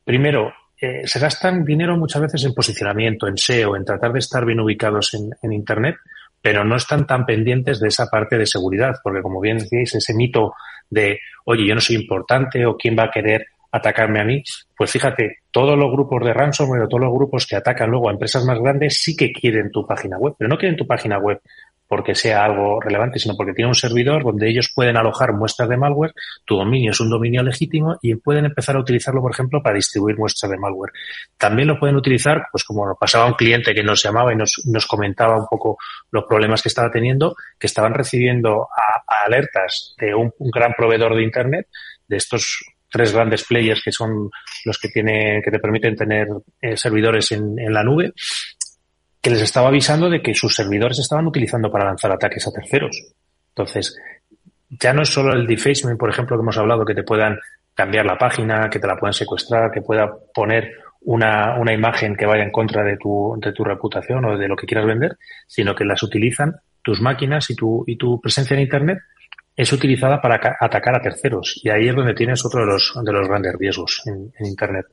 primero 0.02 0.52
eh, 0.80 1.06
se 1.06 1.20
gastan 1.20 1.64
dinero 1.64 1.96
muchas 1.96 2.22
veces 2.22 2.42
en 2.42 2.52
posicionamiento, 2.52 3.28
en 3.28 3.36
SEO, 3.36 3.76
en 3.76 3.84
tratar 3.84 4.12
de 4.12 4.18
estar 4.18 4.44
bien 4.44 4.59
ubicados 4.59 5.14
en, 5.14 5.30
en 5.40 5.52
Internet, 5.52 5.94
pero 6.41 6.64
no 6.64 6.76
están 6.76 7.07
tan 7.07 7.26
pendientes 7.26 7.80
de 7.80 7.89
esa 7.89 8.07
parte 8.07 8.39
de 8.39 8.47
seguridad, 8.47 8.95
porque 9.03 9.22
como 9.22 9.41
bien 9.41 9.59
decíais, 9.59 9.95
ese 9.95 10.14
mito 10.14 10.55
de, 10.91 11.20
oye, 11.45 11.66
yo 11.66 11.74
no 11.74 11.80
soy 11.80 11.97
importante 11.97 12.64
o 12.66 12.76
quién 12.76 12.97
va 12.99 13.05
a 13.05 13.11
querer 13.11 13.47
atacarme 13.70 14.20
a 14.20 14.24
mí, 14.24 14.43
pues 14.76 14.91
fíjate, 14.91 15.39
todos 15.51 15.78
los 15.78 15.91
grupos 15.93 16.24
de 16.24 16.32
ransomware 16.32 16.82
o 16.82 16.89
todos 16.89 17.03
los 17.03 17.12
grupos 17.12 17.47
que 17.47 17.57
atacan 17.57 17.91
luego 17.91 18.09
a 18.09 18.12
empresas 18.12 18.45
más 18.45 18.59
grandes 18.59 19.01
sí 19.03 19.14
que 19.14 19.30
quieren 19.30 19.70
tu 19.70 19.86
página 19.86 20.16
web, 20.16 20.34
pero 20.39 20.49
no 20.49 20.57
quieren 20.57 20.76
tu 20.76 20.86
página 20.86 21.18
web 21.18 21.41
porque 21.89 22.14
sea 22.14 22.45
algo 22.45 22.80
relevante, 22.80 23.18
sino 23.18 23.34
porque 23.34 23.55
tiene 23.55 23.68
un 23.68 23.74
servidor 23.74 24.22
donde 24.22 24.49
ellos 24.49 24.70
pueden 24.74 24.99
alojar 24.99 25.32
muestras 25.32 25.70
de 25.70 25.78
malware, 25.78 26.12
tu 26.45 26.57
dominio 26.57 26.91
es 26.91 27.01
un 27.01 27.09
dominio 27.09 27.43
legítimo 27.43 27.99
y 28.03 28.14
pueden 28.14 28.45
empezar 28.45 28.76
a 28.76 28.80
utilizarlo, 28.80 29.22
por 29.22 29.32
ejemplo, 29.32 29.62
para 29.62 29.76
distribuir 29.76 30.18
muestras 30.18 30.51
de 30.51 30.59
malware. 30.59 30.93
También 31.39 31.66
lo 31.66 31.80
pueden 31.80 31.97
utilizar, 31.97 32.47
pues 32.53 32.62
como 32.64 32.86
nos 32.86 32.99
pasaba 32.99 33.26
un 33.26 33.32
cliente 33.32 33.74
que 33.74 33.82
nos 33.82 34.03
llamaba 34.03 34.32
y 34.32 34.36
nos, 34.36 34.62
nos 34.66 34.86
comentaba 34.86 35.36
un 35.36 35.47
poco 35.47 35.78
los 36.11 36.24
problemas 36.24 36.62
que 36.62 36.68
estaba 36.68 36.91
teniendo, 36.91 37.34
que 37.59 37.66
estaban 37.66 37.95
recibiendo 37.95 38.68
alertas 39.24 39.95
de 39.99 40.14
un, 40.14 40.32
gran 40.39 40.74
proveedor 40.74 41.16
de 41.16 41.22
Internet, 41.22 41.68
de 42.07 42.16
estos 42.18 42.64
tres 42.91 43.12
grandes 43.12 43.45
players 43.45 43.82
que 43.82 43.93
son 43.93 44.30
los 44.64 44.78
que 44.78 44.89
tiene, 44.89 45.43
que 45.45 45.51
te 45.51 45.59
permiten 45.59 45.95
tener 45.95 46.28
eh, 46.61 46.76
servidores 46.76 47.32
en, 47.32 47.59
en, 47.59 47.72
la 47.72 47.84
nube 47.84 48.14
que 49.28 49.34
les 49.34 49.42
estaba 49.42 49.68
avisando 49.68 50.08
de 50.08 50.22
que 50.22 50.32
sus 50.32 50.54
servidores 50.54 50.98
estaban 50.98 51.26
utilizando 51.26 51.70
para 51.70 51.84
lanzar 51.84 52.10
ataques 52.10 52.46
a 52.46 52.50
terceros. 52.50 53.12
Entonces, 53.50 53.94
ya 54.70 54.94
no 54.94 55.02
es 55.02 55.10
solo 55.10 55.34
el 55.34 55.46
defacement, 55.46 55.98
por 55.98 56.08
ejemplo, 56.08 56.34
que 56.34 56.40
hemos 56.40 56.56
hablado, 56.56 56.86
que 56.86 56.94
te 56.94 57.02
puedan 57.02 57.38
cambiar 57.74 58.06
la 58.06 58.16
página, 58.16 58.70
que 58.70 58.78
te 58.78 58.86
la 58.86 58.96
puedan 58.96 59.12
secuestrar, 59.12 59.70
que 59.70 59.82
pueda 59.82 60.10
poner 60.32 60.72
una, 61.02 61.58
una 61.60 61.74
imagen 61.74 62.16
que 62.16 62.24
vaya 62.24 62.42
en 62.42 62.50
contra 62.50 62.82
de 62.82 62.96
tu, 62.96 63.38
de 63.38 63.52
tu 63.52 63.64
reputación 63.64 64.24
o 64.24 64.38
de 64.38 64.48
lo 64.48 64.56
que 64.56 64.66
quieras 64.66 64.86
vender, 64.86 65.18
sino 65.46 65.74
que 65.74 65.84
las 65.84 66.02
utilizan 66.02 66.54
tus 66.80 67.02
máquinas 67.02 67.50
y 67.50 67.54
tu, 67.54 67.84
y 67.86 67.96
tu 67.98 68.18
presencia 68.22 68.54
en 68.54 68.62
Internet 68.62 68.98
es 69.54 69.70
utilizada 69.74 70.22
para 70.22 70.56
atacar 70.58 70.96
a 70.96 71.02
terceros. 71.02 71.60
Y 71.62 71.68
ahí 71.68 71.86
es 71.86 71.94
donde 71.94 72.14
tienes 72.14 72.42
otro 72.46 72.60
de 72.60 72.66
los, 72.66 72.94
de 73.04 73.12
los 73.12 73.28
grandes 73.28 73.54
riesgos 73.58 74.00
en, 74.06 74.32
en 74.38 74.46
Internet. 74.46 74.86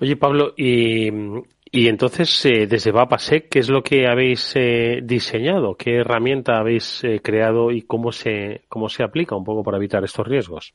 Oye, 0.00 0.16
Pablo, 0.16 0.54
y, 0.56 1.12
Y 1.72 1.86
entonces, 1.86 2.44
eh, 2.46 2.66
desde 2.66 2.90
Vapasec, 2.90 3.48
¿qué 3.48 3.60
es 3.60 3.68
lo 3.68 3.82
que 3.82 4.08
habéis 4.08 4.52
eh, 4.56 5.00
diseñado? 5.04 5.76
¿Qué 5.76 5.98
herramienta 5.98 6.58
habéis 6.58 7.04
eh, 7.04 7.20
creado 7.22 7.70
y 7.70 7.82
cómo 7.82 8.10
se, 8.10 8.62
cómo 8.68 8.88
se 8.88 9.04
aplica 9.04 9.36
un 9.36 9.44
poco 9.44 9.62
para 9.62 9.76
evitar 9.76 10.02
estos 10.02 10.26
riesgos? 10.26 10.74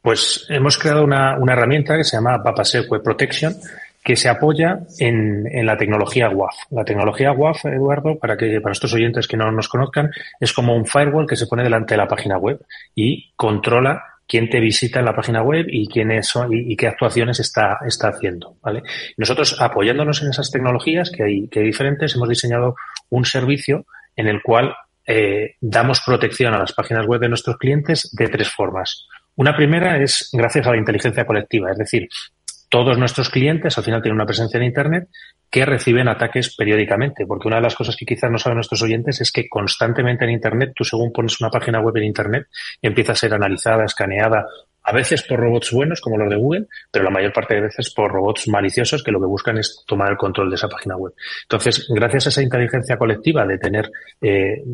Pues 0.00 0.46
hemos 0.50 0.78
creado 0.78 1.02
una, 1.02 1.36
una 1.36 1.54
herramienta 1.54 1.96
que 1.96 2.04
se 2.04 2.16
llama 2.16 2.38
Vapasec 2.38 2.88
Web 2.92 3.02
Protection, 3.02 3.54
que 4.04 4.14
se 4.14 4.28
apoya 4.28 4.80
en, 5.00 5.48
en, 5.50 5.66
la 5.66 5.76
tecnología 5.76 6.28
WAF. 6.28 6.54
La 6.70 6.84
tecnología 6.84 7.32
WAF, 7.32 7.64
Eduardo, 7.64 8.16
para 8.16 8.36
que 8.36 8.60
para 8.60 8.74
estos 8.74 8.94
oyentes 8.94 9.26
que 9.26 9.36
no 9.36 9.50
nos 9.50 9.68
conozcan, 9.68 10.12
es 10.38 10.52
como 10.52 10.76
un 10.76 10.86
firewall 10.86 11.26
que 11.26 11.36
se 11.36 11.46
pone 11.46 11.64
delante 11.64 11.94
de 11.94 11.98
la 11.98 12.06
página 12.06 12.38
web 12.38 12.60
y 12.94 13.32
controla 13.34 14.13
quién 14.26 14.48
te 14.48 14.60
visita 14.60 15.00
en 15.00 15.06
la 15.06 15.14
página 15.14 15.42
web 15.42 15.66
y 15.68 15.86
quiénes 15.88 16.28
son 16.28 16.52
y, 16.52 16.76
qué 16.76 16.88
actuaciones 16.88 17.40
está, 17.40 17.78
está 17.86 18.08
haciendo, 18.08 18.56
¿vale? 18.62 18.82
Nosotros, 19.16 19.60
apoyándonos 19.60 20.22
en 20.22 20.30
esas 20.30 20.50
tecnologías 20.50 21.10
que 21.10 21.22
hay, 21.22 21.48
que 21.48 21.60
diferentes, 21.60 22.14
hemos 22.14 22.28
diseñado 22.28 22.76
un 23.10 23.24
servicio 23.24 23.86
en 24.16 24.28
el 24.28 24.42
cual 24.42 24.74
eh, 25.06 25.56
damos 25.60 26.00
protección 26.00 26.54
a 26.54 26.58
las 26.58 26.72
páginas 26.72 27.06
web 27.06 27.20
de 27.20 27.28
nuestros 27.28 27.58
clientes 27.58 28.10
de 28.12 28.28
tres 28.28 28.48
formas. 28.48 29.06
Una 29.36 29.56
primera 29.56 30.02
es 30.02 30.30
gracias 30.32 30.66
a 30.66 30.70
la 30.70 30.78
inteligencia 30.78 31.26
colectiva, 31.26 31.70
es 31.70 31.78
decir, 31.78 32.08
todos 32.74 32.98
nuestros 32.98 33.30
clientes 33.30 33.78
al 33.78 33.84
final 33.84 34.02
tienen 34.02 34.16
una 34.16 34.26
presencia 34.26 34.58
en 34.58 34.64
Internet 34.64 35.08
que 35.48 35.64
reciben 35.64 36.08
ataques 36.08 36.56
periódicamente, 36.56 37.24
porque 37.24 37.46
una 37.46 37.58
de 37.58 37.62
las 37.62 37.76
cosas 37.76 37.94
que 37.94 38.04
quizás 38.04 38.28
no 38.32 38.36
saben 38.36 38.56
nuestros 38.56 38.82
oyentes 38.82 39.20
es 39.20 39.30
que 39.30 39.48
constantemente 39.48 40.24
en 40.24 40.32
Internet, 40.32 40.72
tú 40.74 40.82
según 40.82 41.12
pones 41.12 41.40
una 41.40 41.50
página 41.50 41.80
web 41.80 41.96
en 41.98 42.02
Internet, 42.02 42.48
empieza 42.82 43.12
a 43.12 43.14
ser 43.14 43.32
analizada, 43.32 43.84
escaneada, 43.84 44.46
a 44.82 44.92
veces 44.92 45.22
por 45.22 45.38
robots 45.38 45.70
buenos 45.70 46.00
como 46.00 46.18
los 46.18 46.28
de 46.28 46.34
Google, 46.34 46.66
pero 46.90 47.04
la 47.04 47.12
mayor 47.12 47.32
parte 47.32 47.54
de 47.54 47.60
veces 47.60 47.94
por 47.94 48.10
robots 48.10 48.48
maliciosos 48.48 49.04
que 49.04 49.12
lo 49.12 49.20
que 49.20 49.26
buscan 49.26 49.56
es 49.56 49.84
tomar 49.86 50.10
el 50.10 50.16
control 50.16 50.50
de 50.50 50.56
esa 50.56 50.68
página 50.68 50.96
web. 50.96 51.12
Entonces, 51.42 51.86
gracias 51.94 52.26
a 52.26 52.28
esa 52.30 52.42
inteligencia 52.42 52.96
colectiva 52.96 53.46
de 53.46 53.58
tener 53.58 53.88
eh, 54.20 54.64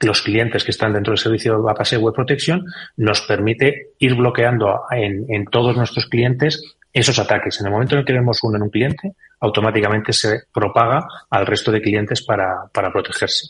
los 0.00 0.22
clientes 0.22 0.64
que 0.64 0.70
están 0.70 0.94
dentro 0.94 1.10
del 1.10 1.18
servicio 1.18 1.58
de 1.58 1.62
Base 1.62 1.98
Web 1.98 2.14
Protection, 2.14 2.64
nos 2.96 3.20
permite 3.20 3.88
ir 3.98 4.14
bloqueando 4.14 4.84
en, 4.90 5.26
en 5.28 5.44
todos 5.44 5.76
nuestros 5.76 6.06
clientes 6.06 6.78
esos 6.92 7.18
ataques. 7.18 7.60
En 7.60 7.66
el 7.66 7.72
momento 7.72 7.94
en 7.94 8.00
el 8.00 8.04
que 8.04 8.12
vemos 8.12 8.38
uno 8.42 8.56
en 8.56 8.62
un 8.62 8.70
cliente, 8.70 9.12
automáticamente 9.40 10.12
se 10.12 10.42
propaga 10.52 11.06
al 11.30 11.46
resto 11.46 11.72
de 11.72 11.80
clientes 11.80 12.22
para, 12.22 12.66
para 12.72 12.92
protegerse. 12.92 13.48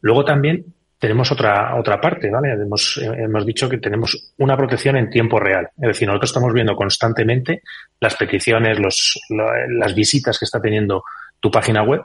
Luego 0.00 0.24
también 0.24 0.64
tenemos 0.98 1.30
otra, 1.30 1.76
otra 1.76 2.00
parte, 2.00 2.30
¿vale? 2.30 2.52
Hemos, 2.52 2.98
hemos 3.02 3.44
dicho 3.44 3.68
que 3.68 3.78
tenemos 3.78 4.32
una 4.38 4.56
protección 4.56 4.96
en 4.96 5.10
tiempo 5.10 5.38
real. 5.38 5.68
Es 5.76 5.88
decir, 5.88 6.08
nosotros 6.08 6.30
estamos 6.30 6.52
viendo 6.52 6.74
constantemente 6.74 7.62
las 8.00 8.16
peticiones, 8.16 8.78
los, 8.78 9.18
las 9.28 9.94
visitas 9.94 10.38
que 10.38 10.46
está 10.46 10.60
teniendo 10.60 11.02
tu 11.40 11.50
página 11.50 11.82
web 11.82 12.00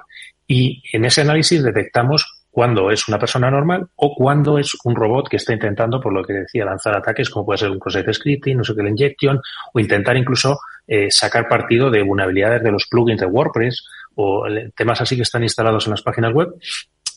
y 0.45 0.83
en 0.91 1.05
ese 1.05 1.21
análisis 1.21 1.63
detectamos 1.63 2.40
cuando 2.51 2.91
es 2.91 3.07
una 3.07 3.17
persona 3.17 3.49
normal 3.49 3.87
o 3.95 4.13
cuando 4.13 4.59
es 4.59 4.75
un 4.83 4.95
robot 4.95 5.29
que 5.29 5.37
está 5.37 5.53
intentando, 5.53 6.01
por 6.01 6.13
lo 6.13 6.23
que 6.23 6.33
decía, 6.33 6.65
lanzar 6.65 6.95
ataques 6.95 7.29
como 7.29 7.45
puede 7.45 7.59
ser 7.59 7.71
un 7.71 7.79
cross-site 7.79 8.13
scripting, 8.13 8.57
no 8.57 8.63
sé 8.63 8.75
qué, 8.75 8.83
la 8.83 8.89
injection, 8.89 9.39
o 9.73 9.79
intentar 9.79 10.17
incluso 10.17 10.59
eh, 10.85 11.09
sacar 11.09 11.47
partido 11.47 11.89
de 11.89 12.03
vulnerabilidades 12.03 12.61
de 12.61 12.71
los 12.71 12.87
plugins 12.87 13.21
de 13.21 13.27
WordPress 13.27 13.87
o 14.15 14.45
temas 14.75 14.99
así 14.99 15.15
que 15.15 15.21
están 15.21 15.43
instalados 15.43 15.87
en 15.87 15.91
las 15.91 16.01
páginas 16.01 16.33
web 16.33 16.49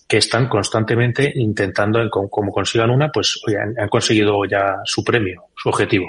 que 0.07 0.19
están 0.19 0.49
constantemente 0.49 1.33
intentando, 1.35 1.99
como 2.11 2.53
consigan 2.53 2.91
una, 2.91 3.11
pues 3.11 3.41
han 3.79 3.89
conseguido 3.89 4.45
ya 4.45 4.77
su 4.85 5.03
premio, 5.03 5.45
su 5.57 5.71
objetivo. 5.71 6.07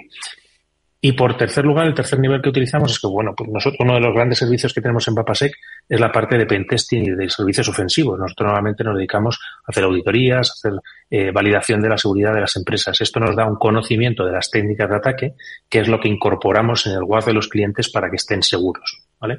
Y 1.06 1.12
por 1.12 1.38
tercer 1.38 1.64
lugar, 1.64 1.86
el 1.86 1.93
tercer 1.93 2.18
nivel 2.18 2.41
que 2.41 2.49
utilizamos 2.49 2.91
es 2.91 2.99
que, 2.99 3.06
bueno, 3.06 3.36
pues 3.38 3.47
nosotros 3.51 3.80
uno 3.80 3.93
de 3.93 3.99
los 3.99 4.12
grandes 4.12 4.39
servicios 4.39 4.74
que 4.74 4.82
tenemos 4.82 5.08
en 5.08 5.14
Papasec 5.14 5.53
es 5.88 5.99
la 5.99 6.12
parte 6.12 6.36
de 6.36 6.47
pentesting 6.47 7.06
y 7.06 7.12
de 7.12 7.30
servicios 7.30 7.70
ofensivos. 7.70 8.18
Nosotros 8.18 8.47
normalmente 8.47 8.84
nos 8.84 8.95
dedicamos 8.95 9.39
a 9.39 9.70
hacer 9.70 9.84
auditorías, 9.84 10.49
a 10.49 10.53
hacer 10.53 10.82
eh, 11.12 11.30
validación 11.30 11.80
de 11.80 11.89
la 11.89 11.97
seguridad 11.99 12.34
de 12.34 12.41
las 12.41 12.56
empresas. 12.56 12.99
Esto 12.99 13.20
nos 13.20 13.36
da 13.36 13.45
un 13.45 13.58
conocimiento 13.58 14.26
de 14.26 14.32
las 14.32 14.49
técnicas 14.49 14.89
de 14.89 14.95
ataque, 14.95 15.34
que 15.70 15.82
es 15.82 15.88
lo 15.88 15.99
que 15.99 16.08
incorporamos 16.08 16.88
en 16.88 16.93
el 16.93 17.03
WAF 17.03 17.28
de 17.28 17.34
los 17.34 17.49
clientes 17.49 17.91
para 17.91 18.10
que 18.10 18.16
estén 18.16 18.41
seguros. 18.41 19.03
¿vale? 19.20 19.38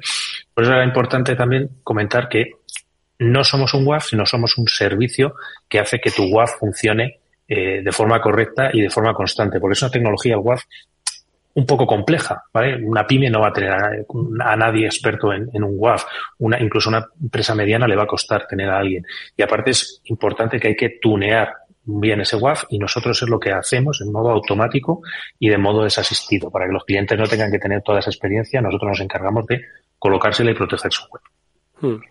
Por 0.53 0.63
eso 0.63 0.71
era 0.71 0.85
importante 0.85 1.35
también 1.35 1.81
comentar 1.83 2.29
que 2.29 2.51
no 3.19 3.43
somos 3.43 3.73
un 3.73 3.85
WAF, 3.85 4.05
sino 4.05 4.25
somos 4.25 4.57
un 4.57 4.69
servicio 4.69 5.35
que 5.67 5.79
hace 5.79 5.99
que 5.99 6.11
tu 6.11 6.33
WAF 6.33 6.59
funcione 6.59 7.19
eh, 7.45 7.81
de 7.83 7.91
forma 7.91 8.21
correcta 8.21 8.69
y 8.71 8.79
de 8.79 8.89
forma 8.89 9.13
constante. 9.13 9.59
Porque 9.59 9.73
es 9.73 9.81
una 9.81 9.91
tecnología, 9.91 10.37
WAF, 10.37 10.63
un 11.57 11.65
poco 11.65 11.87
compleja, 11.87 12.43
¿vale? 12.53 12.75
Una 12.85 13.07
pyme 13.07 13.31
no 13.31 13.41
va 13.41 13.47
a 13.47 13.53
tener 13.53 13.71
a, 13.71 14.55
nadie 14.55 14.85
experto 14.85 15.33
en, 15.33 15.63
un 15.63 15.73
WAF, 15.75 16.05
una, 16.37 16.61
incluso 16.61 16.87
una 16.87 17.07
empresa 17.19 17.55
mediana 17.55 17.87
le 17.87 17.95
va 17.95 18.03
a 18.03 18.07
costar 18.07 18.45
tener 18.45 18.69
a 18.69 18.77
alguien. 18.77 19.03
Y 19.35 19.41
aparte 19.41 19.71
es 19.71 19.99
importante 20.03 20.59
que 20.59 20.67
hay 20.67 20.75
que 20.75 20.99
tunear 21.01 21.51
bien 21.83 22.21
ese 22.21 22.35
WAF 22.35 22.65
y 22.69 22.77
nosotros 22.77 23.19
es 23.23 23.27
lo 23.27 23.39
que 23.39 23.51
hacemos 23.51 24.01
en 24.01 24.11
modo 24.11 24.29
automático 24.29 25.01
y 25.39 25.49
de 25.49 25.57
modo 25.57 25.83
desasistido. 25.83 26.51
Para 26.51 26.67
que 26.67 26.73
los 26.73 26.85
clientes 26.85 27.17
no 27.17 27.25
tengan 27.25 27.51
que 27.51 27.57
tener 27.57 27.81
toda 27.81 27.99
esa 28.01 28.11
experiencia, 28.11 28.61
nosotros 28.61 28.89
nos 28.89 28.99
encargamos 28.99 29.47
de 29.47 29.65
colocársela 29.97 30.51
y 30.51 30.53
proteger 30.53 30.91
su 30.91 31.07
web. 31.09 31.21
Hmm. 31.81 32.01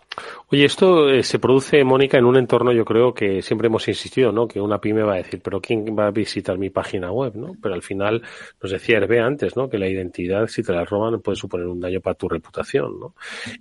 Oye, 0.48 0.64
esto 0.64 1.08
eh, 1.08 1.24
se 1.24 1.40
produce, 1.40 1.82
Mónica, 1.82 2.18
en 2.18 2.24
un 2.24 2.36
entorno, 2.36 2.72
yo 2.72 2.84
creo 2.84 3.12
que 3.12 3.42
siempre 3.42 3.66
hemos 3.66 3.88
insistido, 3.88 4.30
¿no? 4.30 4.46
Que 4.46 4.60
una 4.60 4.80
pyme 4.80 5.02
va 5.02 5.14
a 5.14 5.16
decir, 5.16 5.40
pero 5.42 5.60
¿quién 5.60 5.84
va 5.98 6.06
a 6.06 6.10
visitar 6.12 6.56
mi 6.56 6.70
página 6.70 7.10
web, 7.10 7.34
no? 7.34 7.56
Pero 7.60 7.74
al 7.74 7.82
final, 7.82 8.22
nos 8.62 8.70
decía 8.70 8.98
Hervé 8.98 9.20
antes, 9.20 9.56
¿no? 9.56 9.68
Que 9.68 9.76
la 9.76 9.88
identidad, 9.88 10.46
si 10.46 10.62
te 10.62 10.72
la 10.72 10.84
roban, 10.84 11.20
puede 11.20 11.36
suponer 11.36 11.66
un 11.66 11.80
daño 11.80 12.00
para 12.00 12.14
tu 12.14 12.28
reputación, 12.28 13.00
¿no? 13.00 13.14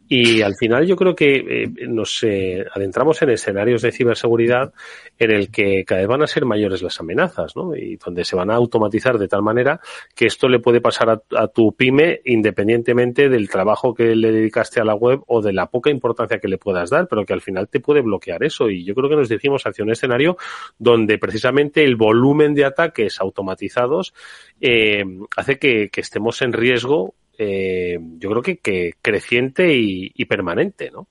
Y 0.07 0.43
al 0.43 0.55
final 0.55 0.85
yo 0.85 0.95
creo 0.95 1.15
que 1.15 1.35
eh, 1.35 1.87
nos 1.87 2.23
eh, 2.23 2.63
adentramos 2.71 3.19
en 3.23 3.31
escenarios 3.31 3.81
de 3.81 3.91
ciberseguridad 3.91 4.71
en 5.17 5.31
el 5.31 5.49
que 5.49 5.83
cada 5.85 6.01
vez 6.01 6.07
van 6.07 6.21
a 6.21 6.27
ser 6.27 6.45
mayores 6.45 6.83
las 6.83 6.99
amenazas, 6.99 7.55
¿no? 7.55 7.75
Y 7.75 7.97
donde 7.97 8.23
se 8.23 8.35
van 8.35 8.51
a 8.51 8.55
automatizar 8.55 9.17
de 9.17 9.27
tal 9.27 9.41
manera 9.41 9.79
que 10.15 10.27
esto 10.27 10.47
le 10.47 10.59
puede 10.59 10.81
pasar 10.81 11.09
a, 11.09 11.21
a 11.35 11.47
tu 11.47 11.73
pyme 11.73 12.21
independientemente 12.25 13.27
del 13.27 13.49
trabajo 13.49 13.95
que 13.95 14.15
le 14.15 14.31
dedicaste 14.31 14.79
a 14.79 14.85
la 14.85 14.93
web 14.93 15.21
o 15.25 15.41
de 15.41 15.51
la 15.51 15.65
poca 15.65 15.89
importancia 15.89 16.37
que 16.37 16.44
le 16.47 16.57
pueda 16.57 16.83
dar, 16.89 17.07
pero 17.07 17.25
que 17.25 17.33
al 17.33 17.41
final 17.41 17.67
te 17.67 17.79
puede 17.79 18.01
bloquear 18.01 18.43
eso. 18.43 18.69
Y 18.69 18.83
yo 18.83 18.95
creo 18.95 19.09
que 19.09 19.15
nos 19.15 19.29
decimos 19.29 19.63
hacia 19.65 19.83
un 19.83 19.91
escenario 19.91 20.37
donde 20.77 21.17
precisamente 21.17 21.83
el 21.83 21.95
volumen 21.95 22.53
de 22.53 22.65
ataques 22.65 23.19
automatizados 23.19 24.13
eh, 24.61 25.03
hace 25.35 25.57
que, 25.57 25.89
estemos 25.95 26.41
en 26.41 26.53
riesgo, 26.53 27.15
eh, 27.37 27.97
yo 28.17 28.29
creo 28.29 28.41
que, 28.41 28.57
que 28.57 28.93
creciente 29.01 29.73
y 29.75 30.25
permanente, 30.25 30.91
¿no? 30.91 31.07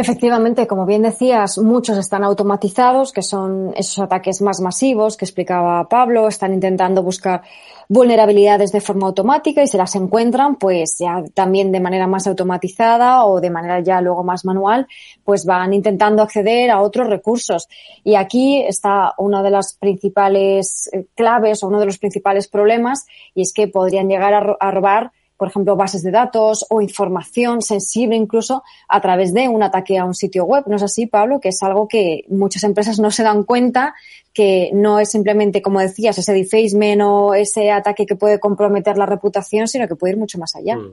Efectivamente, 0.00 0.66
como 0.66 0.86
bien 0.86 1.02
decías, 1.02 1.58
muchos 1.58 1.98
están 1.98 2.24
automatizados, 2.24 3.12
que 3.12 3.20
son 3.20 3.74
esos 3.76 3.98
ataques 3.98 4.40
más 4.40 4.62
masivos 4.62 5.18
que 5.18 5.26
explicaba 5.26 5.86
Pablo, 5.90 6.26
están 6.26 6.54
intentando 6.54 7.02
buscar 7.02 7.42
vulnerabilidades 7.86 8.72
de 8.72 8.80
forma 8.80 9.08
automática 9.08 9.62
y 9.62 9.66
se 9.66 9.76
las 9.76 9.94
encuentran, 9.96 10.56
pues 10.56 10.96
ya 10.98 11.22
también 11.34 11.70
de 11.70 11.80
manera 11.80 12.06
más 12.06 12.26
automatizada 12.26 13.26
o 13.26 13.42
de 13.42 13.50
manera 13.50 13.80
ya 13.80 14.00
luego 14.00 14.24
más 14.24 14.46
manual, 14.46 14.86
pues 15.22 15.44
van 15.44 15.74
intentando 15.74 16.22
acceder 16.22 16.70
a 16.70 16.80
otros 16.80 17.06
recursos. 17.06 17.68
Y 18.02 18.14
aquí 18.14 18.62
está 18.62 19.12
una 19.18 19.42
de 19.42 19.50
las 19.50 19.74
principales 19.74 20.88
eh, 20.94 21.08
claves 21.14 21.62
o 21.62 21.68
uno 21.68 21.78
de 21.78 21.84
los 21.84 21.98
principales 21.98 22.48
problemas 22.48 23.04
y 23.34 23.42
es 23.42 23.52
que 23.52 23.68
podrían 23.68 24.08
llegar 24.08 24.56
a 24.58 24.70
robar 24.70 25.12
por 25.40 25.48
ejemplo, 25.48 25.74
bases 25.74 26.02
de 26.02 26.10
datos 26.10 26.66
o 26.68 26.82
información 26.82 27.62
sensible 27.62 28.14
incluso 28.14 28.62
a 28.86 29.00
través 29.00 29.32
de 29.32 29.48
un 29.48 29.62
ataque 29.62 29.96
a 29.96 30.04
un 30.04 30.12
sitio 30.12 30.44
web. 30.44 30.64
¿No 30.66 30.76
es 30.76 30.82
así, 30.82 31.06
Pablo? 31.06 31.40
Que 31.40 31.48
es 31.48 31.62
algo 31.62 31.88
que 31.88 32.24
muchas 32.28 32.62
empresas 32.62 32.98
no 32.98 33.10
se 33.10 33.22
dan 33.22 33.44
cuenta 33.44 33.94
que 34.34 34.68
no 34.74 35.00
es 35.00 35.10
simplemente, 35.10 35.62
como 35.62 35.80
decías, 35.80 36.18
ese 36.18 36.34
defacement 36.34 37.00
o 37.00 37.32
ese 37.32 37.70
ataque 37.70 38.04
que 38.04 38.16
puede 38.16 38.38
comprometer 38.38 38.98
la 38.98 39.06
reputación, 39.06 39.66
sino 39.66 39.88
que 39.88 39.96
puede 39.96 40.12
ir 40.12 40.18
mucho 40.18 40.36
más 40.36 40.54
allá. 40.56 40.76
Mm. 40.76 40.92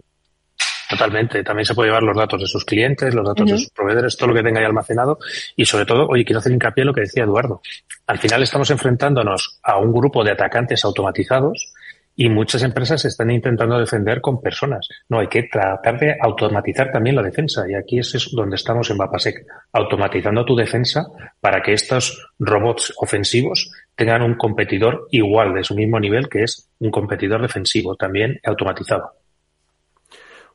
Totalmente. 0.91 1.43
También 1.43 1.65
se 1.65 1.75
puede 1.75 1.89
llevar 1.89 2.03
los 2.03 2.15
datos 2.15 2.39
de 2.39 2.47
sus 2.47 2.63
clientes, 2.63 3.13
los 3.13 3.27
datos 3.27 3.51
de 3.51 3.57
sus 3.57 3.69
proveedores, 3.71 4.15
todo 4.15 4.29
lo 4.29 4.33
que 4.33 4.43
tenga 4.43 4.61
ahí 4.61 4.65
almacenado. 4.65 5.19
Y 5.57 5.65
sobre 5.65 5.85
todo, 5.85 6.07
oye, 6.07 6.23
quiero 6.23 6.39
hacer 6.39 6.53
hincapié 6.53 6.83
en 6.83 6.87
lo 6.87 6.93
que 6.93 7.01
decía 7.01 7.25
Eduardo. 7.25 7.61
Al 8.05 8.17
final 8.17 8.43
estamos 8.43 8.69
enfrentándonos 8.71 9.59
a 9.61 9.77
un 9.77 9.91
grupo 9.91 10.23
de 10.23 10.31
atacantes 10.31 10.85
automatizados 10.85 11.73
y 12.19 12.29
muchas 12.29 12.63
empresas 12.63 13.05
están 13.05 13.29
intentando 13.29 13.77
defender 13.77 14.21
con 14.21 14.41
personas. 14.41 14.89
No, 15.07 15.19
hay 15.19 15.27
que 15.27 15.43
tratar 15.43 15.99
de 15.99 16.17
automatizar 16.19 16.91
también 16.91 17.15
la 17.15 17.21
defensa. 17.21 17.69
Y 17.69 17.75
aquí 17.75 17.99
es 17.99 18.31
donde 18.33 18.55
estamos 18.55 18.89
en 18.89 18.97
Vapasec, 18.97 19.45
automatizando 19.71 20.43
tu 20.43 20.55
defensa 20.55 21.05
para 21.39 21.61
que 21.61 21.73
estos 21.73 22.31
robots 22.39 22.91
ofensivos 22.97 23.71
tengan 23.95 24.23
un 24.23 24.33
competidor 24.33 25.07
igual 25.11 25.53
de 25.53 25.63
su 25.63 25.75
mismo 25.75 25.99
nivel, 25.99 26.27
que 26.27 26.41
es 26.41 26.67
un 26.79 26.89
competidor 26.89 27.39
defensivo, 27.39 27.95
también 27.95 28.39
automatizado. 28.43 29.11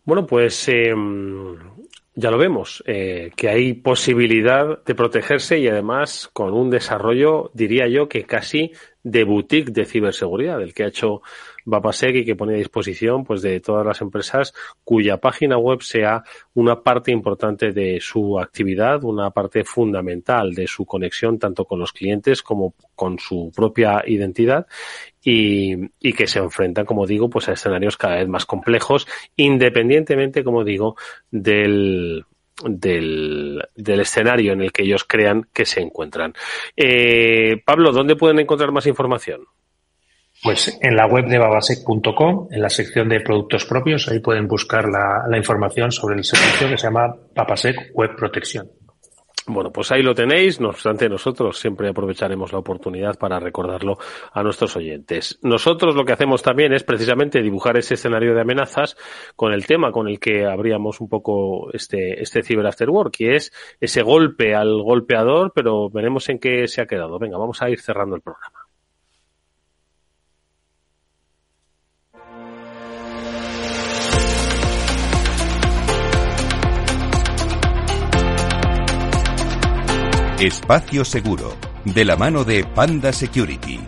Bueno, 0.05 0.27
pues 0.27 0.69
eh, 0.69 0.93
ya 2.15 2.31
lo 2.31 2.39
vemos, 2.39 2.83
eh, 2.87 3.31
que 3.37 3.49
hay 3.49 3.73
posibilidad 3.73 4.83
de 4.85 4.95
protegerse 4.95 5.59
y 5.59 5.69
además 5.69 6.29
con 6.33 6.53
un 6.53 6.71
desarrollo, 6.71 7.51
diría 7.55 7.87
yo, 7.89 8.09
que 8.09 8.25
casi 8.25 8.73
de 9.03 9.25
boutique 9.25 9.73
de 9.73 9.87
ciberseguridad, 9.87 10.61
el 10.61 10.75
que 10.75 10.85
ha 10.85 10.89
hecho 10.89 11.23
Vapasec 11.65 12.17
y 12.17 12.25
que 12.25 12.37
pone 12.37 12.55
a 12.55 12.59
disposición 12.59 13.25
pues 13.25 13.43
de 13.43 13.61
todas 13.61 13.87
las 13.87 14.01
empresas 14.01 14.55
cuya 14.85 15.19
página 15.19 15.59
web 15.59 15.83
sea 15.83 16.23
una 16.55 16.83
parte 16.83 17.13
importante 17.13 17.73
de 17.73 17.99
su 18.01 18.39
actividad, 18.39 19.05
una 19.05 19.31
parte 19.31 19.65
fundamental 19.65 20.55
de 20.55 20.67
su 20.67 20.85
conexión 20.85 21.39
tanto 21.39 21.65
con 21.65 21.79
los 21.79 21.93
clientes 21.93 22.43
como 22.43 22.75
con 22.95 23.19
su 23.19 23.53
propia 23.55 24.03
identidad 24.07 24.67
y, 25.23 25.75
y 26.01 26.13
que 26.13 26.27
se 26.27 26.41
enfrentan, 26.41 26.85
como 26.85 27.07
digo, 27.07 27.31
pues 27.31 27.49
a 27.49 27.53
escenarios 27.53 27.97
cada 27.97 28.17
vez 28.17 28.29
más 28.29 28.45
complejos, 28.45 29.07
independientemente, 29.37 30.43
como 30.43 30.65
digo, 30.65 30.97
del, 31.31 32.25
del, 32.65 33.63
del, 33.77 34.01
escenario 34.01 34.53
en 34.53 34.63
el 34.63 34.73
que 34.73 34.83
ellos 34.83 35.05
crean 35.05 35.47
que 35.53 35.65
se 35.65 35.81
encuentran. 35.81 36.35
Eh, 36.77 37.63
Pablo, 37.65 37.93
¿dónde 37.93 38.17
pueden 38.17 38.41
encontrar 38.41 38.73
más 38.73 38.87
información? 38.87 39.47
Pues 40.43 40.77
en 40.83 40.97
la 40.97 41.07
web 41.07 41.27
de 41.27 41.39
babasec.com, 41.39 42.49
en 42.51 42.61
la 42.61 42.69
sección 42.69 43.09
de 43.09 43.21
productos 43.21 43.65
propios, 43.65 44.09
ahí 44.09 44.19
pueden 44.19 44.49
buscar 44.49 44.87
la, 44.89 45.37
información 45.39 45.93
sobre 45.93 46.17
el 46.17 46.25
servicio 46.25 46.69
que 46.69 46.77
se 46.77 46.89
llama 46.89 47.15
Babasec 47.33 47.93
Web 47.95 48.17
Protección. 48.17 48.69
Bueno, 49.47 49.71
pues 49.71 49.93
ahí 49.93 50.03
lo 50.03 50.17
tenéis. 50.17 50.61
No 50.61 50.71
obstante, 50.71 51.09
nosotros 51.09 51.57
siempre 51.59 51.89
aprovecharemos 51.89 52.53
la 52.53 52.59
oportunidad 52.59 53.17
para 53.19 53.39
recordarlo 53.39 53.99
a 54.33 54.43
nuestros 54.43 54.77
oyentes. 54.77 55.39
Nosotros 55.43 55.95
lo 55.95 56.05
que 56.05 56.13
hacemos 56.13 56.43
también 56.43 56.73
es 56.73 56.83
precisamente 56.83 57.41
dibujar 57.41 57.77
ese 57.77 57.95
escenario 57.95 58.35
de 58.35 58.41
amenazas 58.41 58.97
con 59.37 59.53
el 59.53 59.65
tema 59.65 59.93
con 59.93 60.09
el 60.09 60.19
que 60.19 60.45
abríamos 60.45 61.01
un 61.01 61.09
poco 61.09 61.73
este, 61.73 62.21
este 62.21 62.43
Cyber 62.43 62.67
After 62.67 62.91
Work, 62.91 63.15
que 63.17 63.37
es 63.37 63.53
ese 63.81 64.03
golpe 64.03 64.57
al 64.57 64.83
golpeador, 64.83 65.53
pero 65.55 65.89
veremos 65.89 66.29
en 66.29 66.41
qué 66.41 66.67
se 66.67 66.83
ha 66.83 66.87
quedado. 66.87 67.21
Venga, 67.21 67.39
vamos 67.39 67.63
a 67.63 67.71
ir 67.71 67.81
cerrando 67.81 68.17
el 68.17 68.23
programa. 68.23 68.62
Espacio 80.43 81.05
Seguro, 81.05 81.55
de 81.85 82.05
la 82.05 82.17
mano 82.17 82.43
de 82.43 82.65
Panda 82.65 83.13
Security. 83.13 83.79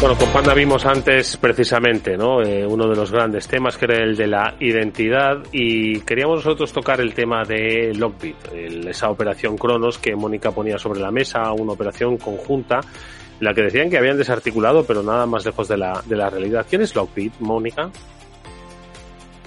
Bueno, 0.00 0.18
con 0.18 0.28
Panda 0.30 0.54
vimos 0.54 0.84
antes 0.86 1.36
precisamente 1.36 2.16
¿no? 2.16 2.42
Eh, 2.42 2.66
uno 2.66 2.88
de 2.88 2.96
los 2.96 3.12
grandes 3.12 3.46
temas 3.46 3.78
que 3.78 3.84
era 3.84 4.02
el 4.02 4.16
de 4.16 4.26
la 4.26 4.56
identidad 4.58 5.38
y 5.52 6.00
queríamos 6.00 6.38
nosotros 6.38 6.72
tocar 6.72 7.00
el 7.00 7.14
tema 7.14 7.44
de 7.44 7.94
Lockbit, 7.94 8.36
esa 8.88 9.08
operación 9.08 9.56
Cronos 9.56 9.98
que 9.98 10.16
Mónica 10.16 10.50
ponía 10.50 10.78
sobre 10.78 10.98
la 10.98 11.12
mesa, 11.12 11.52
una 11.52 11.74
operación 11.74 12.16
conjunta, 12.16 12.80
la 13.38 13.54
que 13.54 13.62
decían 13.62 13.88
que 13.88 13.98
habían 13.98 14.18
desarticulado 14.18 14.84
pero 14.84 15.04
nada 15.04 15.26
más 15.26 15.44
lejos 15.44 15.68
de 15.68 15.76
la, 15.76 16.02
de 16.04 16.16
la 16.16 16.28
realidad. 16.28 16.66
¿Quién 16.68 16.82
es 16.82 16.92
Lockbit, 16.96 17.34
Mónica? 17.38 17.88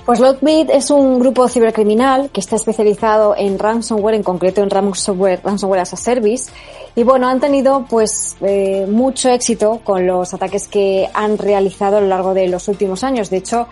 Pues 0.08 0.22
Lockbit 0.22 0.70
es 0.70 0.90
un 0.90 1.20
grupo 1.20 1.50
cibercriminal 1.50 2.30
que 2.30 2.40
está 2.40 2.56
especializado 2.56 3.36
en 3.38 3.60
ransomware, 3.60 4.16
en 4.16 4.24
concreto 4.24 4.64
en 4.64 4.70
ransomware, 4.70 5.42
ransomware 5.44 5.82
as 5.82 5.92
a 5.92 5.98
service. 5.98 6.50
Y 6.96 7.04
bueno, 7.04 7.28
han 7.28 7.42
tenido 7.42 7.86
pues 7.90 8.38
eh, 8.40 8.88
mucho 8.90 9.28
éxito 9.28 9.82
con 9.84 10.08
los 10.08 10.34
ataques 10.34 10.70
que 10.70 11.10
han 11.14 11.38
realizado 11.38 11.98
a 11.98 12.00
lo 12.00 12.08
largo 12.08 12.34
de 12.34 12.48
los 12.48 12.70
últimos 12.70 13.04
años. 13.04 13.30
De 13.30 13.36
hecho, 13.36 13.68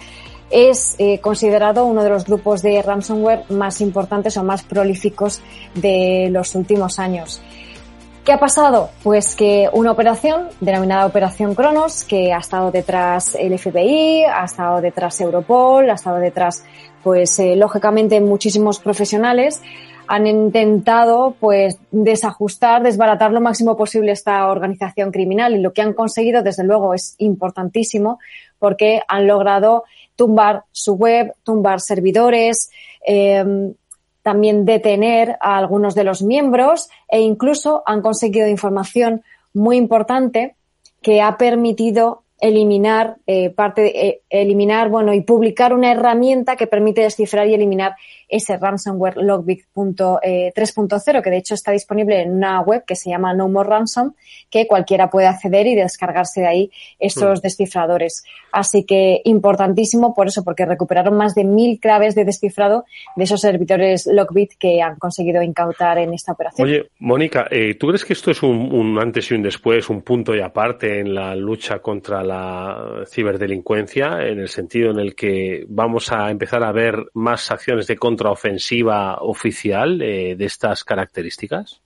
es 0.49 0.97
eh, 0.99 1.21
considerado 1.21 1.85
uno 1.85 2.03
de 2.03 2.09
los 2.09 2.25
grupos 2.25 2.61
de 2.61 2.81
ransomware 2.81 3.45
más 3.47 3.79
importantes 3.79 4.35
o 4.35 4.43
más 4.43 4.61
prolíficos 4.63 5.39
de 5.73 6.27
los 6.31 6.53
últimos 6.53 6.99
años. 6.99 7.41
¿Qué 8.25 8.33
ha 8.33 8.39
pasado? 8.39 8.89
Pues 9.03 9.35
que 9.35 9.69
una 9.71 9.91
operación, 9.91 10.47
denominada 10.59 11.05
Operación 11.05 11.53
Cronos, 11.53 12.03
que 12.03 12.33
ha 12.33 12.39
estado 12.39 12.71
detrás 12.71 13.35
el 13.35 13.55
FBI, 13.59 14.23
ha 14.23 14.45
estado 14.45 14.81
detrás 14.81 15.21
Europol, 15.21 15.87
ha 15.91 15.93
estado 15.93 16.17
detrás, 16.17 16.65
pues, 17.03 17.37
eh, 17.37 17.55
lógicamente 17.55 18.19
muchísimos 18.21 18.79
profesionales, 18.79 19.61
han 20.07 20.25
intentado, 20.25 21.35
pues, 21.39 21.77
desajustar, 21.91 22.81
desbaratar 22.81 23.31
lo 23.31 23.41
máximo 23.41 23.77
posible 23.77 24.11
esta 24.11 24.47
organización 24.47 25.11
criminal 25.11 25.53
y 25.53 25.59
lo 25.59 25.71
que 25.71 25.83
han 25.83 25.93
conseguido, 25.93 26.41
desde 26.41 26.63
luego, 26.63 26.95
es 26.95 27.13
importantísimo 27.19 28.17
porque 28.57 29.01
han 29.07 29.27
logrado 29.27 29.83
tumbar 30.15 30.63
su 30.71 30.95
web, 30.95 31.31
tumbar 31.43 31.79
servidores, 31.79 32.71
eh, 33.05 33.45
también 34.25 34.65
detener 34.65 35.37
a 35.39 35.55
algunos 35.55 35.93
de 35.93 36.03
los 36.03 36.23
miembros 36.23 36.89
e 37.07 37.21
incluso 37.21 37.83
han 37.85 38.01
conseguido 38.01 38.47
información 38.47 39.21
muy 39.53 39.77
importante 39.77 40.55
que 41.03 41.21
ha 41.21 41.37
permitido 41.37 42.23
eliminar 42.39 43.17
eh, 43.27 43.51
parte, 43.51 44.07
eh, 44.07 44.21
eliminar, 44.31 44.89
bueno, 44.89 45.13
y 45.13 45.21
publicar 45.21 45.75
una 45.75 45.91
herramienta 45.91 46.55
que 46.55 46.65
permite 46.65 47.01
descifrar 47.01 47.47
y 47.47 47.53
eliminar 47.53 47.97
ese 48.27 48.57
ransomware 48.57 49.17
Logbit 49.17 49.65
3.0, 49.73 50.19
eh, 50.23 51.21
que 51.21 51.29
de 51.29 51.37
hecho 51.37 51.53
está 51.53 51.71
disponible 51.71 52.21
en 52.21 52.31
una 52.31 52.61
web 52.61 52.83
que 52.85 52.95
se 52.95 53.09
llama 53.09 53.33
No 53.33 53.49
More 53.49 53.69
Ransom, 53.69 54.13
que 54.49 54.67
cualquiera 54.67 55.09
puede 55.09 55.27
acceder 55.27 55.67
y 55.67 55.75
descargarse 55.75 56.41
de 56.41 56.47
ahí 56.47 56.71
estos 56.99 57.41
descifradores. 57.41 58.23
Así 58.51 58.85
que 58.85 59.21
importantísimo 59.25 60.13
por 60.13 60.27
eso, 60.27 60.43
porque 60.43 60.65
recuperaron 60.65 61.17
más 61.17 61.35
de 61.35 61.43
mil 61.43 61.79
claves 61.79 62.15
de 62.15 62.25
descifrado 62.25 62.85
de 63.15 63.23
esos 63.23 63.41
servidores 63.41 64.07
Logbit 64.07 64.53
que 64.57 64.81
han 64.81 64.97
conseguido 64.97 65.41
incautar 65.41 65.97
en 65.97 66.13
esta 66.13 66.33
operación. 66.33 66.67
Oye, 66.67 66.89
Mónica, 66.99 67.47
eh, 67.51 67.75
¿tú 67.75 67.87
crees 67.87 68.05
que 68.05 68.13
esto 68.13 68.31
es 68.31 68.41
un, 68.43 68.73
un 68.73 68.99
antes 68.99 69.29
y 69.31 69.35
un 69.35 69.43
después, 69.43 69.89
un 69.89 70.01
punto 70.01 70.35
y 70.35 70.41
aparte 70.41 70.99
en 70.99 71.13
la 71.13 71.35
lucha 71.35 71.79
contra 71.79 72.23
la 72.23 73.03
ciberdelincuencia, 73.07 74.19
en 74.21 74.39
el 74.39 74.47
sentido 74.47 74.91
en 74.91 74.99
el 74.99 75.15
que 75.15 75.65
vamos 75.67 76.11
a 76.11 76.29
empezar 76.31 76.63
a 76.63 76.71
ver 76.71 76.95
más 77.13 77.51
acciones 77.51 77.87
de 77.87 77.97
contraofensiva 78.15 79.17
oficial 79.21 80.01
eh, 80.01 80.35
de 80.35 80.45
estas 80.45 80.83
características? 80.83 81.81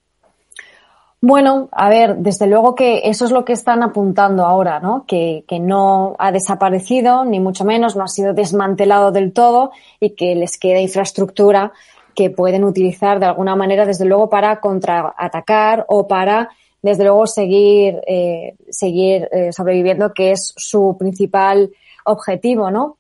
Bueno, 1.22 1.68
a 1.74 1.90
ver, 1.90 2.18
desde 2.18 2.48
luego 2.48 2.76
que 2.76 3.02
eso 3.04 3.26
es 3.26 3.32
lo 3.32 3.44
que 3.44 3.52
están 3.52 3.84
apuntando 3.84 4.46
ahora, 4.46 4.80
¿no? 4.80 5.06
Que, 5.06 5.44
no 5.60 6.16
ha 6.18 6.32
desaparecido, 6.32 7.26
ni 7.26 7.42
mucho 7.42 7.66
menos, 7.66 7.98
no 7.98 8.04
ha 8.06 8.08
sido 8.08 8.34
desmantelado 8.34 9.12
del 9.12 9.34
todo 9.34 9.72
y 10.00 10.12
que 10.12 10.36
les 10.36 10.58
queda 10.58 10.80
infraestructura 10.80 11.74
que 12.16 12.30
pueden 12.30 12.64
utilizar 12.64 13.20
de 13.20 13.26
alguna 13.26 13.56
manera, 13.56 13.86
desde 13.86 14.06
luego, 14.06 14.30
para 14.30 14.62
contraatacar 14.62 15.86
o 15.90 16.08
para, 16.08 16.50
desde 16.82 17.04
luego, 17.04 17.28
seguir, 17.28 18.00
eh, 18.08 18.56
seguir 18.70 19.28
eh, 19.32 19.52
sobreviviendo, 19.52 20.14
que 20.14 20.32
es 20.32 20.54
su 20.56 20.96
principal 20.98 21.72
objetivo, 22.06 22.72
¿no? 22.72 22.99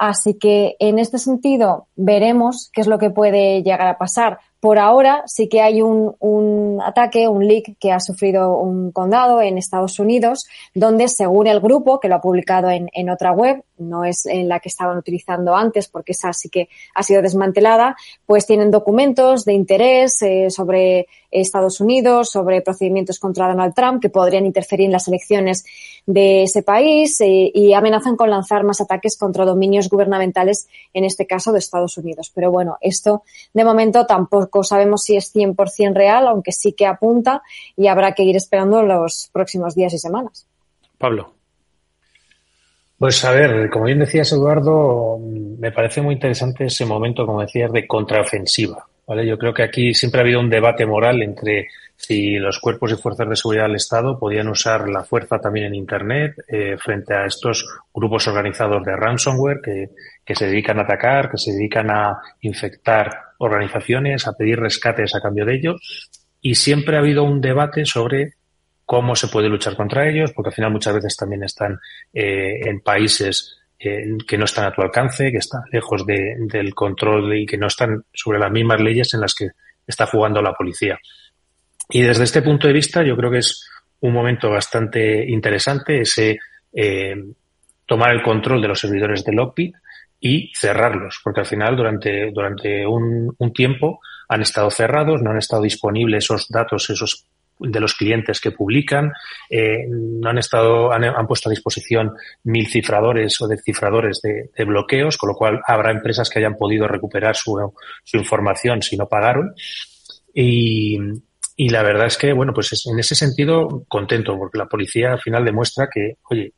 Así 0.00 0.34
que 0.34 0.76
en 0.78 1.00
este 1.00 1.18
sentido 1.18 1.88
veremos 1.96 2.70
qué 2.72 2.82
es 2.82 2.86
lo 2.86 3.00
que 3.00 3.10
puede 3.10 3.64
llegar 3.64 3.88
a 3.88 3.98
pasar. 3.98 4.38
Por 4.60 4.78
ahora 4.78 5.24
sí 5.26 5.48
que 5.48 5.60
hay 5.60 5.82
un, 5.82 6.14
un, 6.20 6.80
ataque, 6.80 7.26
un 7.26 7.44
leak 7.44 7.76
que 7.80 7.90
ha 7.90 7.98
sufrido 7.98 8.58
un 8.58 8.92
condado 8.92 9.42
en 9.42 9.58
Estados 9.58 9.98
Unidos, 9.98 10.46
donde 10.72 11.08
según 11.08 11.48
el 11.48 11.58
grupo, 11.58 11.98
que 11.98 12.06
lo 12.06 12.14
ha 12.14 12.20
publicado 12.20 12.70
en, 12.70 12.88
en, 12.92 13.10
otra 13.10 13.32
web, 13.32 13.64
no 13.76 14.04
es 14.04 14.24
en 14.26 14.48
la 14.48 14.60
que 14.60 14.68
estaban 14.68 14.96
utilizando 14.98 15.56
antes, 15.56 15.88
porque 15.88 16.12
esa 16.12 16.32
sí 16.32 16.48
que 16.48 16.68
ha 16.94 17.02
sido 17.02 17.20
desmantelada, 17.20 17.96
pues 18.24 18.46
tienen 18.46 18.70
documentos 18.70 19.44
de 19.44 19.54
interés 19.54 20.22
eh, 20.22 20.48
sobre 20.50 21.08
Estados 21.30 21.80
Unidos, 21.80 22.30
sobre 22.30 22.62
procedimientos 22.62 23.18
contra 23.18 23.48
Donald 23.48 23.74
Trump 23.74 24.00
que 24.00 24.08
podrían 24.08 24.46
interferir 24.46 24.86
en 24.86 24.92
las 24.92 25.08
elecciones 25.08 25.64
de 26.06 26.44
ese 26.44 26.62
país 26.62 27.20
eh, 27.20 27.50
y 27.54 27.72
amenazan 27.74 28.16
con 28.16 28.30
lanzar 28.30 28.64
más 28.64 28.80
ataques 28.80 29.16
contra 29.16 29.44
dominios 29.44 29.88
gubernamentales, 29.88 30.68
en 30.94 31.04
este 31.04 31.26
caso 31.26 31.52
de 31.52 31.58
Estados 31.58 31.98
Unidos. 31.98 32.32
Pero 32.34 32.50
bueno, 32.50 32.78
esto 32.80 33.22
de 33.52 33.64
momento 33.64 34.06
tampoco 34.06 34.64
sabemos 34.64 35.02
si 35.02 35.16
es 35.16 35.34
100% 35.34 35.94
real, 35.94 36.28
aunque 36.28 36.52
sí 36.52 36.72
que 36.72 36.86
apunta 36.86 37.42
y 37.76 37.88
habrá 37.88 38.12
que 38.12 38.22
ir 38.22 38.36
esperando 38.36 38.82
los 38.82 39.30
próximos 39.32 39.74
días 39.74 39.92
y 39.92 39.98
semanas. 39.98 40.46
Pablo. 40.96 41.32
Pues 42.98 43.24
a 43.24 43.30
ver, 43.30 43.70
como 43.70 43.84
bien 43.84 44.00
decías 44.00 44.32
Eduardo, 44.32 45.18
me 45.20 45.70
parece 45.70 46.02
muy 46.02 46.14
interesante 46.14 46.64
ese 46.64 46.84
momento, 46.84 47.24
como 47.24 47.40
decías, 47.40 47.70
de 47.70 47.86
contraofensiva. 47.86 48.87
¿Vale? 49.08 49.26
Yo 49.26 49.38
creo 49.38 49.54
que 49.54 49.62
aquí 49.62 49.94
siempre 49.94 50.20
ha 50.20 50.22
habido 50.22 50.38
un 50.38 50.50
debate 50.50 50.84
moral 50.84 51.22
entre 51.22 51.68
si 51.96 52.36
los 52.36 52.60
cuerpos 52.60 52.92
y 52.92 52.96
fuerzas 52.96 53.28
de 53.28 53.34
seguridad 53.34 53.64
del 53.64 53.76
Estado 53.76 54.18
podían 54.18 54.48
usar 54.48 54.88
la 54.88 55.02
fuerza 55.02 55.40
también 55.40 55.66
en 55.66 55.74
Internet 55.74 56.36
eh, 56.46 56.76
frente 56.78 57.14
a 57.14 57.24
estos 57.24 57.66
grupos 57.92 58.28
organizados 58.28 58.84
de 58.84 58.94
ransomware 58.94 59.60
que, 59.62 59.90
que 60.24 60.34
se 60.34 60.46
dedican 60.46 60.78
a 60.78 60.82
atacar, 60.82 61.30
que 61.30 61.38
se 61.38 61.52
dedican 61.52 61.90
a 61.90 62.18
infectar 62.42 63.32
organizaciones, 63.38 64.28
a 64.28 64.34
pedir 64.34 64.60
rescates 64.60 65.14
a 65.14 65.20
cambio 65.20 65.46
de 65.46 65.54
ellos. 65.54 66.10
Y 66.40 66.54
siempre 66.54 66.96
ha 66.96 67.00
habido 67.00 67.24
un 67.24 67.40
debate 67.40 67.84
sobre 67.84 68.34
cómo 68.84 69.16
se 69.16 69.28
puede 69.28 69.48
luchar 69.48 69.74
contra 69.74 70.08
ellos, 70.08 70.32
porque 70.32 70.50
al 70.50 70.54
final 70.54 70.70
muchas 70.70 70.94
veces 70.94 71.16
también 71.16 71.42
están 71.44 71.80
eh, 72.12 72.60
en 72.62 72.80
países 72.80 73.57
que 73.78 74.38
no 74.38 74.44
están 74.44 74.66
a 74.66 74.72
tu 74.72 74.82
alcance, 74.82 75.30
que 75.30 75.38
están 75.38 75.62
lejos 75.70 76.04
del 76.04 76.74
control 76.74 77.36
y 77.36 77.46
que 77.46 77.56
no 77.56 77.68
están 77.68 78.04
sobre 78.12 78.38
las 78.38 78.50
mismas 78.50 78.80
leyes 78.80 79.14
en 79.14 79.20
las 79.20 79.34
que 79.34 79.50
está 79.86 80.06
jugando 80.06 80.42
la 80.42 80.52
policía. 80.52 80.98
Y 81.90 82.02
desde 82.02 82.24
este 82.24 82.42
punto 82.42 82.66
de 82.66 82.72
vista, 82.72 83.02
yo 83.02 83.16
creo 83.16 83.30
que 83.30 83.38
es 83.38 83.68
un 84.00 84.12
momento 84.12 84.50
bastante 84.50 85.24
interesante 85.28 86.00
ese 86.00 86.38
eh, 86.72 87.14
tomar 87.86 88.12
el 88.12 88.22
control 88.22 88.60
de 88.60 88.68
los 88.68 88.80
servidores 88.80 89.24
de 89.24 89.32
Lockbit 89.32 89.74
y 90.20 90.52
cerrarlos, 90.54 91.20
porque 91.22 91.40
al 91.40 91.46
final 91.46 91.76
durante, 91.76 92.30
durante 92.32 92.84
un 92.86 93.52
tiempo 93.54 94.00
han 94.28 94.42
estado 94.42 94.70
cerrados, 94.70 95.22
no 95.22 95.30
han 95.30 95.38
estado 95.38 95.62
disponibles 95.62 96.24
esos 96.24 96.48
datos, 96.48 96.90
esos 96.90 97.26
de 97.58 97.80
los 97.80 97.94
clientes 97.94 98.40
que 98.40 98.50
publican, 98.50 99.12
eh, 99.50 99.86
han 100.24 100.38
estado, 100.38 100.92
han, 100.92 101.04
han, 101.04 101.26
puesto 101.26 101.48
a 101.48 101.50
disposición 101.50 102.12
mil 102.44 102.66
cifradores 102.68 103.40
o 103.40 103.48
descifradores 103.48 104.20
de, 104.22 104.64
bloqueos, 104.64 105.16
con 105.16 105.30
lo 105.30 105.34
cual 105.34 105.60
habrá 105.66 105.90
empresas 105.90 106.28
que 106.28 106.38
hayan 106.38 106.56
podido 106.56 106.86
recuperar 106.86 107.36
su, 107.36 107.72
su 108.04 108.16
información 108.16 108.82
si 108.82 108.96
no 108.96 109.08
pagaron. 109.08 109.54
Y, 110.34 110.98
y, 111.56 111.68
la 111.70 111.82
verdad 111.82 112.06
es 112.06 112.16
que, 112.16 112.32
bueno, 112.32 112.52
pues 112.52 112.72
es, 112.72 112.86
en 112.86 112.98
ese 112.98 113.14
sentido 113.14 113.84
contento, 113.88 114.36
porque 114.38 114.58
la 114.58 114.66
policía 114.66 115.12
al 115.12 115.20
final 115.20 115.44
demuestra 115.44 115.88
que, 115.92 116.18
oye, 116.30 116.52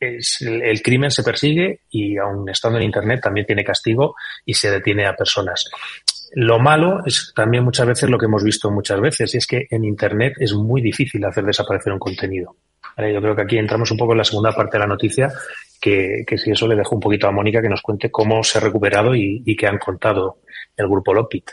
el, 0.00 0.82
crimen 0.82 1.10
se 1.10 1.22
persigue 1.22 1.82
y 1.90 2.16
aun 2.16 2.48
estando 2.48 2.78
en 2.78 2.84
Internet 2.84 3.20
también 3.22 3.46
tiene 3.46 3.62
castigo 3.62 4.14
y 4.44 4.54
se 4.54 4.70
detiene 4.70 5.06
a 5.06 5.14
personas. 5.14 5.68
Lo 6.32 6.58
malo 6.58 7.00
es 7.04 7.32
también 7.34 7.64
muchas 7.64 7.86
veces 7.86 8.08
lo 8.08 8.18
que 8.18 8.26
hemos 8.26 8.44
visto 8.44 8.70
muchas 8.70 9.00
veces, 9.00 9.34
y 9.34 9.38
es 9.38 9.46
que 9.46 9.66
en 9.70 9.84
Internet 9.84 10.34
es 10.38 10.52
muy 10.52 10.80
difícil 10.80 11.24
hacer 11.24 11.44
desaparecer 11.44 11.92
un 11.92 11.98
contenido. 11.98 12.56
Yo 12.96 13.20
creo 13.20 13.34
que 13.34 13.42
aquí 13.42 13.58
entramos 13.58 13.90
un 13.90 13.96
poco 13.96 14.12
en 14.12 14.18
la 14.18 14.24
segunda 14.24 14.52
parte 14.52 14.76
de 14.76 14.80
la 14.80 14.86
noticia, 14.86 15.32
que, 15.80 16.24
que 16.26 16.36
si 16.36 16.50
eso 16.50 16.68
le 16.68 16.76
dejo 16.76 16.94
un 16.94 17.00
poquito 17.00 17.26
a 17.26 17.32
Mónica 17.32 17.62
que 17.62 17.68
nos 17.68 17.82
cuente 17.82 18.10
cómo 18.10 18.44
se 18.44 18.58
ha 18.58 18.60
recuperado 18.60 19.14
y, 19.14 19.42
y 19.44 19.56
qué 19.56 19.66
han 19.66 19.78
contado 19.78 20.38
el 20.76 20.86
grupo 20.86 21.14
Lopit. 21.14 21.50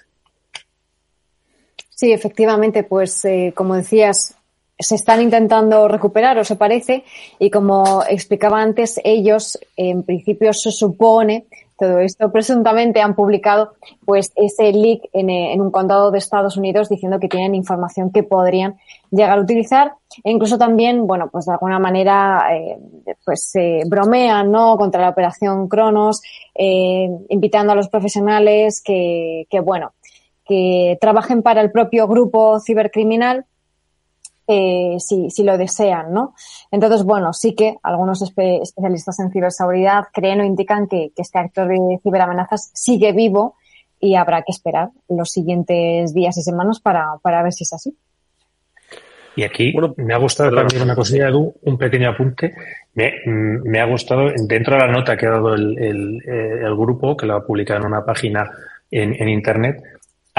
Sí, 1.89 2.11
efectivamente, 2.11 2.84
pues 2.84 3.23
eh, 3.25 3.53
como 3.55 3.75
decías, 3.75 4.36
se 4.78 4.95
están 4.95 5.21
intentando 5.21 5.88
recuperar, 5.88 6.38
o 6.38 6.43
se 6.43 6.55
parece, 6.55 7.03
y 7.39 7.49
como 7.49 8.03
explicaba 8.07 8.61
antes, 8.61 8.99
ellos 9.03 9.57
en 9.75 10.03
principio 10.03 10.53
se 10.53 10.71
supone 10.71 11.45
todo 11.78 11.99
esto. 11.99 12.32
Presuntamente 12.32 13.01
han 13.01 13.15
publicado 13.15 13.73
pues 14.05 14.32
ese 14.36 14.71
leak 14.71 15.01
en, 15.13 15.30
en, 15.30 15.61
un 15.61 15.71
condado 15.71 16.11
de 16.11 16.17
Estados 16.17 16.57
Unidos 16.57 16.89
diciendo 16.89 17.19
que 17.19 17.28
tienen 17.28 17.55
información 17.55 18.11
que 18.11 18.23
podrían 18.23 18.78
llegar 19.11 19.38
a 19.38 19.41
utilizar. 19.41 19.93
E 20.23 20.32
incluso 20.32 20.57
también 20.57 21.05
bueno 21.05 21.30
pues 21.32 21.45
de 21.45 21.53
alguna 21.53 21.80
manera 21.80 22.47
eh, 22.51 22.78
pues 23.25 23.51
eh, 23.55 23.82
bromean 23.88 24.51
no 24.51 24.78
contra 24.78 25.01
la 25.01 25.09
operación 25.09 25.67
Cronos 25.67 26.21
eh, 26.55 27.09
invitando 27.30 27.73
a 27.73 27.75
los 27.75 27.89
profesionales 27.89 28.82
que, 28.84 29.45
que 29.49 29.59
bueno 29.59 29.93
que 30.45 30.97
trabajen 31.01 31.43
para 31.43 31.61
el 31.61 31.71
propio 31.71 32.07
grupo 32.07 32.59
cibercriminal 32.59 33.45
eh, 34.48 34.95
si, 35.00 35.30
si, 35.30 35.43
lo 35.43 35.58
desean, 35.58 36.14
¿no? 36.14 36.34
Entonces, 36.72 37.04
bueno, 37.04 37.34
sí 37.34 37.54
que 37.54 37.78
algunos 37.84 38.22
espe 38.22 38.62
especialistas 38.62 39.20
en 39.20 39.32
ciberseguridad 39.32 40.06
creen 40.14 40.41
o 40.41 40.45
indican 40.45 40.88
que, 40.88 41.12
que, 41.16 41.22
este 41.22 41.39
actor 41.39 41.68
de 41.68 42.00
ciberamenazas 42.02 42.72
sigue 42.74 43.12
vivo 43.12 43.56
y 44.00 44.16
habrá 44.16 44.43
que 44.43 44.52
esperar 44.52 44.89
los 45.10 45.32
siguientes 45.32 46.14
días 46.14 46.38
y 46.38 46.43
semanas 46.43 46.80
para, 46.80 47.18
para 47.22 47.43
ver 47.43 47.52
si 47.52 47.64
es 47.64 47.74
así. 47.74 47.98
Y 49.36 49.43
aquí 49.43 49.72
bueno, 49.72 49.93
me 49.98 50.14
ha 50.14 50.18
gustado 50.18 50.50
también 50.50 50.82
una 50.82 50.95
cosilla, 50.95 51.28
Edu, 51.28 51.54
un 51.62 51.78
pequeño 51.78 52.10
apunte. 52.10 52.56
Me, 52.95 53.14
me, 53.26 53.80
ha 53.80 53.86
gustado, 53.86 54.32
dentro 54.48 54.74
de 54.76 54.80
la 54.80 54.91
nota 54.91 55.16
que 55.16 55.28
ha 55.28 55.32
dado 55.32 55.54
el, 55.54 55.78
el, 55.78 56.24
el 56.28 56.76
grupo, 56.76 57.16
que 57.16 57.28
lo 57.28 57.36
ha 57.36 57.45
publicado 57.45 57.82
en 57.82 57.88
una 57.88 58.04
página 58.04 58.50
en, 58.89 59.14
en 59.14 59.30
Internet, 59.30 59.84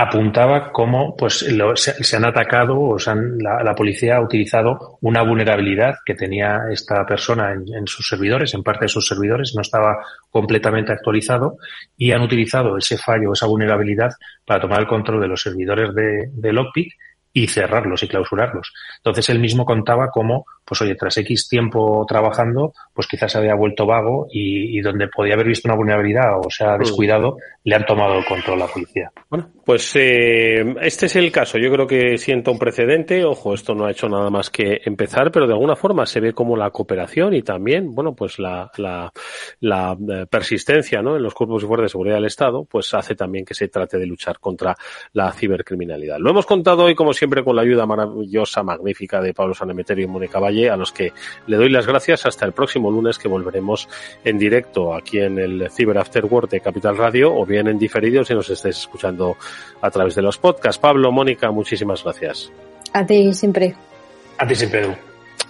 apuntaba 0.01 0.71
cómo 0.71 1.17
pues 1.17 1.43
lo, 1.51 1.75
se, 1.75 2.17
han 2.17 2.25
atacado 2.25 2.81
o 2.81 3.01
se 3.01 3.11
han, 3.11 3.37
la, 3.39 3.65
la, 3.65 3.75
policía 3.75 4.17
ha 4.17 4.21
utilizado 4.21 4.99
una 5.01 5.23
vulnerabilidad 5.23 5.97
que 6.07 6.15
tenía 6.15 6.61
esta 6.71 7.05
persona 7.05 7.53
en, 7.53 7.65
en, 7.75 7.87
sus 7.89 8.09
servidores, 8.09 8.55
en 8.55 8.63
parte 8.63 8.85
de 8.85 8.91
sus 8.91 9.09
servidores, 9.09 9.55
no 9.57 9.63
estaba 9.63 9.99
completamente 10.31 10.93
actualizado 10.93 11.57
y 11.97 12.13
han 12.13 12.23
utilizado 12.23 12.77
ese 12.77 12.97
fallo, 12.97 13.33
esa 13.33 13.47
vulnerabilidad 13.47 14.11
para 14.45 14.61
tomar 14.61 14.81
el 14.81 14.87
control 14.87 15.21
de 15.21 15.29
los 15.29 15.43
servidores 15.43 15.93
de, 15.93 16.31
de 16.33 16.53
Lockpick 16.53 16.93
y 17.33 17.47
cerrarlos 17.47 18.03
y 18.03 18.09
clausurarlos. 18.09 18.73
Entonces 18.99 19.29
él 19.29 19.39
mismo 19.39 19.65
contaba 19.65 20.11
cómo, 20.11 20.47
pues 20.65 20.83
oye, 20.83 20.95
tras 20.95 21.17
X 21.19 21.49
tiempo 21.49 22.05
trabajando, 22.09 22.73
pues 22.93 23.07
quizás 23.07 23.33
se 23.33 23.39
había 23.39 23.55
vuelto 23.55 23.87
vago 23.87 24.27
y, 24.31 24.79
y 24.79 24.81
donde 24.81 25.09
podía 25.09 25.35
haber 25.35 25.47
visto 25.47 25.69
una 25.69 25.77
vulnerabilidad 25.77 26.39
o 26.39 26.51
se 26.51 26.65
ha 26.65 26.77
descuidado, 26.77 27.37
le 27.65 27.75
han 27.75 27.85
tomado 27.85 28.19
el 28.19 28.25
control 28.25 28.63
a 28.63 28.67
la 28.67 28.73
policía. 28.73 29.11
Bueno, 29.29 29.51
pues 29.65 29.95
eh, 29.97 30.75
este 30.81 31.07
es 31.07 31.17
el 31.17 31.31
caso. 31.31 31.59
Yo 31.59 31.71
creo 31.71 31.87
que 31.87 32.17
sienta 32.17 32.51
un 32.51 32.59
precedente. 32.59 33.25
Ojo, 33.25 33.53
esto 33.53 33.75
no 33.75 33.87
ha 33.87 33.91
hecho 33.91 34.09
nada 34.09 34.31
más 34.31 34.49
que 34.49 34.81
empezar, 34.85 35.31
pero 35.31 35.47
de 35.47 35.53
alguna 35.53 35.77
forma 35.77 36.07
se 36.07 36.21
ve 36.21 36.33
como 36.33 36.57
la 36.57 36.71
cooperación 36.71 37.35
y 37.35 37.43
también, 37.43 37.95
bueno, 37.95 38.15
pues 38.15 38.39
la, 38.39 38.71
la, 38.79 39.13
la 39.61 39.97
eh, 40.11 40.27
persistencia 40.31 41.03
¿no? 41.03 41.17
en 41.17 41.23
los 41.23 41.35
cuerpos 41.35 41.63
y 41.63 41.67
fuerzas 41.67 41.85
de 41.85 41.89
seguridad 41.91 42.17
del 42.17 42.25
Estado, 42.25 42.65
pues 42.65 42.93
hace 42.95 43.15
también 43.15 43.45
que 43.45 43.55
se 43.55 43.69
trate 43.69 43.99
de 43.99 44.07
luchar 44.07 44.39
contra 44.39 44.75
la 45.13 45.33
cibercriminalidad. 45.33 46.19
Lo 46.19 46.31
hemos 46.31 46.47
contado 46.47 46.85
hoy, 46.85 46.95
como 46.95 47.13
siempre, 47.19 47.45
con 47.45 47.57
la 47.57 47.63
ayuda 47.63 47.87
maravillosa, 47.87 48.63
magnífica 48.63 49.21
de 49.21 49.35
Pablo 49.35 49.55
Sanemeterio 49.55 50.05
y 50.05 50.09
Mónica 50.09 50.39
Valle, 50.39 50.71
a 50.71 50.77
los 50.77 50.93
que 50.93 51.13
le 51.47 51.57
doy 51.57 51.69
las 51.69 51.87
gracias 51.87 52.27
hasta 52.27 52.47
el 52.47 52.53
próximo 52.53 52.91
lunes 52.91 53.19
que 53.19 53.29
volveremos 53.29 53.89
en 54.25 54.39
directo 54.39 54.95
aquí 54.95 55.19
en 55.19 55.39
el 55.39 55.71
Cyber 55.71 55.99
After 55.99 56.25
Work 56.25 56.51
de 56.51 56.61
Capital 56.61 56.97
Radio 56.97 57.35
o 57.35 57.45
bien 57.45 57.69
en 57.69 57.79
diferido 57.79 58.25
si 58.25 58.35
nos 58.35 58.49
estés 58.51 58.79
escuchando 58.79 59.37
a 59.81 59.91
través 59.91 60.15
de 60.15 60.23
los 60.23 60.39
podcasts. 60.39 60.81
Pablo, 60.81 61.13
Mónica, 61.13 61.51
muchísimas 61.51 62.03
gracias. 62.05 62.51
A 62.93 63.05
ti 63.05 63.33
siempre. 63.35 63.75
A 64.39 64.47
ti 64.47 64.55
siempre, 64.55 64.81
Edu. 64.81 64.95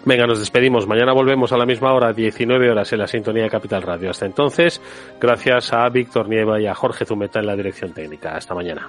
Venga, 0.05 0.27
nos 0.27 0.39
despedimos. 0.39 0.87
Mañana 0.87 1.12
volvemos 1.12 1.53
a 1.53 1.57
la 1.57 1.66
misma 1.66 1.93
hora, 1.93 2.12
19 2.12 2.71
horas, 2.71 2.93
en 2.93 3.01
la 3.01 3.07
sintonía 3.07 3.43
de 3.43 3.51
Capital 3.51 3.83
Radio. 3.83 4.11
Hasta 4.11 4.27
entonces, 4.27 4.81
gracias 5.21 5.73
a 5.73 5.89
Víctor 5.89 6.29
Nieva 6.29 6.61
y 6.61 6.66
a 6.66 6.75
Jorge 6.75 7.05
Zumeta 7.05 7.41
en 7.41 7.47
la 7.47 7.57
dirección 7.57 7.93
técnica. 7.93 8.37
Hasta 8.37 8.55
mañana. 8.55 8.89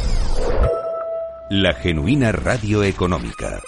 la 1.51 1.73
genuina 1.73 2.31
radio 2.31 2.81
económica. 2.81 3.61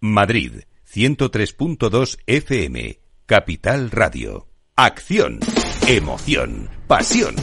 Madrid, 0.00 0.62
103.2 0.92 2.18
FM, 2.26 2.98
Capital 3.26 3.92
Radio. 3.92 4.48
Acción, 4.74 5.38
emoción, 5.86 6.68
pasión. 6.88 7.36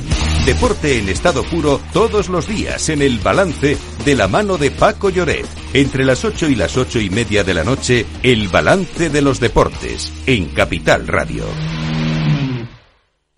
Deporte 0.45 0.99
en 0.99 1.07
estado 1.07 1.45
puro 1.45 1.79
todos 1.93 2.27
los 2.27 2.45
días 2.45 2.89
en 2.89 3.01
el 3.01 3.19
balance 3.19 3.77
de 4.03 4.15
la 4.15 4.27
mano 4.27 4.57
de 4.57 4.69
Paco 4.71 5.09
Lloret. 5.09 5.47
Entre 5.73 6.03
las 6.03 6.25
8 6.25 6.49
y 6.49 6.55
las 6.55 6.75
ocho 6.75 6.99
y 6.99 7.09
media 7.09 7.45
de 7.45 7.53
la 7.53 7.63
noche, 7.63 8.05
el 8.21 8.49
balance 8.49 9.09
de 9.09 9.21
los 9.21 9.39
deportes 9.39 10.11
en 10.27 10.49
Capital 10.49 11.07
Radio. 11.07 11.45